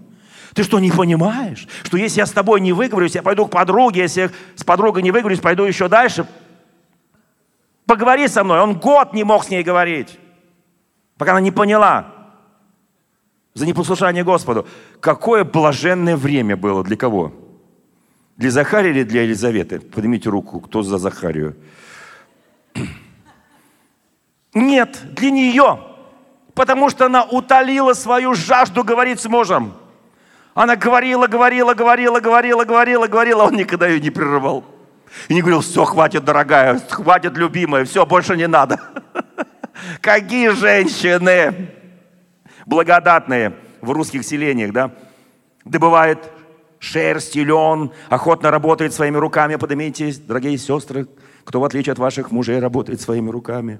Ты 0.53 0.63
что, 0.63 0.79
не 0.79 0.91
понимаешь, 0.91 1.67
что 1.83 1.97
если 1.97 2.19
я 2.19 2.25
с 2.25 2.31
тобой 2.31 2.61
не 2.61 2.71
выговорюсь, 2.71 3.15
я 3.15 3.23
пойду 3.23 3.45
к 3.45 3.51
подруге, 3.51 4.03
если 4.03 4.21
я 4.21 4.29
с 4.55 4.63
подругой 4.63 5.03
не 5.03 5.11
выговорюсь, 5.11 5.41
пойду 5.41 5.63
еще 5.63 5.89
дальше. 5.89 6.25
Поговори 7.85 8.29
со 8.29 8.45
мной. 8.45 8.61
Он 8.61 8.79
год 8.79 9.11
не 9.11 9.25
мог 9.25 9.43
с 9.43 9.49
ней 9.49 9.63
говорить, 9.63 10.17
пока 11.17 11.31
она 11.31 11.41
не 11.41 11.51
поняла 11.51 12.13
за 13.53 13.65
непослушание 13.65 14.23
Господу. 14.23 14.67
Какое 14.99 15.43
блаженное 15.43 16.17
время 16.17 16.57
было 16.57 16.83
для 16.83 16.97
кого? 16.97 17.33
Для 18.37 18.51
Захария 18.51 18.91
или 18.91 19.03
для 19.03 19.23
Елизаветы? 19.23 19.79
Поднимите 19.79 20.29
руку, 20.29 20.59
кто 20.59 20.83
за 20.83 20.97
Захарию. 20.97 21.55
Нет, 24.53 24.99
для 25.13 25.31
нее 25.31 25.79
потому 26.55 26.89
что 26.89 27.05
она 27.05 27.23
утолила 27.23 27.93
свою 27.93 28.33
жажду 28.33 28.83
говорить 28.83 29.19
с 29.19 29.25
мужем. 29.25 29.73
Она 30.55 30.77
говорила, 30.77 31.27
говорила, 31.27 31.73
говорила, 31.73 32.21
говорила, 32.21 32.63
говорила, 32.63 33.07
говорила, 33.07 33.43
он 33.43 33.55
никогда 33.55 33.87
ее 33.87 33.99
не 33.99 34.09
прерывал. 34.09 34.63
И 35.27 35.33
не 35.33 35.41
говорил, 35.41 35.59
все, 35.59 35.83
хватит, 35.83 36.23
дорогая, 36.23 36.79
хватит, 36.89 37.37
любимая, 37.37 37.85
все, 37.85 38.05
больше 38.05 38.35
не 38.35 38.47
надо. 38.47 38.79
Какие 40.01 40.49
женщины 40.49 41.69
благодатные 42.65 43.53
в 43.81 43.91
русских 43.91 44.23
селениях, 44.23 44.71
да? 44.71 44.91
Добывает 45.63 46.19
шерсть 46.79 47.35
лен, 47.35 47.91
охотно 48.09 48.51
работает 48.51 48.93
своими 48.93 49.17
руками. 49.17 49.55
Поднимитесь, 49.55 50.19
дорогие 50.19 50.57
сестры, 50.57 51.07
кто 51.43 51.59
в 51.59 51.65
отличие 51.65 51.93
от 51.93 51.99
ваших 51.99 52.31
мужей 52.31 52.59
работает 52.59 53.01
своими 53.01 53.29
руками. 53.29 53.79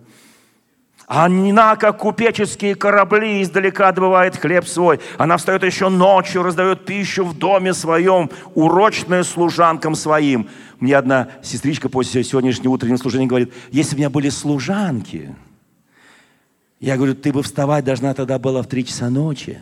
Она, 1.07 1.75
как 1.75 1.99
купеческие 1.99 2.73
корабли, 2.73 3.43
издалека 3.43 3.91
добывает 3.91 4.37
хлеб 4.37 4.67
свой. 4.67 4.99
Она 5.19 5.37
встает 5.37 5.63
еще 5.63 5.89
ночью, 5.89 6.41
раздает 6.41 6.85
пищу 6.85 7.23
в 7.23 7.37
доме 7.37 7.75
своем, 7.75 8.31
урочная 8.55 9.23
служанкам 9.23 9.93
своим. 9.93 10.49
Мне 10.79 10.97
одна 10.97 11.29
сестричка 11.43 11.89
после 11.89 12.23
сегодняшнего 12.23 12.71
утреннего 12.71 12.97
служения 12.97 13.27
говорит, 13.27 13.53
если 13.71 13.95
у 13.95 13.99
меня 13.99 14.09
были 14.09 14.29
служанки, 14.29 15.35
я 16.85 16.97
говорю, 16.97 17.15
ты 17.15 17.33
бы 17.33 17.41
вставать 17.41 17.83
должна 17.83 18.13
тогда 18.13 18.37
была 18.37 18.61
в 18.61 18.67
три 18.67 18.85
часа 18.85 19.09
ночи, 19.09 19.57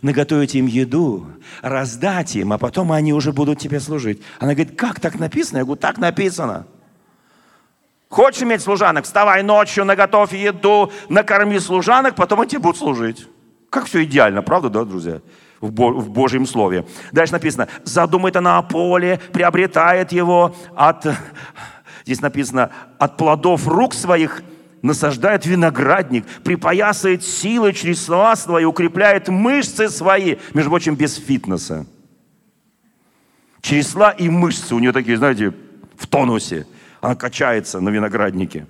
наготовить 0.00 0.54
им 0.54 0.64
еду, 0.64 1.26
раздать 1.60 2.36
им, 2.36 2.54
а 2.54 2.58
потом 2.58 2.90
они 2.90 3.12
уже 3.12 3.34
будут 3.34 3.58
тебе 3.58 3.80
служить. 3.80 4.22
Она 4.38 4.54
говорит, 4.54 4.74
как 4.74 4.98
так 4.98 5.18
написано? 5.18 5.58
Я 5.58 5.64
говорю, 5.64 5.78
так 5.78 5.98
написано. 5.98 6.66
Хочешь 8.08 8.44
иметь 8.44 8.62
служанок? 8.62 9.04
Вставай 9.04 9.42
ночью, 9.42 9.84
наготовь 9.84 10.32
еду, 10.32 10.90
накорми 11.10 11.58
служанок, 11.58 12.14
потом 12.14 12.40
они 12.40 12.52
тебе 12.52 12.62
будут 12.62 12.78
служить. 12.78 13.28
Как 13.68 13.84
все 13.84 14.02
идеально, 14.04 14.40
правда, 14.40 14.70
да, 14.70 14.84
друзья? 14.86 15.20
В, 15.60 15.70
Божьем 15.70 16.46
Слове. 16.46 16.86
Дальше 17.12 17.34
написано, 17.34 17.68
задумает 17.82 18.36
она 18.36 18.56
о 18.56 18.62
поле, 18.62 19.20
приобретает 19.34 20.12
его 20.12 20.56
от, 20.74 21.06
здесь 22.06 22.22
написано, 22.22 22.70
от 22.98 23.18
плодов 23.18 23.68
рук 23.68 23.92
своих 23.92 24.42
насаждает 24.84 25.46
виноградник, 25.46 26.26
припоясывает 26.44 27.24
силы 27.24 27.72
через 27.72 28.04
слова 28.04 28.36
свои, 28.36 28.64
укрепляет 28.64 29.28
мышцы 29.28 29.88
свои, 29.88 30.36
между 30.52 30.70
прочим, 30.70 30.94
без 30.94 31.16
фитнеса. 31.16 31.86
Чресла 33.62 34.10
и 34.10 34.28
мышцы 34.28 34.74
у 34.74 34.78
нее 34.78 34.92
такие, 34.92 35.16
знаете, 35.16 35.54
в 35.96 36.06
тонусе. 36.06 36.66
Она 37.00 37.14
качается 37.16 37.80
на 37.80 37.88
винограднике. 37.88 38.66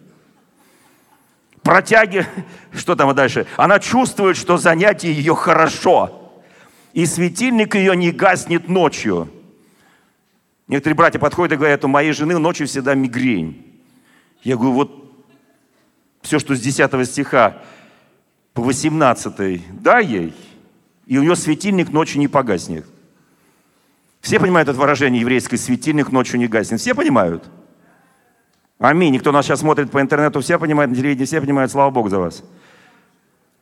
Протяги, 1.63 2.25
что 2.73 2.95
там 2.95 3.13
дальше? 3.13 3.47
Она 3.57 3.81
чувствует, 3.81 4.37
что 4.37 4.57
занятие 4.57 5.13
ее 5.13 5.35
хорошо. 5.35 6.33
И 6.93 7.07
светильник 7.07 7.75
ее 7.75 7.97
не 7.97 8.13
гаснет 8.13 8.69
ночью. 8.69 9.29
Некоторые 10.69 10.97
братья 10.97 11.19
подходят 11.19 11.55
и 11.55 11.57
говорят, 11.57 11.85
у 11.85 11.89
моей 11.89 12.13
жены 12.13 12.39
ночью 12.39 12.69
всегда 12.69 12.95
мигрень. 12.95 13.83
Я 14.45 14.55
говорю, 14.55 14.75
вот 14.75 15.04
все, 16.25 16.39
что 16.39 16.57
с 16.57 16.61
10 16.61 17.07
стиха 17.07 17.59
по 18.55 18.63
18, 18.63 19.83
дай 19.83 20.05
ей, 20.05 20.35
и 21.07 21.19
у 21.19 21.23
нее 21.23 21.37
светильник 21.37 21.93
ночью 21.93 22.19
не 22.19 22.29
погаснет. 22.29 22.87
Все 24.21 24.41
понимают 24.41 24.69
это 24.69 24.79
выражение 24.79 25.21
еврейское, 25.21 25.59
светильник 25.59 26.11
ночью 26.11 26.39
не 26.39 26.47
гаснет. 26.47 26.81
Все 26.81 26.95
понимают? 26.95 27.45
Аминь. 28.79 29.13
Никто 29.13 29.33
нас 29.33 29.45
сейчас 29.45 29.61
смотрит 29.61 29.91
по 29.91 30.01
интернету, 30.01 30.41
все 30.41 30.59
понимают, 30.59 30.91
на 30.91 30.97
телевидении 30.97 31.27
все 31.27 31.41
понимают, 31.41 31.71
слава 31.71 31.91
Богу 31.91 32.09
за 32.09 32.19
вас. 32.19 32.43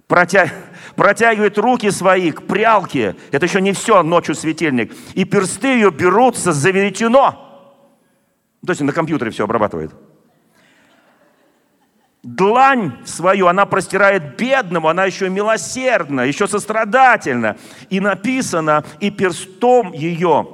Протя... 0.06 0.50
Протягивает 0.94 1.56
руки 1.56 1.90
свои 1.90 2.32
к 2.32 2.42
прялке. 2.42 3.16
Это 3.30 3.46
еще 3.46 3.62
не 3.62 3.72
все, 3.72 4.02
ночью 4.02 4.34
светильник. 4.34 4.94
И 5.14 5.24
персты 5.24 5.68
ее 5.68 5.90
берутся 5.90 6.52
за 6.52 6.70
веретено. 6.70 7.70
То 8.64 8.70
есть 8.72 8.82
на 8.82 8.92
компьютере 8.92 9.30
все 9.30 9.44
обрабатывает. 9.44 9.92
Длань 12.23 12.93
свою 13.05 13.49
она 13.49 13.66
простирает 13.66 14.37
бедному, 14.37 14.89
она 14.89 15.05
еще 15.07 15.29
милосердна, 15.29 16.20
еще 16.20 16.47
сострадательна. 16.47 17.57
И 17.91 17.99
написано, 17.99 18.85
и 19.01 19.11
перстом 19.11 19.93
ее, 19.93 20.49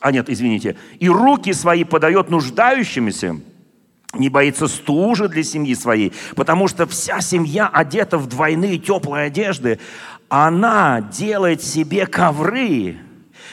а 0.00 0.10
нет, 0.10 0.30
извините, 0.30 0.76
и 0.98 1.08
руки 1.08 1.52
свои 1.52 1.84
подает 1.84 2.30
нуждающимся– 2.30 3.36
не 4.18 4.28
боится 4.28 4.66
стужи 4.66 5.28
для 5.28 5.42
семьи 5.42 5.74
своей, 5.74 6.12
потому 6.34 6.68
что 6.68 6.86
вся 6.86 7.20
семья 7.20 7.68
одета 7.68 8.18
в 8.18 8.26
двойные 8.28 8.78
теплые 8.78 9.26
одежды. 9.26 9.78
Она 10.28 11.00
делает 11.00 11.62
себе 11.62 12.06
ковры, 12.06 12.96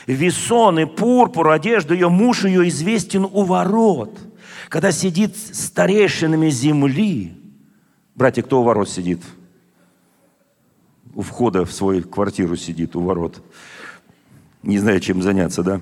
весоны, 0.07 0.87
пурпур, 0.87 1.49
одежду. 1.49 1.93
Ее 1.93 2.09
муж 2.09 2.45
ее 2.45 2.67
известен 2.69 3.25
у 3.25 3.43
ворот. 3.43 4.17
Когда 4.69 4.91
сидит 4.91 5.35
старейшинами 5.37 6.49
земли, 6.49 7.33
братья, 8.15 8.41
кто 8.41 8.61
у 8.61 8.63
ворот 8.63 8.89
сидит? 8.89 9.21
У 11.13 11.21
входа 11.21 11.65
в 11.65 11.71
свою 11.71 12.03
квартиру 12.03 12.55
сидит, 12.55 12.95
у 12.95 13.01
ворот. 13.01 13.43
Не 14.63 14.79
знаю, 14.79 14.99
чем 14.99 15.21
заняться, 15.21 15.61
да? 15.61 15.81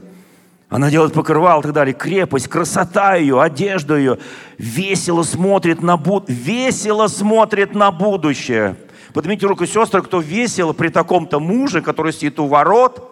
Она 0.70 0.90
делает 0.90 1.14
покрывал 1.14 1.60
и 1.60 1.64
так 1.64 1.74
далее. 1.74 1.94
Крепость, 1.94 2.48
красота 2.48 3.16
ее, 3.16 3.42
одежда 3.42 3.98
ее. 3.98 4.20
Весело 4.58 5.24
смотрит 5.24 5.82
на, 5.82 5.98
буд... 5.98 6.26
весело 6.28 7.08
смотрит 7.08 7.76
на 7.76 7.92
будущее. 7.92 8.78
Поднимите 9.14 9.46
руку, 9.46 9.66
сестры, 9.66 10.02
кто 10.02 10.22
весело 10.22 10.72
при 10.72 10.88
таком-то 10.88 11.40
муже, 11.40 11.82
который 11.82 12.14
сидит 12.14 12.40
у 12.40 12.48
ворот, 12.48 13.11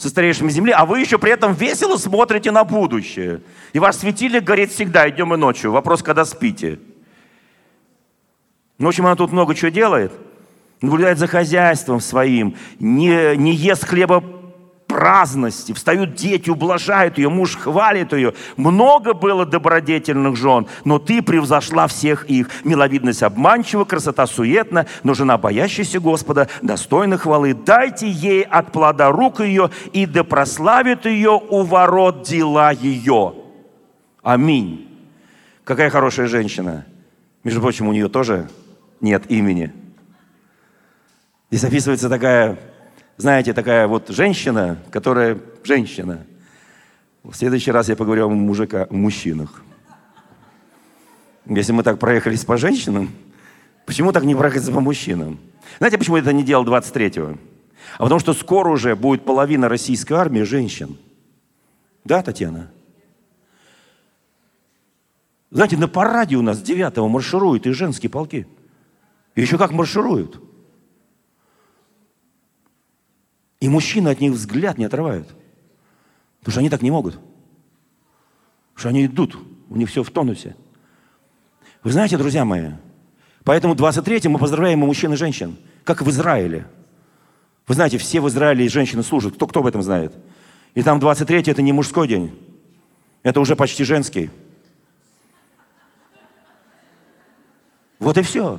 со 0.00 0.08
старейшими 0.08 0.48
земли, 0.48 0.72
а 0.72 0.86
вы 0.86 1.00
еще 1.00 1.18
при 1.18 1.30
этом 1.30 1.52
весело 1.52 1.98
смотрите 1.98 2.50
на 2.50 2.64
будущее. 2.64 3.42
И 3.74 3.78
ваш 3.78 3.96
светильник 3.96 4.44
горит 4.44 4.72
всегда, 4.72 5.06
и 5.06 5.12
днем, 5.12 5.34
и 5.34 5.36
ночью. 5.36 5.72
Вопрос, 5.72 6.02
когда 6.02 6.24
спите. 6.24 6.78
Ну, 8.78 8.86
в 8.86 8.88
общем, 8.88 9.04
она 9.04 9.14
тут 9.14 9.30
много 9.30 9.54
чего 9.54 9.68
делает. 9.68 10.10
Наблюдает 10.80 11.18
за 11.18 11.26
хозяйством 11.26 12.00
своим, 12.00 12.56
не, 12.78 13.36
не 13.36 13.52
ест 13.52 13.84
хлеба 13.84 14.24
праздности, 14.90 15.72
встают 15.72 16.14
дети, 16.14 16.50
ублажают 16.50 17.18
ее, 17.18 17.28
муж 17.28 17.56
хвалит 17.56 18.12
ее. 18.12 18.34
Много 18.56 19.14
было 19.14 19.46
добродетельных 19.46 20.36
жен, 20.36 20.66
но 20.84 20.98
ты 20.98 21.22
превзошла 21.22 21.86
всех 21.86 22.24
их. 22.26 22.48
Миловидность 22.64 23.22
обманчива, 23.22 23.84
красота 23.84 24.26
суетна, 24.26 24.86
но 25.04 25.14
жена, 25.14 25.38
боящаяся 25.38 26.00
Господа, 26.00 26.48
достойна 26.60 27.18
хвалы. 27.18 27.54
Дайте 27.54 28.10
ей 28.10 28.42
от 28.42 28.72
плода 28.72 29.10
рук 29.10 29.40
ее, 29.40 29.70
и 29.92 30.06
да 30.06 30.24
прославит 30.24 31.06
ее 31.06 31.40
у 31.48 31.62
ворот 31.62 32.22
дела 32.22 32.72
ее. 32.72 33.34
Аминь. 34.22 34.88
Какая 35.64 35.88
хорошая 35.88 36.26
женщина. 36.26 36.84
Между 37.44 37.60
прочим, 37.60 37.88
у 37.88 37.92
нее 37.92 38.08
тоже 38.08 38.48
нет 39.00 39.30
имени. 39.30 39.72
Здесь 41.50 41.64
описывается 41.64 42.08
такая 42.08 42.58
знаете, 43.20 43.52
такая 43.52 43.86
вот 43.86 44.08
женщина, 44.08 44.78
которая 44.90 45.38
женщина. 45.62 46.26
В 47.22 47.34
следующий 47.34 47.70
раз 47.70 47.90
я 47.90 47.96
поговорю 47.96 48.26
о 48.26 48.28
мужика, 48.30 48.86
мужчинах. 48.90 49.62
Если 51.44 51.72
мы 51.72 51.82
так 51.82 51.98
проехались 51.98 52.46
по 52.46 52.56
женщинам, 52.56 53.10
почему 53.84 54.12
так 54.12 54.24
не 54.24 54.34
проехаться 54.34 54.72
по 54.72 54.80
мужчинам? 54.80 55.38
Знаете, 55.78 55.98
почему 55.98 56.16
это 56.16 56.32
не 56.32 56.42
делал 56.42 56.64
23-го? 56.64 57.36
А 57.98 58.02
потому 58.02 58.20
что 58.20 58.32
скоро 58.32 58.70
уже 58.70 58.96
будет 58.96 59.24
половина 59.24 59.68
российской 59.68 60.14
армии 60.14 60.42
женщин. 60.42 60.96
Да, 62.04 62.22
Татьяна? 62.22 62.70
Знаете, 65.50 65.76
на 65.76 65.88
параде 65.88 66.36
у 66.36 66.42
нас 66.42 66.62
9 66.62 66.96
маршируют 67.10 67.66
и 67.66 67.72
женские 67.72 68.08
полки. 68.08 68.46
И 69.34 69.42
еще 69.42 69.58
как 69.58 69.72
маршируют. 69.72 70.40
И 73.60 73.68
мужчины 73.68 74.08
от 74.08 74.20
них 74.20 74.32
взгляд 74.32 74.78
не 74.78 74.86
отрывают. 74.86 75.28
Потому 76.40 76.52
что 76.52 76.60
они 76.60 76.70
так 76.70 76.82
не 76.82 76.90
могут. 76.90 77.14
Потому 77.14 78.78
что 78.78 78.88
они 78.88 79.06
идут, 79.06 79.36
у 79.68 79.76
них 79.76 79.90
все 79.90 80.02
в 80.02 80.10
тонусе. 80.10 80.56
Вы 81.82 81.92
знаете, 81.92 82.16
друзья 82.16 82.44
мои, 82.44 82.72
поэтому 83.44 83.74
23 83.74 84.28
мы 84.28 84.38
поздравляем 84.38 84.82
и 84.82 84.86
мужчин, 84.86 85.12
и 85.12 85.16
женщин, 85.16 85.56
как 85.84 86.02
в 86.02 86.10
Израиле. 86.10 86.66
Вы 87.66 87.74
знаете, 87.74 87.98
все 87.98 88.20
в 88.20 88.28
Израиле 88.28 88.68
женщины 88.68 89.02
служат. 89.02 89.34
Кто, 89.34 89.46
кто 89.46 89.60
об 89.60 89.66
этом 89.66 89.82
знает? 89.82 90.14
И 90.74 90.82
там 90.82 90.98
23 90.98 91.42
это 91.52 91.62
не 91.62 91.72
мужской 91.72 92.08
день. 92.08 92.36
Это 93.22 93.40
уже 93.40 93.54
почти 93.56 93.84
женский. 93.84 94.30
Вот 97.98 98.16
и 98.16 98.22
все. 98.22 98.58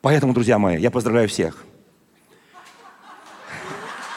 Поэтому, 0.00 0.32
друзья 0.32 0.58
мои, 0.58 0.80
я 0.80 0.90
поздравляю 0.90 1.28
всех. 1.28 1.66